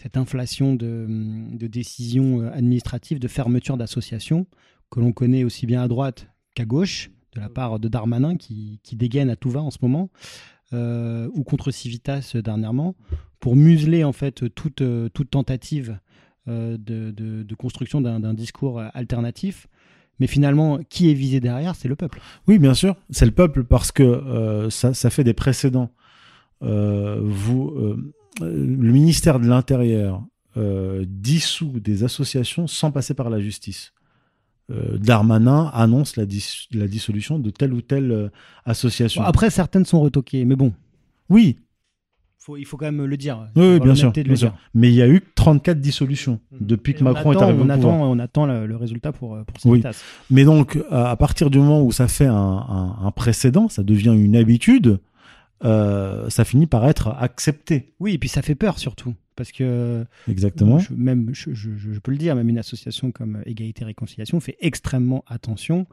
cette 0.00 0.16
inflation 0.16 0.74
de, 0.74 1.66
décisions 1.66 2.40
euh, 2.40 2.50
administratives, 2.52 3.18
de 3.18 3.28
fermeture 3.28 3.76
d'associations 3.76 4.46
que 4.90 4.98
l'on 4.98 5.12
connaît 5.12 5.44
aussi 5.44 5.66
bien 5.66 5.82
à 5.82 5.88
droite 5.88 6.26
qu'à 6.54 6.64
gauche, 6.64 7.10
de 7.34 7.40
la 7.40 7.50
part 7.50 7.78
de 7.78 7.86
Darmanin 7.86 8.36
qui, 8.36 8.80
dégaine 8.92 9.28
à 9.28 9.36
tout 9.36 9.50
va 9.50 9.60
en 9.60 9.70
ce 9.70 9.76
moment, 9.82 10.08
euh, 10.72 11.28
ou 11.34 11.44
contre 11.44 11.70
Civitas 11.70 12.32
euh, 12.34 12.40
dernièrement, 12.40 12.96
pour 13.40 13.56
museler 13.56 14.02
en 14.02 14.12
fait 14.12 14.42
toute, 14.54 14.82
tentative 15.30 15.98
de, 16.46 17.54
construction 17.54 18.00
d'un 18.00 18.34
discours 18.34 18.80
alternatif. 18.94 19.66
Mais 20.18 20.26
finalement, 20.26 20.80
qui 20.88 21.10
est 21.10 21.14
visé 21.14 21.40
derrière 21.40 21.76
C'est 21.76 21.88
le 21.88 21.96
peuple. 21.96 22.20
Oui, 22.48 22.58
bien 22.58 22.74
sûr, 22.74 22.96
c'est 23.10 23.24
le 23.24 23.30
peuple 23.30 23.64
parce 23.64 23.92
que 23.92 24.66
ça, 24.70 24.92
ça 24.92 25.10
fait 25.10 25.24
des 25.24 25.32
précédents. 25.32 25.90
Vous, 26.60 27.72
le 28.40 28.92
ministère 28.92 29.40
de 29.40 29.46
l'Intérieur 29.48 30.22
euh, 30.56 31.04
dissout 31.08 31.80
des 31.80 32.04
associations 32.04 32.66
sans 32.66 32.90
passer 32.90 33.14
par 33.14 33.30
la 33.30 33.40
justice. 33.40 33.92
Euh, 34.70 34.98
Darmanin 34.98 35.70
annonce 35.74 36.16
la, 36.16 36.26
dis- 36.26 36.68
la 36.72 36.86
dissolution 36.86 37.38
de 37.38 37.50
telle 37.50 37.72
ou 37.72 37.80
telle 37.80 38.12
euh, 38.12 38.28
association. 38.64 39.22
Bon, 39.22 39.28
après, 39.28 39.50
certaines 39.50 39.84
sont 39.84 40.00
retoquées, 40.00 40.44
mais 40.44 40.54
bon. 40.56 40.72
Oui, 41.28 41.58
faut, 42.38 42.56
il 42.56 42.64
faut 42.64 42.76
quand 42.76 42.86
même 42.90 43.04
le 43.04 43.16
dire. 43.16 43.48
Oui, 43.56 43.64
oui, 43.74 43.80
bien 43.80 43.94
sûr, 43.94 44.12
bien. 44.12 44.54
Mais 44.74 44.88
il 44.88 44.94
y 44.94 45.02
a 45.02 45.08
eu 45.08 45.22
34 45.34 45.80
dissolutions 45.80 46.40
depuis 46.60 46.94
que 46.94 47.00
Et 47.00 47.02
Macron 47.02 47.32
est 47.32 47.36
arrivé 47.42 47.58
on 47.60 47.64
au 47.64 47.74
pouvoir. 47.74 47.94
attend, 47.94 48.10
on 48.12 48.18
attend 48.18 48.46
le, 48.46 48.66
le 48.66 48.76
résultat 48.76 49.12
pour, 49.12 49.34
euh, 49.34 49.42
pour 49.44 49.56
Oui. 49.66 49.80
Civitas. 49.80 50.02
Mais 50.30 50.44
donc, 50.44 50.78
à 50.90 51.10
à 51.10 51.16
partir 51.16 51.50
du 51.50 51.58
moment 51.58 51.82
où 51.82 51.92
ça 51.92 52.08
fait 52.08 52.26
un, 52.26 52.34
un- 52.34 52.96
un 53.02 53.10
précédent, 53.10 53.68
ça 53.68 53.82
devient 53.82 54.14
une 54.16 54.36
habitude, 54.36 55.00
euh, 55.64 56.28
ça 56.30 56.44
finit 56.44 56.66
par 56.66 56.86
être 56.88 57.08
accepté. 57.18 57.92
Oui, 58.00 58.14
et 58.14 58.18
puis 58.18 58.28
ça 58.28 58.42
fait 58.42 58.54
peur 58.54 58.78
surtout. 58.78 59.14
Parce 59.36 59.52
que 59.52 60.04
Exactement. 60.28 60.78
je, 60.78 60.92
même, 60.92 61.30
je, 61.32 61.52
je- 61.54 61.74
je- 61.76 61.92
je 61.92 61.98
peux 62.00 62.10
le 62.12 62.18
dire, 62.18 62.34
même 62.36 62.48
une 62.48 62.58
association 62.58 63.10
comme 63.10 63.42
Égalité 63.46 63.84
Réconciliation 63.84 64.38
fait 64.40 64.56
extrêmement 64.60 65.24
attention 65.26 65.86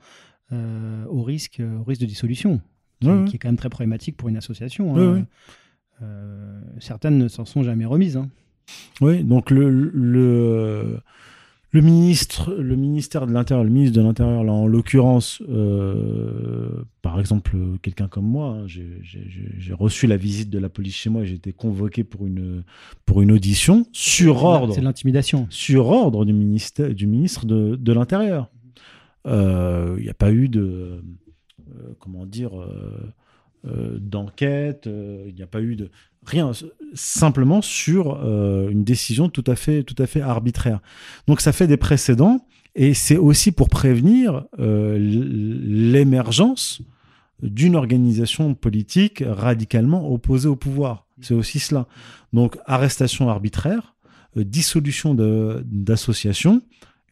euh, 0.52 1.06
au, 1.10 1.22
risque, 1.24 1.62
au 1.80 1.84
risque 1.84 2.02
de 2.02 2.06
dissolution, 2.08 2.62
qui, 3.02 3.08
Ouais, 3.08 3.14
ouais. 3.14 3.26
qui 3.26 3.36
est 3.36 3.40
quand 3.40 3.48
même 3.50 3.58
très 3.58 3.70
problématique 3.70 4.18
pour 4.18 4.28
une 4.30 4.38
association. 4.38 4.96
hein. 4.98 5.14
Ouais. 5.16 5.24
Euh, 6.02 6.62
certaines 6.80 7.18
ne 7.18 7.28
s'en 7.28 7.46
sont 7.46 7.64
jamais 7.64 7.86
remises. 7.86 8.18
hein. 8.18 8.30
Oui, 9.02 9.24
donc 9.24 9.50
le, 9.50 9.70
le, 9.70 11.00
le 11.78 11.84
ministre, 11.84 12.56
le 12.56 12.76
ministère 12.76 13.28
de 13.28 13.32
l'Intérieur, 13.34 13.64
le 13.64 13.70
ministre 13.70 13.96
de 13.98 14.02
l'Intérieur, 14.02 14.44
là, 14.44 14.52
en 14.52 14.66
l'occurrence, 14.66 15.44
euh, 15.48 16.70
par 17.04 17.20
exemple, 17.20 17.56
quelqu'un 17.84 18.08
comme 18.08 18.26
moi, 18.26 18.58
hein, 18.62 18.64
j'ai- 18.66 19.74
reçu 19.74 20.08
la 20.08 20.18
visite 20.18 20.50
de 20.50 20.58
la 20.58 20.70
police 20.70 20.96
chez 20.96 21.12
moi 21.12 21.22
et 21.22 21.28
j'ai 21.28 21.36
été 21.36 21.54
convoqué 21.54 22.04
pour 22.04 22.26
une, 22.26 22.64
pour 23.06 23.22
une 23.22 23.32
audition 23.32 23.86
sur 23.92 24.44
ordre. 24.44 24.74
C'est 24.74 24.82
l'intimidation. 24.82 25.46
sur 25.52 25.90
ordre 25.90 26.26
du, 26.26 26.34
ministère, 26.34 26.92
du 26.96 27.06
ministre 27.06 27.46
de, 27.46 27.76
de 27.76 27.94
l'Intérieur. 27.94 28.50
Euh, 29.28 29.96
Il 30.00 30.04
n'y 30.04 30.10
a 30.10 30.16
pas 30.16 30.32
eu 30.32 30.50
de, 30.50 30.62
euh, 30.62 31.94
comment 32.00 32.26
dire, 32.26 32.54
d'enquête, 34.00 34.90
il 35.28 35.36
n'y 35.36 35.42
a 35.44 35.48
pas 35.48 35.62
eu 35.62 35.76
de 35.76 35.92
rien, 36.28 36.52
simplement 36.94 37.62
sur 37.62 38.20
euh, 38.24 38.70
une 38.70 38.84
décision 38.84 39.30
tout 39.30 39.44
à 39.48 39.56
fait, 39.56 39.84
tout 39.84 40.02
à 40.02 40.08
fait 40.08 40.22
arbitraire. 40.22 40.80
Donc 41.28 41.42
ça 41.42 41.54
fait 41.54 41.68
des 41.68 41.78
précédents 41.78 42.46
et 42.76 42.94
c'est 42.94 43.18
aussi 43.18 43.52
pour 43.52 43.70
prévenir 43.70 44.46
euh, 44.60 44.98
l'émergence 45.00 46.82
d'une 47.42 47.76
organisation 47.76 48.54
politique 48.56 49.24
radicalement 49.26 50.12
opposée 50.12 50.50
au 50.50 50.56
pouvoir. 50.56 51.06
C'est 51.22 51.34
aussi 51.34 51.60
cela. 51.60 51.88
Donc 52.34 52.58
arrestation 52.66 53.30
arbitraire, 53.30 53.96
euh, 54.36 54.44
dissolution 54.44 55.16
d'associations, 55.16 56.62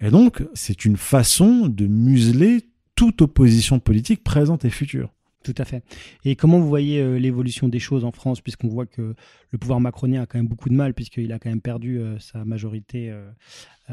et 0.02 0.10
donc 0.10 0.44
c'est 0.54 0.84
une 0.84 0.98
façon 0.98 1.68
de 1.68 1.88
museler 1.88 2.70
toute 2.96 3.22
opposition 3.22 3.80
politique 3.80 4.24
présente 4.24 4.66
et 4.66 4.70
future. 4.70 5.15
Tout 5.46 5.54
à 5.60 5.66
fait. 5.66 5.84
Et 6.24 6.36
comment 6.36 6.58
vous 6.58 6.68
voyez 6.68 7.00
euh, 7.00 7.20
l'évolution 7.20 7.68
des 7.70 7.78
choses 7.78 8.04
en 8.04 8.12
France, 8.12 8.42
puisqu'on 8.42 8.68
voit 8.68 8.88
que 8.88 9.14
le 9.52 9.58
pouvoir 9.60 9.80
macronien 9.80 10.24
a 10.24 10.26
quand 10.26 10.40
même 10.40 10.48
beaucoup 10.48 10.70
de 10.70 10.74
mal, 10.74 10.96
puisqu'il 10.96 11.32
a 11.32 11.38
quand 11.38 11.50
même 11.50 11.62
perdu 11.62 12.00
euh, 12.00 12.18
sa 12.18 12.44
majorité 12.46 13.12
euh, 13.12 13.30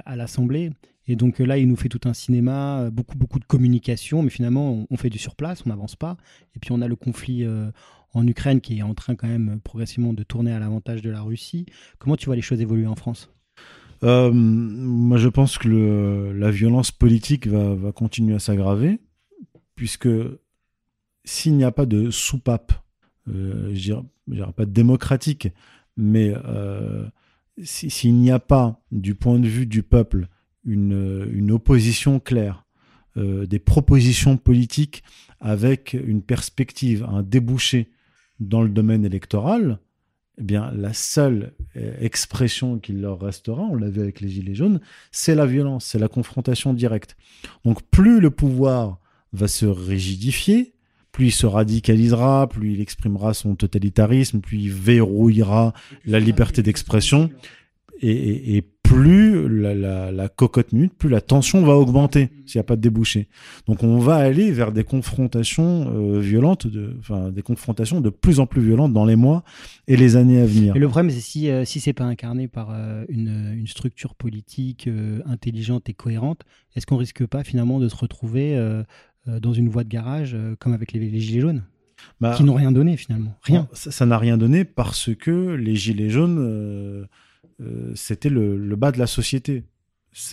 à 0.07 0.17
l'Assemblée. 0.17 0.71
Et 1.09 1.15
donc 1.15 1.41
là, 1.41 1.59
il 1.59 1.69
nous 1.69 1.77
fait 1.77 1.91
tout 1.91 2.01
un 2.09 2.15
cinéma, 2.15 2.89
beaucoup, 2.91 3.19
beaucoup 3.19 3.39
de 3.39 3.45
communication, 3.45 4.23
mais 4.23 4.31
finalement, 4.31 4.87
on, 4.89 4.97
fait 4.97 5.11
du 5.11 5.19
surplace, 5.19 5.63
on 5.67 5.69
n'avance 5.69 5.95
pas. 5.95 6.17
Et 6.57 6.59
puis 6.59 6.73
on 6.73 6.81
a 6.81 6.89
le 6.89 6.97
conflit 6.97 7.45
en 8.15 8.27
Ukraine 8.27 8.61
qui 8.61 8.79
est 8.79 8.83
en 8.83 8.95
train 8.95 9.17
quand 9.17 9.27
même 9.27 9.59
progressivement 9.65 10.13
de 10.13 10.23
tourner 10.23 10.53
à 10.53 10.61
l'avantage 10.61 11.03
de 11.03 11.11
la 11.11 11.21
Russie. 11.21 11.67
Comment 11.99 12.17
tu 12.17 12.27
vois 12.27 12.37
les 12.37 12.41
choses 12.41 12.61
évoluer 12.61 12.87
en 12.87 12.95
France? 12.95 13.31
Moi, 14.01 15.19
je 15.19 15.29
pense 15.29 15.59
que 15.59 16.33
la 16.37 16.53
violence 16.53 16.93
politique 16.93 17.49
va 17.49 17.91
continuer 17.91 18.37
à 18.37 18.39
s'aggraver, 18.39 19.01
puisque 19.75 20.09
s'il 21.25 21.57
n'y 21.57 21.65
a 21.65 21.73
pas 21.73 21.87
de 21.87 22.11
soupape, 22.11 22.73
euh, 23.29 23.71
je 23.75 23.95
dirais, 24.29 24.53
pas 24.55 24.67
démocratique, 24.67 25.49
mais 25.97 26.35
euh, 26.45 27.07
si- 27.63 27.91
s'il 27.91 28.15
n'y 28.15 28.31
a 28.31 28.39
pas, 28.39 28.81
du 28.91 29.15
point 29.15 29.39
de 29.39 29.47
vue 29.49 29.67
du 29.67 29.83
peuple, 29.83 30.29
une, 30.65 31.51
opposition 31.51 32.21
claire, 32.21 32.65
euh, 33.17 33.47
des 33.47 33.59
propositions 33.59 34.37
politiques 34.37 35.03
avec 35.41 35.93
une 35.95 36.23
perspective, 36.23 37.05
un 37.05 37.23
débouché 37.23 37.91
dans 38.41 38.63
le 38.63 38.69
domaine 38.69 39.05
électoral, 39.05 39.79
eh 40.39 40.43
bien, 40.45 40.71
la 40.73 40.93
seule 40.95 41.53
euh, 41.77 41.95
expression 42.01 42.79
qu'il 42.79 43.01
leur 43.01 43.21
restera, 43.21 43.63
on 43.63 43.75
l'a 43.77 43.91
vu 43.91 44.01
avec 44.01 44.21
les 44.21 44.29
Gilets 44.29 44.55
jaunes, 44.55 44.81
c'est 45.11 45.35
la 45.35 45.47
violence, 45.47 45.85
c'est 45.85 45.99
la 45.99 46.09
confrontation 46.09 46.73
directe. 46.73 47.17
Donc, 47.65 47.83
plus 47.91 48.19
le 48.21 48.31
pouvoir 48.31 48.99
va 49.33 49.47
se 49.49 49.67
rigidifier, 49.67 50.75
plus 51.13 51.27
il 51.27 51.33
se 51.33 51.47
radicalisera, 51.47 52.49
plus 52.49 52.73
il 52.73 52.81
exprimera 52.81 53.35
son 53.35 53.55
totalitarisme, 53.55 54.41
plus 54.41 54.59
il 54.59 54.73
verrouillera 54.73 55.75
la 56.07 56.19
liberté 56.19 56.63
d'expression, 56.63 57.31
et, 58.01 58.65
plus 58.83 59.49
la, 59.49 60.29
cocotte 60.29 60.73
minute, 60.73 60.93
plus 60.93 61.09
la 61.09 61.23
tension 61.23 61.63
va 61.63 61.77
augmenter 61.77 62.29
s'il 62.45 62.59
n'y 62.59 62.61
a 62.61 62.65
pas 62.65 62.77
de 62.77 62.83
débouché. 62.83 63.29
Donc 63.67 63.83
on 63.83 63.99
va 63.99 64.17
aller 64.17 64.51
vers 64.51 64.71
des 64.71 64.85
confrontations 64.85 65.91
euh, 65.95 66.21
violentes, 66.21 66.67
enfin 66.99 67.31
des 67.31 67.41
confrontations 67.41 68.03
de 68.03 68.11
plus 68.11 68.39
en 68.39 68.47
plus 68.47 68.61
violentes 68.61 68.93
dans 68.93 69.07
les 69.07 69.17
mois 69.17 69.45
et 69.89 69.97
les 69.97 70.17
années 70.17 70.43
à 70.43 70.45
venir. 70.45 70.77
Et 70.77 70.79
le 70.79 70.89
problème, 70.89 71.11
c'est 71.11 71.21
si, 71.21 71.49
euh, 71.49 71.65
si 71.65 71.81
c'est 71.81 71.95
pas 71.95 72.05
incarné 72.05 72.49
par 72.49 72.69
euh, 72.71 73.07
une, 73.09 73.55
une 73.57 73.67
structure 73.67 74.15
politique 74.15 74.89
euh, 74.89 75.21
intelligente 75.25 75.89
et 75.89 75.95
cohérente, 75.95 76.43
est-ce 76.77 76.85
qu'on 76.85 76.99
risque 76.99 77.25
pas 77.25 77.45
finalement 77.45 77.79
de 77.79 77.89
se 77.89 77.97
retrouver 77.97 78.59
dans 79.27 79.53
une 79.53 79.69
voie 79.69 79.85
de 79.85 79.89
garage 79.89 80.35
euh, 80.35 80.55
comme 80.59 80.73
avec 80.73 80.93
les, 80.93 81.01
les 81.01 81.21
Gilets 81.21 81.41
jaunes, 81.41 81.63
Bah, 82.21 82.35
qui 82.37 82.45
n'ont 82.45 82.55
rien 82.55 82.73
donné 82.73 82.97
finalement 82.97 83.37
Rien. 83.43 83.69
Ça 83.73 84.07
n'a 84.07 84.19
rien 84.19 84.37
donné 84.37 84.65
parce 84.65 85.11
que 85.15 85.55
les 85.55 85.77
gilets 85.77 86.11
jaunes, 86.11 86.39
euh, 86.41 87.05
euh, 87.61 87.93
c'était 87.95 88.29
le, 88.31 88.57
le 88.57 88.77
bas 88.77 88.91
de 88.93 88.99
la 88.99 89.07
société. 89.07 89.65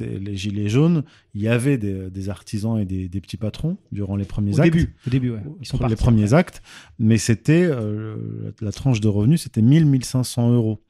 Les 0.02 0.36
gilets 0.36 0.68
jaunes. 0.68 1.04
Il 1.34 1.42
y 1.42 1.48
avait 1.48 1.78
des, 1.78 2.10
des 2.10 2.28
artisans 2.30 2.78
et 2.78 2.84
des, 2.86 3.08
des 3.08 3.22
petits 3.22 3.38
patrons 3.38 3.78
durant 3.94 4.18
les 4.18 4.26
premiers 4.26 4.58
Au 4.60 4.62
actes. 4.62 4.74
début, 4.74 4.94
au 5.08 5.10
début, 5.10 5.30
ouais. 5.30 5.40
Ils 5.62 5.66
sont 5.66 5.78
Pour 5.78 5.88
les 5.88 5.96
partis 5.96 6.04
premiers 6.04 6.34
actes, 6.34 6.62
mais 7.00 7.18
c'était 7.18 7.64
euh, 7.64 8.52
la, 8.60 8.66
la 8.66 8.72
tranche 8.74 9.00
de 9.00 9.08
revenus, 9.08 9.42
c'était 9.44 9.62
1000-1500 9.62 10.52
euros. 10.54 10.82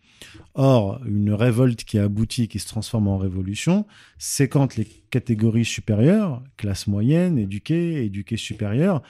Or, 0.54 1.02
une 1.06 1.32
révolte 1.32 1.84
qui 1.84 2.00
aboutit, 2.00 2.48
qui 2.48 2.60
se 2.60 2.68
transforme 2.68 3.08
en 3.08 3.18
révolution, 3.18 3.86
c'est 4.18 4.48
quand 4.48 4.76
les 4.76 4.86
catégories 5.10 5.66
supérieures, 5.66 6.44
classe 6.58 6.88
moyenne, 6.88 7.38
éduquée, 7.38 8.04
éduquée 8.06 8.38
supérieure, 8.38 9.02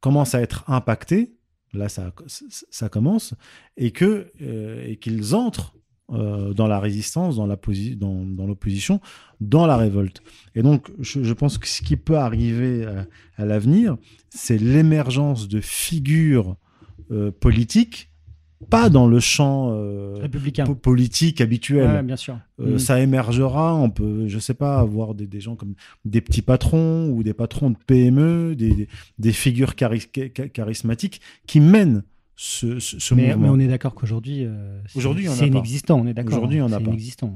commencent 0.00 0.34
à 0.34 0.40
être 0.40 0.64
impactées. 0.68 1.32
Là, 1.72 1.88
ça, 1.88 2.12
commence, 2.88 3.34
euh, 3.80 4.84
et 4.86 4.96
qu'ils 4.96 5.34
entrent 5.34 5.74
euh, 6.12 6.52
dans 6.52 6.68
la 6.68 6.78
résistance, 6.78 7.36
dans 7.36 7.46
l'opposition, 7.46 9.00
dans 9.40 9.66
la 9.66 9.76
révolte. 9.76 10.22
Et 10.54 10.62
donc, 10.62 10.92
je, 11.00 11.32
pense 11.32 11.58
que 11.58 11.66
ce 11.66 11.82
qui 11.82 11.96
peut 11.96 12.18
arriver 12.18 12.84
à, 12.84 13.06
à 13.36 13.44
l'avenir, 13.44 13.96
c'est 14.28 14.58
l'émergence 14.58 15.48
de 15.48 15.60
figures 15.60 16.56
euh, 17.10 17.30
politiques, 17.30 18.10
pas 18.70 18.88
dans 18.88 19.06
le 19.06 19.20
champ 19.20 19.70
euh, 19.72 20.14
Républicain. 20.20 20.64
politique 20.64 21.40
habituel. 21.40 21.90
Ouais, 21.90 22.02
bien 22.02 22.16
sûr. 22.16 22.38
Euh, 22.60 22.74
Mm. 22.74 22.78
Ça 22.78 23.00
émergera, 23.00 23.74
on 23.74 23.90
peut, 23.90 24.26
je 24.28 24.38
sais 24.38 24.54
pas, 24.54 24.78
avoir 24.78 25.14
des, 25.14 25.26
des 25.26 25.40
gens 25.40 25.56
comme 25.56 25.74
des 26.04 26.20
petits 26.20 26.40
patrons 26.42 27.08
ou 27.10 27.22
des 27.22 27.34
patrons 27.34 27.70
de 27.70 27.76
PME, 27.86 28.54
des, 28.56 28.74
des, 28.74 28.88
des 29.18 29.32
figures 29.32 29.72
chari- 29.74 30.08
cha- 30.14 30.48
charismatiques 30.48 31.20
qui 31.46 31.60
mènent 31.60 32.04
ce, 32.36 32.78
ce, 32.80 32.98
ce 32.98 33.14
mais, 33.14 33.28
mais 33.28 33.34
mouvement. 33.36 33.52
on 33.52 33.58
est 33.58 33.66
d'accord 33.68 33.94
qu'aujourd'hui, 33.94 34.44
euh, 34.44 34.80
c'est- 34.86 34.98
Aujourd'hui, 34.98 35.26
c'est 35.28 35.46
inexistant. 35.48 36.00
On 36.00 36.06
est 36.06 36.14
d'accord. 36.14 36.34
Aujourd'hui, 36.38 36.56
il 36.58 36.60
y 36.60 36.62
en 36.62 36.72
a 36.72 36.78
c'est 36.78 36.84
pas. 36.84 36.90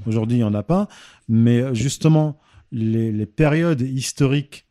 Aujourd'hui, 0.07 0.37
il 0.37 0.41
n'y 0.41 0.45
en 0.45 0.55
a 0.55 0.63
pas. 0.63 0.89
Mais 1.29 1.75
justement, 1.75 2.39
les, 2.73 3.13
les 3.13 3.27
périodes 3.27 3.81
historiques 3.81 4.67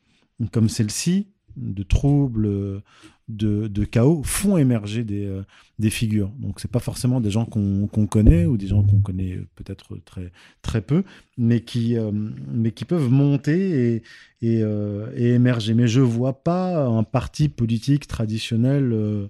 comme 0.51 0.69
celle-ci, 0.69 1.27
de 1.55 1.83
troubles, 1.83 2.81
de, 3.27 3.67
de 3.67 3.83
chaos, 3.83 4.21
font 4.23 4.57
émerger 4.57 5.03
des, 5.03 5.25
euh, 5.25 5.43
des 5.79 5.89
figures. 5.89 6.29
Donc, 6.39 6.59
c'est 6.59 6.71
pas 6.71 6.79
forcément 6.79 7.19
des 7.19 7.29
gens 7.29 7.45
qu'on 7.45 8.07
connaît 8.07 8.45
ou 8.45 8.57
des 8.57 8.67
gens 8.67 8.83
qu'on 8.83 8.99
connaît 9.01 9.39
peut-être 9.55 9.97
très, 10.05 10.31
très 10.61 10.81
peu, 10.81 11.03
mais 11.37 11.59
qui, 11.61 11.97
euh, 11.97 12.11
mais 12.13 12.71
qui 12.71 12.85
peuvent 12.85 13.09
monter 13.09 13.95
et, 13.95 14.03
et, 14.41 14.61
euh, 14.63 15.11
et 15.15 15.33
émerger. 15.33 15.73
Mais 15.73 15.87
je 15.87 15.99
vois 16.01 16.41
pas 16.43 16.85
un 16.85 17.03
parti 17.03 17.49
politique 17.49 18.07
traditionnel 18.07 18.93
euh, 18.93 19.27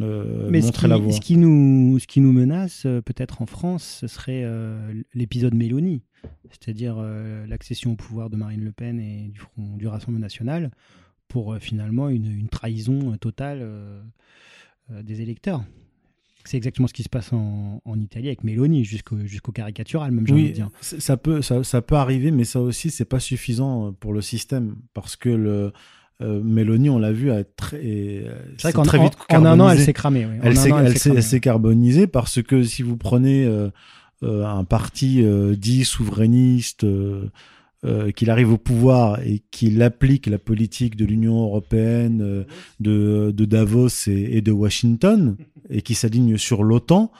euh, 0.00 0.48
Mais 0.50 0.60
ce 0.60 0.72
qui, 0.72 0.86
la 0.86 0.96
voie. 0.96 1.12
ce 1.12 1.20
qui 1.20 1.36
nous, 1.36 1.98
ce 1.98 2.06
qui 2.06 2.20
nous 2.20 2.32
menace, 2.32 2.84
euh, 2.84 3.00
peut-être 3.00 3.42
en 3.42 3.46
France, 3.46 3.98
ce 4.00 4.06
serait 4.06 4.42
euh, 4.44 4.92
l'épisode 5.14 5.54
Mélanie, 5.54 6.02
c'est-à-dire 6.50 6.96
euh, 6.98 7.46
l'accession 7.46 7.92
au 7.92 7.96
pouvoir 7.96 8.28
de 8.28 8.36
Marine 8.36 8.64
Le 8.64 8.72
Pen 8.72 8.98
et 8.98 9.28
du, 9.32 9.38
Front, 9.38 9.76
du 9.76 9.86
Rassemblement 9.86 10.20
national, 10.20 10.70
pour 11.28 11.52
euh, 11.54 11.58
finalement 11.58 12.08
une, 12.08 12.26
une 12.30 12.48
trahison 12.48 13.12
euh, 13.12 13.16
totale 13.16 13.58
euh, 13.62 14.00
des 15.02 15.20
électeurs. 15.22 15.62
C'est 16.46 16.58
exactement 16.58 16.86
ce 16.88 16.92
qui 16.92 17.02
se 17.02 17.08
passe 17.08 17.32
en, 17.32 17.80
en 17.86 17.98
Italie 17.98 18.26
avec 18.26 18.44
Mélanie, 18.44 18.84
jusqu'au 18.84 19.18
jusqu'au 19.24 19.50
caricatural, 19.50 20.10
même, 20.12 20.26
j'ai 20.26 20.34
envie 20.34 20.48
de 20.50 20.54
dire. 20.54 20.68
ça 20.82 21.16
peut, 21.16 21.40
ça, 21.40 21.64
ça 21.64 21.80
peut 21.80 21.94
arriver, 21.94 22.30
mais 22.30 22.44
ça 22.44 22.60
aussi, 22.60 22.90
c'est 22.90 23.06
pas 23.06 23.18
suffisant 23.20 23.94
pour 23.94 24.12
le 24.12 24.20
système 24.20 24.76
parce 24.92 25.16
que 25.16 25.30
le, 25.30 25.72
Euh, 26.20 26.40
Mélanie, 26.44 26.90
on 26.90 26.98
l'a 27.00 27.10
vu, 27.10 27.32
a 27.32 27.42
très, 27.42 28.24
C'est 28.56 28.72
vrai 28.72 28.84
très 28.84 28.98
en- 28.98 29.04
vite 29.04 29.14
en 29.30 29.44
un 29.44 29.58
an, 29.58 29.68
elle 29.68 29.80
s'est 29.80 29.92
cramée. 29.92 30.26
oui. 30.26 30.36
Elle 30.44 31.22
s'est 31.24 31.40
carbonisée 31.40 32.06
parce 32.06 32.40
que 32.40 32.62
si 32.62 32.82
vous 32.84 32.96
prenez 32.96 33.44
euh, 33.46 33.68
euh, 34.22 34.44
un 34.46 34.62
parti 34.64 35.24
dit 35.58 35.84
souverainiste, 35.84 36.86
euh, 37.84 38.12
qu'il 38.12 38.30
arrive 38.30 38.50
au 38.50 38.56
pouvoir 38.56 39.20
et 39.20 39.42
qu'il 39.50 39.82
applique 39.82 40.26
la 40.26 40.38
politique 40.38 40.96
de 40.96 41.04
l'Union 41.04 41.42
européenne, 41.42 42.22
euh, 42.22 42.44
de, 42.80 43.44
Davos 43.44 44.08
et, 44.08 44.40
de 44.40 44.52
Washington, 44.52 45.36
et 45.68 45.82
qui 45.82 45.94
s'aligne 45.94 46.38
sur 46.38 46.62
l'OTAN, 46.62 47.12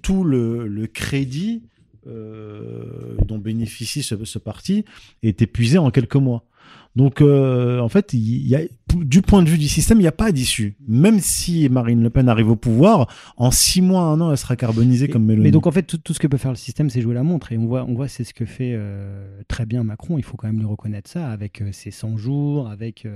tout 0.00 0.22
le, 0.22 0.86
crédit 0.86 1.64
euh, 2.06 3.16
dont 3.26 3.38
bénéficie 3.38 4.02
ce 4.02 4.38
parti 4.38 4.84
est 5.24 5.42
épuisé 5.42 5.78
en 5.78 5.90
quelques 5.90 6.16
mois. 6.16 6.44
Donc, 6.94 7.20
euh, 7.20 7.78
en 7.80 7.88
fait, 7.88 8.12
il 8.12 8.46
y 8.46 8.54
a, 8.54 8.60
du 8.94 9.22
point 9.22 9.42
de 9.42 9.48
vue 9.48 9.58
du 9.58 9.68
système, 9.68 9.98
il 9.98 10.02
n'y 10.02 10.08
a 10.08 10.12
pas 10.12 10.32
d'issue. 10.32 10.76
Même 10.86 11.20
si 11.20 11.68
Marine 11.70 12.02
Le 12.02 12.10
Pen 12.10 12.28
arrive 12.28 12.50
au 12.50 12.56
pouvoir, 12.56 13.08
en 13.36 13.50
six 13.50 13.80
mois, 13.80 14.02
un 14.02 14.20
an, 14.20 14.30
elle 14.30 14.36
sera 14.36 14.56
carbonisée 14.56 15.08
comme 15.08 15.24
Mélanie. 15.24 15.44
Mais 15.44 15.50
donc 15.50 15.66
en 15.66 15.70
fait, 15.70 15.84
tout, 15.84 15.98
tout 15.98 16.12
ce 16.12 16.18
que 16.18 16.26
peut 16.26 16.36
faire 16.36 16.50
le 16.50 16.56
système, 16.56 16.90
c'est 16.90 17.00
jouer 17.00 17.14
la 17.14 17.22
montre. 17.22 17.52
Et 17.52 17.58
on 17.58 17.66
voit, 17.66 17.84
on 17.88 17.94
voit 17.94 18.08
c'est 18.08 18.24
ce 18.24 18.34
que 18.34 18.44
fait 18.44 18.72
euh, 18.74 19.42
très 19.48 19.64
bien 19.64 19.84
Macron. 19.84 20.18
Il 20.18 20.24
faut 20.24 20.36
quand 20.36 20.46
même 20.46 20.58
lui 20.58 20.66
reconnaître 20.66 21.08
ça, 21.08 21.30
avec 21.30 21.62
euh, 21.62 21.70
ses 21.72 21.90
100 21.90 22.16
jours, 22.18 22.68
avec 22.68 23.06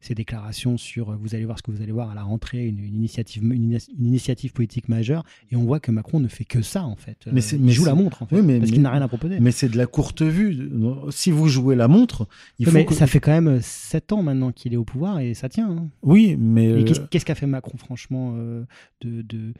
ses 0.00 0.14
déclarations 0.14 0.76
sur 0.76 1.16
vous 1.18 1.34
allez 1.34 1.44
voir 1.44 1.58
ce 1.58 1.62
que 1.62 1.70
vous 1.70 1.82
allez 1.82 1.92
voir 1.92 2.10
à 2.10 2.14
la 2.14 2.22
rentrée, 2.22 2.66
une, 2.66 2.78
une 2.78 2.94
initiative, 2.94 3.42
une, 3.42 3.78
initiative 3.98 4.52
politique 4.52 4.88
majeure. 4.88 5.24
Et 5.50 5.56
on 5.56 5.64
voit 5.64 5.80
que 5.80 5.90
Macron 5.90 6.20
ne 6.20 6.28
fait 6.28 6.44
que 6.44 6.62
ça 6.62 6.84
en 6.84 6.96
fait. 6.96 7.18
Mais 7.32 7.40
il 7.40 7.60
mais 7.60 7.72
joue 7.72 7.84
la 7.84 7.94
montre 7.94 8.22
en 8.22 8.26
fait, 8.26 8.36
Oui, 8.36 8.42
mais- 8.42 8.58
parce 8.58 8.70
qu'il 8.70 8.82
n'a 8.82 8.90
rien 8.90 9.02
à 9.02 9.08
proposer. 9.08 9.38
Mais 9.40 9.50
c'est 9.50 9.68
de 9.68 9.76
la 9.76 9.86
courte 9.86 10.22
vue. 10.22 10.70
Si 11.10 11.30
vous 11.30 11.48
jouez 11.48 11.74
la 11.74 11.88
montre, 11.88 12.28
il 12.58 12.66
faut 12.66 12.72
mais 12.72 12.84
que... 12.84 12.94
ça 12.94 13.06
fait 13.06 13.20
quand 13.24 13.32
même 13.32 13.58
7 13.62 14.12
ans 14.12 14.22
maintenant 14.22 14.52
qu'il 14.52 14.74
est 14.74 14.76
au 14.76 14.84
pouvoir 14.84 15.18
et 15.18 15.32
ça 15.32 15.48
tient. 15.48 15.70
hein. 15.70 15.88
Oui, 16.02 16.36
mais... 16.38 16.68
Euh, 16.68 16.84
qu'est-ce 17.10 17.24
qu'a 17.24 17.34
fait 17.34 17.46
Macron, 17.46 17.78
franchement, 17.78 18.34
euh, 18.36 18.66
de, 19.00 19.22
de, 19.22 19.54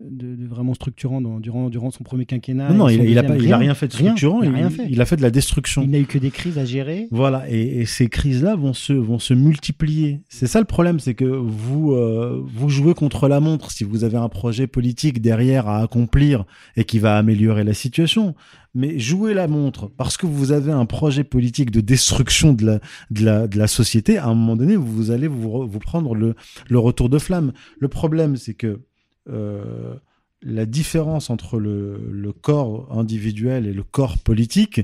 de- 0.00 0.36
de 0.36 0.46
vraiment 0.46 0.74
structurant 0.74 1.20
dans- 1.22 1.40
durant, 1.40 1.70
durant 1.70 1.90
son 1.90 2.04
premier 2.04 2.26
quinquennat 2.26 2.68
Non, 2.70 2.74
non, 2.74 2.88
il, 2.90 2.96
son 2.96 3.02
a- 3.02 3.04
il 3.06 3.18
a, 3.18 3.22
deuxième 3.22 3.38
pas, 3.38 3.44
il 3.44 3.52
a 3.52 3.56
rien 3.58 3.74
fait 3.74 3.88
de 3.88 3.96
Rien. 3.96 4.06
structurant, 4.10 4.42
Il 4.42 4.48
a 4.48 4.52
rien 4.52 4.70
fait. 4.70 4.86
il 4.90 5.00
a 5.00 5.06
fait 5.06 5.16
de 5.16 5.22
la 5.22 5.30
destruction. 5.30 5.82
Il 5.82 5.90
n'a 5.90 5.98
eu 5.98 6.04
que 6.04 6.18
des 6.18 6.30
crises 6.30 6.58
à 6.58 6.64
gérer. 6.66 7.08
Voilà, 7.10 7.50
et, 7.50 7.80
et 7.80 7.86
ces 7.86 8.08
crises-là 8.08 8.54
vont 8.56 8.74
se, 8.74 8.92
vont 8.92 9.18
se 9.18 9.32
multiplier. 9.34 10.20
C'est 10.28 10.46
ça 10.46 10.58
le 10.60 10.66
problème, 10.66 11.00
c'est 11.00 11.14
que 11.14 11.24
vous, 11.24 11.92
euh, 11.92 12.42
vous 12.46 12.68
jouez 12.68 12.92
contre 12.94 13.28
la 13.28 13.40
montre 13.40 13.70
si 13.70 13.84
vous 13.84 14.04
avez 14.04 14.18
un 14.18 14.28
projet 14.28 14.66
politique 14.66 15.22
derrière 15.22 15.68
à 15.68 15.80
accomplir 15.82 16.44
et 16.76 16.84
qui 16.84 16.98
va 16.98 17.16
améliorer 17.16 17.64
la 17.64 17.74
situation. 17.74 18.34
Mais 18.74 18.98
jouez 18.98 19.32
la 19.32 19.48
montre 19.48 19.88
parce 19.96 20.18
que 20.18 20.26
vous 20.26 20.52
avez 20.52 20.70
un 20.70 20.84
projet 20.84 21.24
politique 21.24 21.70
de 21.70 21.80
destruction 21.80 22.52
de 22.52 22.66
la, 22.66 22.80
de 23.10 23.24
la, 23.24 23.48
de 23.48 23.58
la 23.58 23.66
société, 23.66 24.18
à 24.18 24.26
un 24.26 24.34
moment 24.34 24.54
donné, 24.56 24.76
vous 24.76 25.10
allez 25.10 25.26
vous, 25.26 25.66
vous 25.66 25.78
prendre 25.78 26.14
le, 26.14 26.34
le 26.68 26.78
retour 26.78 27.08
de 27.08 27.18
flamme. 27.18 27.52
Le 27.80 27.88
problème, 27.88 28.36
c'est 28.36 28.52
que 28.54 28.80
euh, 29.28 29.94
la 30.42 30.66
différence 30.66 31.30
entre 31.30 31.58
le, 31.58 32.32
corps 32.40 32.88
individuel 32.96 33.66
et 33.66 33.72
le 33.72 33.82
corps 33.82 34.18
politique, 34.18 34.82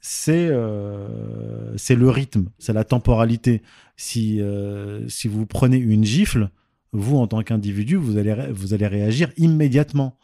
c'est 0.00 0.48
euh, 0.50 1.76
le 1.88 2.10
rythme, 2.10 2.46
c'est 2.58 2.72
la 2.72 2.84
temporalité. 2.84 3.62
Si, 3.96 4.40
euh, 4.40 5.08
si 5.08 5.28
vous 5.28 5.46
prenez 5.46 5.78
une 5.78 6.04
gifle, 6.04 6.50
vous, 6.92 7.16
en 7.16 7.26
tant 7.26 7.42
qu'individu, 7.42 7.96
vous 7.96 8.16
allez, 8.18 8.34
vous 8.52 8.74
allez 8.74 8.86
réagir 8.86 9.30
immédiatement, 9.36 10.16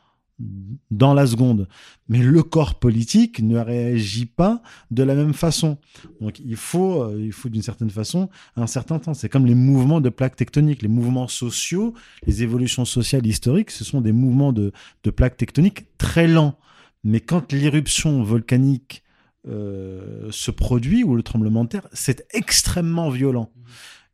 dans 0.90 1.14
la 1.14 1.26
seconde. 1.26 1.68
Mais 2.08 2.18
le 2.18 2.42
corps 2.42 2.78
politique 2.78 3.40
ne 3.40 3.58
réagit 3.58 4.26
pas 4.26 4.62
de 4.90 5.02
la 5.02 5.14
même 5.14 5.34
façon. 5.34 5.78
Donc 6.20 6.40
il 6.40 6.56
faut, 6.56 7.02
euh, 7.02 7.20
il 7.20 7.32
faut 7.32 7.48
d'une 7.48 7.62
certaine 7.62 7.90
façon 7.90 8.28
un 8.56 8.66
certain 8.66 8.98
temps. 8.98 9.14
C'est 9.14 9.28
comme 9.28 9.46
les 9.46 9.54
mouvements 9.54 10.00
de 10.00 10.08
plaques 10.08 10.36
tectoniques, 10.36 10.82
les 10.82 10.88
mouvements 10.88 11.28
sociaux, 11.28 11.94
les 12.26 12.42
évolutions 12.42 12.84
sociales 12.84 13.26
historiques, 13.26 13.70
ce 13.70 13.84
sont 13.84 14.00
des 14.00 14.12
mouvements 14.12 14.52
de, 14.52 14.72
de 15.04 15.10
plaques 15.10 15.36
tectoniques 15.36 15.86
très 15.98 16.26
lents. 16.26 16.58
Mais 17.04 17.20
quand 17.20 17.52
l'éruption 17.52 18.22
volcanique 18.22 19.02
euh, 19.48 20.28
se 20.30 20.52
produit 20.52 21.02
ou 21.02 21.16
le 21.16 21.22
tremblement 21.24 21.64
de 21.64 21.70
terre, 21.70 21.88
c'est 21.92 22.24
extrêmement 22.32 23.10
violent. 23.10 23.50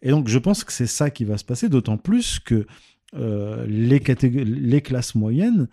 Et 0.00 0.10
donc 0.10 0.28
je 0.28 0.38
pense 0.38 0.64
que 0.64 0.72
c'est 0.72 0.86
ça 0.86 1.10
qui 1.10 1.24
va 1.24 1.36
se 1.36 1.44
passer, 1.44 1.68
d'autant 1.68 1.98
plus 1.98 2.38
que 2.38 2.66
euh, 3.14 3.66
les, 3.66 4.00
classes 4.80 5.14
moyennes 5.14 5.68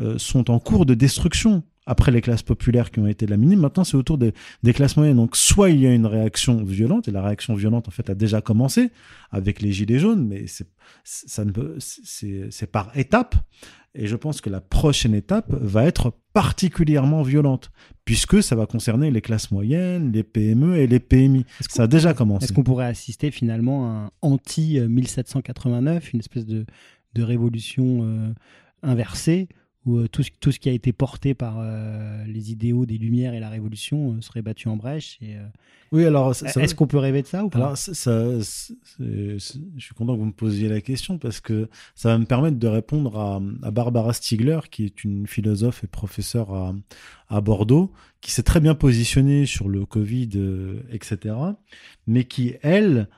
euh, 0.00 0.18
sont 0.18 0.50
en 0.50 0.58
cours 0.58 0.86
de 0.86 0.94
destruction. 0.94 1.62
Après 1.86 2.12
les 2.12 2.20
classes 2.20 2.42
populaires 2.42 2.90
qui 2.90 3.00
ont 3.00 3.06
été 3.06 3.26
laminées, 3.26 3.56
maintenant 3.56 3.84
c'est 3.84 3.96
autour 3.96 4.16
des, 4.16 4.32
des 4.62 4.72
classes 4.72 4.96
moyennes. 4.96 5.16
Donc 5.16 5.34
soit 5.34 5.70
il 5.70 5.80
y 5.80 5.86
a 5.86 5.92
une 5.92 6.06
réaction 6.06 6.62
violente, 6.62 7.08
et 7.08 7.10
la 7.10 7.22
réaction 7.22 7.54
violente 7.54 7.88
en 7.88 7.90
fait 7.90 8.08
a 8.10 8.14
déjà 8.14 8.40
commencé 8.40 8.90
avec 9.30 9.60
les 9.60 9.72
gilets 9.72 9.98
jaunes, 9.98 10.26
mais 10.26 10.44
c'est 11.04 12.70
par 12.70 12.96
étapes. 12.96 13.34
Et 13.94 14.06
je 14.06 14.14
pense 14.14 14.40
que 14.40 14.50
la 14.50 14.60
prochaine 14.60 15.14
étape 15.14 15.52
va 15.52 15.84
être 15.84 16.12
particulièrement 16.32 17.22
violente, 17.22 17.72
puisque 18.04 18.40
ça 18.40 18.54
va 18.54 18.66
concerner 18.66 19.10
les 19.10 19.20
classes 19.20 19.50
moyennes, 19.50 20.12
les 20.12 20.22
PME 20.22 20.76
et 20.76 20.86
les 20.86 21.00
PMI. 21.00 21.44
Ça 21.68 21.84
a 21.84 21.86
déjà 21.88 22.14
commencé. 22.14 22.44
Est-ce 22.44 22.52
qu'on 22.52 22.62
pourrait 22.62 22.86
assister 22.86 23.32
finalement 23.32 23.86
à 23.86 23.88
un 23.88 24.10
anti-1789, 24.22 26.10
une 26.12 26.20
espèce 26.20 26.46
de, 26.46 26.66
de 27.14 27.22
révolution 27.22 28.00
euh, 28.02 28.32
inversée, 28.82 29.48
où 29.86 29.96
euh, 29.98 30.08
tout, 30.08 30.22
ce, 30.22 30.30
tout 30.40 30.52
ce 30.52 30.58
qui 30.58 30.68
a 30.68 30.72
été 30.72 30.92
porté 30.92 31.32
par 31.34 31.56
euh, 31.58 32.22
les 32.26 32.52
idéaux 32.52 32.84
des 32.84 32.98
Lumières 32.98 33.32
et 33.32 33.40
la 33.40 33.48
Révolution 33.48 34.12
euh, 34.12 34.20
serait 34.20 34.42
battu 34.42 34.68
en 34.68 34.76
brèche 34.76 35.16
et, 35.22 35.36
euh, 35.36 35.40
Oui, 35.90 36.04
alors 36.04 36.32
Est-ce 36.32 36.74
qu'on 36.74 36.86
peut 36.86 36.98
rêver 36.98 37.22
de 37.22 37.26
ça 37.26 37.44
ou 37.44 37.48
pas? 37.48 37.58
Alors, 37.58 37.76
ça, 37.78 37.94
ça- 37.94 38.42
c'est- 38.42 38.74
c'est- 38.84 39.58
je 39.76 39.82
suis 39.84 39.94
content 39.94 40.14
que 40.14 40.18
vous 40.20 40.26
me 40.26 40.32
posiez 40.32 40.68
la 40.68 40.82
question 40.82 41.16
parce 41.18 41.40
que 41.40 41.68
ça 41.94 42.10
va 42.10 42.18
me 42.18 42.26
permettre 42.26 42.58
de 42.58 42.66
répondre 42.68 43.18
à, 43.18 43.40
à 43.66 43.70
Barbara 43.70 44.12
Stiegler, 44.12 44.60
qui 44.70 44.84
est 44.84 45.02
une 45.02 45.26
philosophe 45.26 45.82
et 45.82 45.86
professeure 45.86 46.52
à, 46.52 46.74
à 47.30 47.40
Bordeaux, 47.40 47.90
qui 48.20 48.32
s'est 48.32 48.42
très 48.42 48.60
bien 48.60 48.74
positionnée 48.74 49.46
sur 49.46 49.68
le 49.68 49.86
Covid, 49.86 50.28
etc., 50.90 51.34
mais 52.06 52.24
qui, 52.24 52.54
elle, 52.62 53.08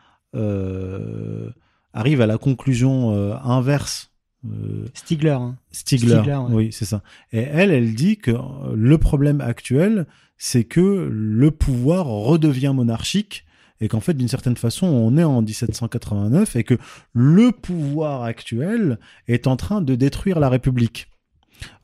arrive 1.92 2.20
à 2.20 2.27
la 2.27 2.38
conclusion 2.38 3.11
inverse. 3.44 4.12
Euh, 4.46 4.87
Stigler. 4.94 5.31
hein. 5.31 5.57
Stigler, 5.70 6.16
Stigler, 6.16 6.37
ouais. 6.37 6.55
oui, 6.55 6.68
c'est 6.72 6.85
ça. 6.85 7.02
Et 7.33 7.38
elle, 7.40 7.70
elle 7.70 7.94
dit 7.94 8.16
que 8.16 8.31
euh, 8.33 8.38
le 8.74 8.98
problème 8.98 9.40
actuel, 9.40 10.07
c'est 10.38 10.64
que 10.64 11.09
le 11.11 11.50
pouvoir 11.50 12.07
redevient 12.07 12.72
monarchique 12.74 13.44
et 13.81 13.88
qu'en 13.88 14.00
fait, 14.00 14.14
d'une 14.14 14.28
certaine 14.28 14.57
façon, 14.57 14.87
on 14.87 15.16
est 15.16 15.24
en 15.24 15.42
1789 15.42 16.57
et 16.57 16.64
que 16.64 16.74
le 17.12 17.50
pouvoir 17.52 18.22
actuel 18.22 18.98
est 19.28 19.46
en 19.46 19.57
train 19.57 19.81
de 19.83 19.94
détruire 19.94 20.38
la 20.40 20.48
République. 20.48 21.09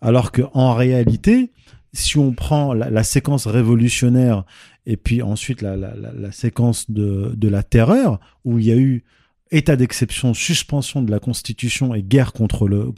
Alors 0.01 0.33
que 0.33 0.43
en 0.55 0.75
réalité, 0.75 1.51
si 1.93 2.19
on 2.19 2.33
prend 2.33 2.73
la, 2.75 2.91
la 2.91 3.03
séquence 3.05 3.47
révolutionnaire 3.47 4.45
et 4.87 4.97
puis 4.97 5.23
ensuite 5.23 5.63
la, 5.63 5.77
la- 5.77 5.95
la- 5.95 6.13
la 6.13 6.33
séquence 6.33 6.91
de, 6.91 7.33
de 7.37 7.49
la 7.49 7.63
terreur, 7.63 8.19
où 8.45 8.59
il 8.59 8.67
y 8.67 8.73
a 8.73 8.77
eu 8.77 9.05
état 9.51 9.77
d'exception, 9.77 10.35
suspension 10.35 11.03
de 11.03 11.11
la 11.11 11.19
Constitution 11.21 11.95
et 11.95 12.03
guerre 12.03 12.33
contre 12.33 12.69
le, 12.69 12.93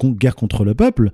peuple, 0.74 1.10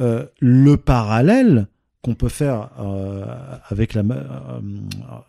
euh, 0.00 0.26
le 0.40 0.76
parallèle 0.76 1.66
qu'on 2.02 2.14
peut 2.14 2.28
faire 2.28 2.70
euh, 2.78 3.24
avec, 3.68 3.94
la, 3.94 4.02
ma- 4.02 4.14
euh, 4.14 4.60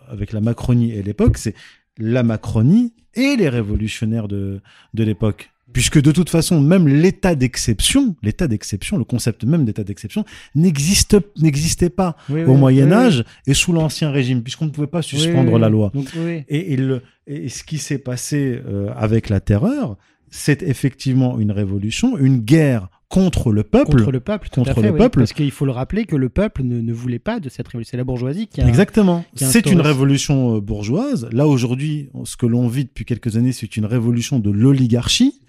avec 0.09 0.31
la 0.31 0.41
Macronie 0.41 0.91
et 0.91 1.01
l'époque, 1.03 1.37
c'est 1.37 1.55
la 1.97 2.23
Macronie 2.23 2.93
et 3.15 3.35
les 3.35 3.49
révolutionnaires 3.49 4.27
de 4.27 4.61
l'époque. 4.93 5.49
Puisque 5.73 6.01
de 6.01 6.11
toute 6.11 6.29
façon, 6.29 6.59
même 6.61 6.87
l'état 6.87 7.35
d'exception, 7.35 8.15
l'état 8.23 8.47
d'exception, 8.47 8.97
le 8.97 9.03
concept 9.03 9.43
même 9.43 9.65
d'état 9.65 9.83
d'exception, 9.83 10.23
n'existe, 10.55 11.17
n'existait 11.39 11.89
pas 11.89 12.15
Oui, 12.29 12.43
au 12.43 12.51
oui, 12.53 12.57
Moyen 12.57 12.87
oui, 12.87 12.93
Âge 12.93 13.23
et 13.45 13.53
sous 13.53 13.73
l'Ancien 13.73 14.09
Régime, 14.11 14.41
puisqu'on 14.43 14.65
ne 14.65 14.71
pouvait 14.71 14.87
pas 14.87 15.01
suspendre 15.01 15.57
la 15.59 15.69
loi. 15.69 15.91
Donc. 15.93 16.07
Et, 16.49 16.73
et 16.73 16.77
le- 16.77 17.01
et 17.27 17.49
ce 17.49 17.63
qui 17.63 17.77
s'est 17.77 17.97
passé 17.99 18.61
euh, 18.65 18.89
avec 18.95 19.27
la 19.29 19.39
terreur, 19.41 19.97
c'est 20.29 20.63
effectivement 20.63 21.37
une 21.39 21.51
révolution, 21.51 22.17
une 22.17 22.37
guerre 22.39 22.89
contre 23.09 23.51
le 23.51 23.63
peuple. 23.63 23.97
Contre 23.97 24.11
le 24.11 24.19
peuple, 24.19 24.49
tout 24.49 24.61
Contre 24.61 24.71
à 24.71 24.73
fait, 24.75 24.81
le 24.81 24.91
oui. 24.91 24.97
peuple. 24.97 25.19
Parce 25.19 25.33
qu'il 25.33 25.51
faut 25.51 25.65
le 25.65 25.71
rappeler 25.71 26.05
que 26.05 26.15
le 26.15 26.29
peuple 26.29 26.63
ne, 26.63 26.79
ne 26.81 26.93
voulait 26.93 27.19
pas 27.19 27.39
de 27.39 27.47
cette 27.49 27.67
révolution. 27.67 27.91
C'est 27.91 27.97
la 27.97 28.03
bourgeoisie 28.03 28.47
qui 28.47 28.61
a. 28.61 28.67
Exactement. 28.67 29.23
C'est 29.35 29.65
une 29.67 29.81
révolution 29.81 30.55
euh, 30.55 30.61
bourgeoise. 30.61 31.27
Là, 31.31 31.47
aujourd'hui, 31.47 32.09
ce 32.25 32.35
que 32.37 32.45
l'on 32.45 32.67
vit 32.67 32.85
depuis 32.85 33.05
quelques 33.05 33.35
années, 33.37 33.51
c'est 33.53 33.77
une 33.77 33.85
révolution 33.85 34.39
de 34.39 34.49
l'oligarchie 34.51 35.39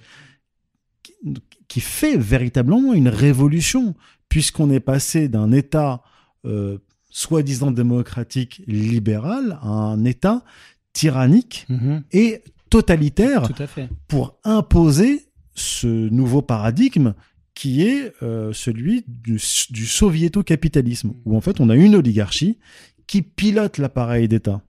qui, 1.69 1.81
fait 1.81 2.17
véritablement 2.17 2.95
une 2.95 3.09
révolution, 3.09 3.95
puisqu'on 4.29 4.71
est 4.71 4.81
passé 4.81 5.29
d'un 5.29 5.53
État 5.53 6.03
euh, 6.45 6.79
soi-disant 7.11 7.71
démocratique 7.71 8.63
libéral 8.67 9.59
à 9.63 9.69
un 9.69 10.05
État 10.05 10.45
tyrannique 10.93 11.67
Mhm. 11.69 12.03
et 12.13 12.43
totalitaire 12.71 13.43
Tout 13.43 13.63
à 13.63 13.67
fait. 13.67 13.89
pour 14.09 14.39
imposer 14.45 15.27
ce 15.55 15.87
nouveau 15.87 16.43
paradigme 16.43 17.15
qui 17.55 17.83
est 17.83 18.13
euh, 18.23 18.53
celui 18.53 19.05
du, 19.09 19.41
du 19.71 19.87
soviéto-capitalisme, 19.87 21.13
où 21.25 21.37
en 21.37 21.41
fait 21.41 21.61
on 21.61 21.69
a 21.71 21.75
une 21.77 21.97
oligarchie 21.97 22.59
qui 23.07 23.23
pilote 23.23 23.79
l'appareil 23.79 24.29
d'État. 24.29 24.63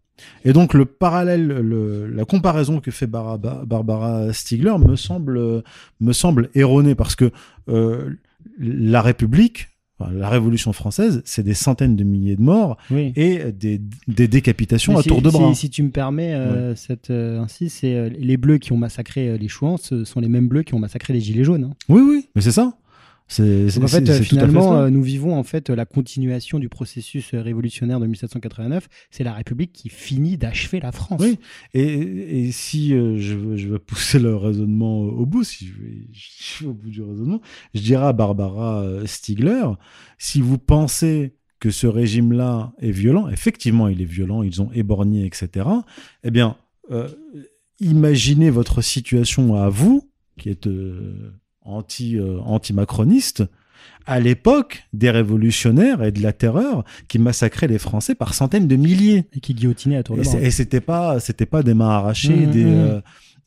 Et 0.46 0.54
donc 0.54 0.74
le 0.74 0.86
parallèle, 0.86 1.48
le- 1.48 2.08
la 2.08 2.26
comparaison 2.26 2.80
que 2.80 2.92
fait 2.92 3.08
Barbara, 3.08 3.64
Barbara 3.66 4.32
Stiegler 4.34 4.76
me 4.80 4.96
semble, 4.96 5.64
me 6.00 6.14
semble 6.14 6.50
erronée 6.56 6.96
parce 6.96 7.16
que 7.16 7.32
euh, 7.70 8.10
la 8.60 9.02
République, 9.02 9.68
enfin, 10.00 10.12
la 10.14 10.30
Révolution 10.30 10.74
française, 10.74 11.22
c'est 11.26 11.44
des 11.44 11.54
centaines 11.54 11.96
de 11.96 12.04
milliers 12.04 12.36
de 12.36 12.42
morts 12.42 12.78
Oui. 12.92 13.12
et 13.16 13.52
des, 13.52 13.82
des 14.08 14.28
décapitations 14.28 14.94
Mais 14.94 15.00
à 15.00 15.02
si- 15.04 15.10
tour 15.10 15.22
de 15.22 15.30
bras. 15.30 15.54
Si, 15.54 15.62
si 15.62 15.70
tu 15.70 15.84
me 15.84 15.90
permets, 15.92 16.34
euh, 16.34 16.76
cette, 16.76 17.10
euh, 17.10 17.40
ainsi, 17.42 17.70
c'est 17.70 18.10
les 18.10 18.38
Bleus 18.38 18.58
qui 18.60 18.72
ont 18.72 18.78
massacré 18.78 19.38
les 19.38 19.48
Chouans, 19.48 19.78
ce 19.78 20.04
sont 20.06 20.20
les 20.20 20.30
mêmes 20.30 20.48
Bleus 20.48 20.64
qui 20.64 20.74
ont 20.74 20.80
massacré 20.80 21.14
les 21.14 21.22
Gilets 21.22 21.44
jaunes. 21.44 21.66
hein. 21.66 21.74
Oui, 21.90 22.02
oui, 22.02 22.28
mais 22.36 22.42
c'est 22.42 22.52
ça. 22.52 22.74
C'est, 23.32 23.70
c'est- 23.70 23.80
Donc 23.80 23.86
en 23.86 23.92
fait, 23.92 24.24
finalement, 24.24 24.74
euh, 24.76 24.90
nous 24.90 25.04
vivons 25.04 25.38
en 25.38 25.44
fait 25.44 25.70
la 25.70 25.86
continuation 25.86 26.58
du 26.60 26.68
processus 26.68 27.34
euh, 27.34 27.42
révolutionnaire 27.42 28.00
de 28.00 28.08
1789. 28.08 28.88
C'est 29.12 29.24
la 29.24 29.34
République 29.34 29.72
qui 29.72 29.90
finit 29.90 30.36
d'achever 30.38 30.80
la 30.80 30.92
France. 30.92 31.22
Oui. 31.22 31.38
Et, 31.76 31.84
et 32.48 32.52
si 32.52 32.94
euh, 32.94 33.18
je, 33.20 33.36
veux, 33.36 33.56
je 33.56 33.68
veux 33.68 33.80
pousser 33.80 34.18
le 34.20 34.36
raisonnement 34.36 35.02
au 35.02 35.26
bout, 35.28 35.44
si 35.44 35.68
je 35.68 35.74
vais, 35.74 36.08
je 36.12 36.66
au 36.66 36.74
bout 36.74 36.90
du 36.90 37.02
raisonnement, 37.04 37.40
je 37.76 37.82
dirais 37.82 38.08
à 38.08 38.14
Barbara 38.14 38.84
Stiegler, 39.06 39.64
si 40.18 40.42
vous 40.42 40.58
pensez 40.58 41.36
que 41.60 41.70
ce 41.70 41.88
régime-là 41.88 42.74
est 42.80 42.90
violent, 42.92 43.30
effectivement, 43.30 43.88
il 43.90 44.02
est 44.02 44.06
violent, 44.06 44.42
ils 44.44 44.62
ont 44.62 44.72
éborgné, 44.74 45.26
etc. 45.26 45.68
Eh 46.24 46.32
bien, 46.32 46.56
euh, 46.90 47.10
imaginez 47.80 48.50
votre 48.50 48.82
situation 48.82 49.56
à 49.56 49.70
vous, 49.70 50.10
qui 50.38 50.50
êtes 50.50 50.68
euh, 50.68 51.34
anti, 51.64 52.18
euh, 52.18 52.40
anti-macroniste, 52.46 53.44
à 54.06 54.20
l'époque 54.20 54.84
des 54.94 55.12
révolutionnaires 55.12 56.04
et 56.04 56.12
de 56.12 56.22
la 56.24 56.34
terreur 56.34 56.84
qui 57.08 57.20
massacraient 57.20 57.68
les 57.68 57.78
Français 57.78 58.16
par 58.16 58.34
centaines 58.34 58.68
de 58.68 58.76
milliers. 58.76 59.26
Et 59.36 59.40
qui 59.40 59.54
guillotinait 59.54 59.98
à 59.98 60.04
tour 60.04 60.18
de 60.18 60.24
bras. 60.24 60.32
c'est- 60.32 60.42
et 60.44 60.52
c'était 60.52 60.82
pas, 60.82 61.20
c'était 61.20 61.46
pas 61.46 61.62
des 61.64 61.74
mains 61.74 61.90
arrachées, 61.90 62.48
Mmh, 62.48 62.52
des, 62.52 62.66
mmh. 62.66 62.68
euh, 62.70 63.02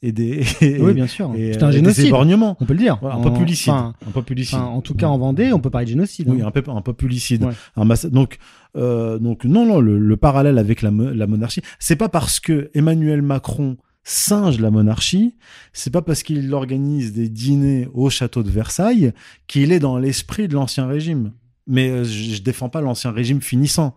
et 0.04 0.12
des, 0.12 0.44
et, 0.60 0.78
Oui, 0.82 0.94
bien 0.94 1.06
sûr. 1.06 1.32
C'était 1.34 1.62
un 1.62 1.70
des 1.70 1.76
génocide. 1.76 2.06
éborgnements. 2.06 2.56
On 2.60 2.64
peut 2.64 2.74
le 2.74 2.78
dire. 2.80 2.98
Voilà, 3.00 3.16
un 3.16 3.18
En- 3.18 3.22
populicide. 3.22 3.72
enfin, 3.72 3.94
un 4.06 4.10
populicide. 4.10 4.58
enfin, 4.58 4.66
en 4.66 4.80
tout 4.82 4.94
cas, 4.94 5.06
en 5.06 5.18
Vendée, 5.18 5.52
on 5.52 5.58
peut 5.60 5.70
parler 5.70 5.86
de 5.86 5.90
génocide. 5.90 6.28
Oui, 6.28 6.42
hein. 6.42 6.46
un, 6.46 6.50
peu, 6.50 6.62
un 6.70 6.80
populicide. 6.82 7.44
Ouais. 7.44 7.52
Un 7.76 7.84
massa- 7.84 8.08
donc, 8.10 8.38
euh, 8.76 9.18
donc, 9.18 9.44
non, 9.44 9.66
non, 9.66 9.80
le, 9.80 9.98
le 9.98 10.16
parallèle 10.16 10.58
avec 10.58 10.82
la, 10.82 10.90
la 10.90 11.26
monarchie, 11.26 11.60
c'est 11.80 11.96
pas 11.96 12.08
parce 12.08 12.38
que 12.40 12.70
Emmanuel 12.74 13.22
Macron 13.22 13.76
singe 14.04 14.58
la 14.60 14.70
monarchie, 14.70 15.36
c'est 15.72 15.92
pas 15.92 16.02
parce 16.02 16.22
qu'il 16.22 16.52
organise 16.54 17.12
des 17.12 17.28
dîners 17.28 17.88
au 17.94 18.10
château 18.10 18.42
de 18.42 18.50
Versailles 18.50 19.12
qu'il 19.46 19.72
est 19.72 19.78
dans 19.78 19.98
l'esprit 19.98 20.48
de 20.48 20.54
l'ancien 20.54 20.86
régime. 20.86 21.32
Mais 21.66 21.88
euh, 21.90 22.04
je, 22.04 22.34
je 22.34 22.42
défends 22.42 22.68
pas 22.68 22.80
l'ancien 22.80 23.12
régime 23.12 23.40
finissant, 23.40 23.94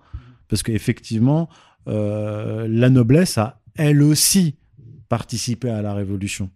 parce 0.47 0.61
qu'effectivement, 0.63 1.49
euh, 1.87 2.67
la 2.69 2.89
noblesse 2.89 3.37
a 3.37 3.61
elle 3.75 4.01
aussi 4.03 4.55
participé 5.09 5.69
à 5.69 5.81
la 5.81 5.93
révolution. 5.93 6.49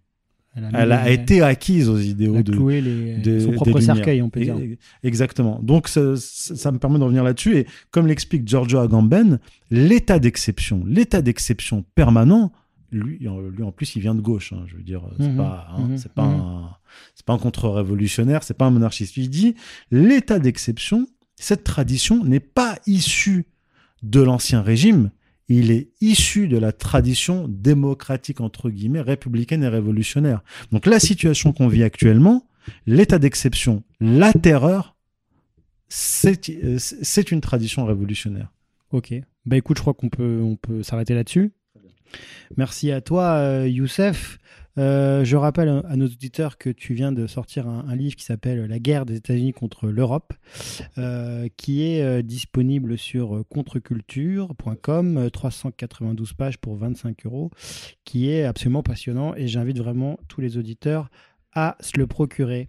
Elle 0.56 0.64
a, 0.64 0.70
Elle 0.82 0.92
a 0.92 1.04
mis- 1.04 1.12
été 1.14 1.42
acquise 1.42 1.88
aux 1.88 1.96
elle 1.98 2.06
idéaux 2.06 2.36
a 2.36 2.42
de, 2.42 2.52
cloué 2.52 2.80
les, 2.80 3.18
des- 3.18 3.40
son 3.40 3.52
propre 3.52 3.78
cercueil, 3.80 4.20
on 4.22 4.30
peut 4.30 4.40
dire. 4.40 4.56
Exactement. 5.04 5.60
Donc 5.62 5.86
ça, 5.86 6.16
ça- 6.16 6.56
ça 6.56 6.72
me 6.72 6.78
permet 6.78 6.98
de 6.98 7.04
revenir 7.04 7.22
là-dessus. 7.22 7.56
Et 7.58 7.66
comme 7.92 8.06
l'explique 8.08 8.46
Giorgio 8.48 8.78
Agamben, 8.80 9.38
l'état 9.70 10.18
d'exception, 10.18 10.82
l'état 10.86 11.22
d'exception 11.22 11.84
permanent, 11.94 12.50
lui, 12.92 13.28
en- 13.28 13.40
lui 13.40 13.62
en 13.62 13.72
plus, 13.72 13.94
il 13.96 14.00
vient 14.02 14.14
de 14.14 14.20
gauche. 14.20 14.52
hein, 14.52 14.64
je 14.66 14.76
veux 14.76 14.82
dire, 14.82 15.02
c'est 15.18 15.28
Mhm, 15.28 15.36
pas, 15.36 15.68
hein, 15.70 15.88
mhm, 15.88 15.96
c'est 15.98 16.12
pas 16.12 16.26
mhm. 16.26 16.40
un, 16.40 16.76
c'est 17.14 17.24
pas 17.26 17.32
un 17.34 17.38
contre-révolutionnaire, 17.38 18.42
c'est 18.42 18.56
pas 18.56 18.66
un 18.66 18.70
monarchiste. 18.70 19.16
Il 19.16 19.30
dit 19.30 19.54
l'état 19.90 20.38
d'exception, 20.38 21.06
cette 21.36 21.64
tradition 21.64 22.24
n'est 22.24 22.40
pas 22.40 22.78
issue 22.86 23.46
de 24.02 24.20
l'ancien 24.20 24.62
régime. 24.62 25.10
Il 25.48 25.70
est 25.72 25.90
issu 26.00 26.46
de 26.48 26.56
la 26.58 26.70
tradition 26.72 27.46
démocratique, 27.48 28.40
entre 28.40 28.70
guillemets, 28.70 29.00
républicaine 29.00 29.62
et 29.64 29.68
révolutionnaire. 29.68 30.42
Donc 30.70 30.86
la 30.86 31.00
situation 31.00 31.52
qu'on 31.52 31.66
vit 31.68 31.82
actuellement, 31.82 32.46
l'état 32.86 33.18
d'exception, 33.18 33.82
la 34.00 34.32
terreur, 34.32 34.94
c'est 35.88 36.48
euh, 36.50 36.76
c'est 36.78 37.32
une 37.32 37.40
tradition 37.40 37.84
révolutionnaire. 37.84 38.52
Ok. 38.92 39.12
Bah 39.46 39.56
écoute, 39.56 39.76
je 39.78 39.82
crois 39.82 39.94
qu'on 39.94 40.08
peut, 40.08 40.40
on 40.42 40.56
peut 40.56 40.82
s'arrêter 40.82 41.14
là-dessus. 41.14 41.52
Merci 42.56 42.90
à 42.92 43.00
toi, 43.00 43.34
euh, 43.34 43.68
Youssef. 43.68 44.38
Euh, 44.78 45.24
je 45.24 45.36
rappelle 45.36 45.68
à 45.68 45.96
nos 45.96 46.06
auditeurs 46.06 46.56
que 46.56 46.70
tu 46.70 46.94
viens 46.94 47.12
de 47.12 47.26
sortir 47.26 47.68
un, 47.68 47.84
un 47.88 47.96
livre 47.96 48.16
qui 48.16 48.24
s'appelle 48.24 48.66
La 48.66 48.78
guerre 48.78 49.04
des 49.04 49.16
États-Unis 49.16 49.52
contre 49.52 49.88
l'Europe, 49.88 50.32
euh, 50.98 51.48
qui 51.56 51.84
est 51.84 52.02
euh, 52.02 52.22
disponible 52.22 52.96
sur 52.96 53.42
contreculture.com, 53.50 55.18
euh, 55.18 55.28
392 55.28 56.32
pages 56.34 56.58
pour 56.58 56.76
25 56.76 57.26
euros, 57.26 57.50
qui 58.04 58.30
est 58.30 58.44
absolument 58.44 58.82
passionnant 58.82 59.34
et 59.34 59.48
j'invite 59.48 59.78
vraiment 59.78 60.18
tous 60.28 60.40
les 60.40 60.56
auditeurs 60.56 61.10
à 61.52 61.76
se 61.80 61.98
le 61.98 62.06
procurer. 62.06 62.68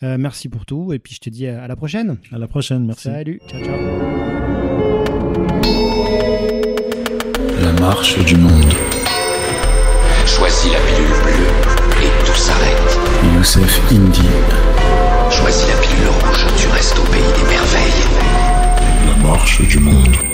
Merci 0.00 0.48
pour 0.48 0.64
tout 0.64 0.94
et 0.94 0.98
puis 0.98 1.14
je 1.14 1.20
te 1.20 1.28
dis 1.28 1.46
à 1.46 1.62
à 1.62 1.68
la 1.68 1.76
prochaine. 1.76 2.16
À 2.32 2.38
la 2.38 2.48
prochaine, 2.48 2.86
merci. 2.86 3.02
Salut, 3.02 3.40
ciao 3.46 3.62
ciao 3.62 5.01
la 7.74 7.80
marche 7.80 8.18
du 8.24 8.36
monde. 8.36 8.74
Choisis 10.26 10.72
la 10.72 10.78
pilule 10.80 11.08
bleue 11.22 12.02
et 12.02 12.24
tout 12.24 12.34
s'arrête. 12.34 12.98
Youssef 13.34 13.80
Indy. 13.90 14.28
Choisis 15.30 15.68
la 15.68 15.74
pilule 15.76 16.08
rouge, 16.08 16.46
tu 16.56 16.68
restes 16.68 16.98
au 16.98 17.02
pays 17.02 17.22
des 17.36 17.48
merveilles. 17.48 18.04
La 19.06 19.28
marche 19.28 19.60
du 19.62 19.78
monde. 19.78 20.31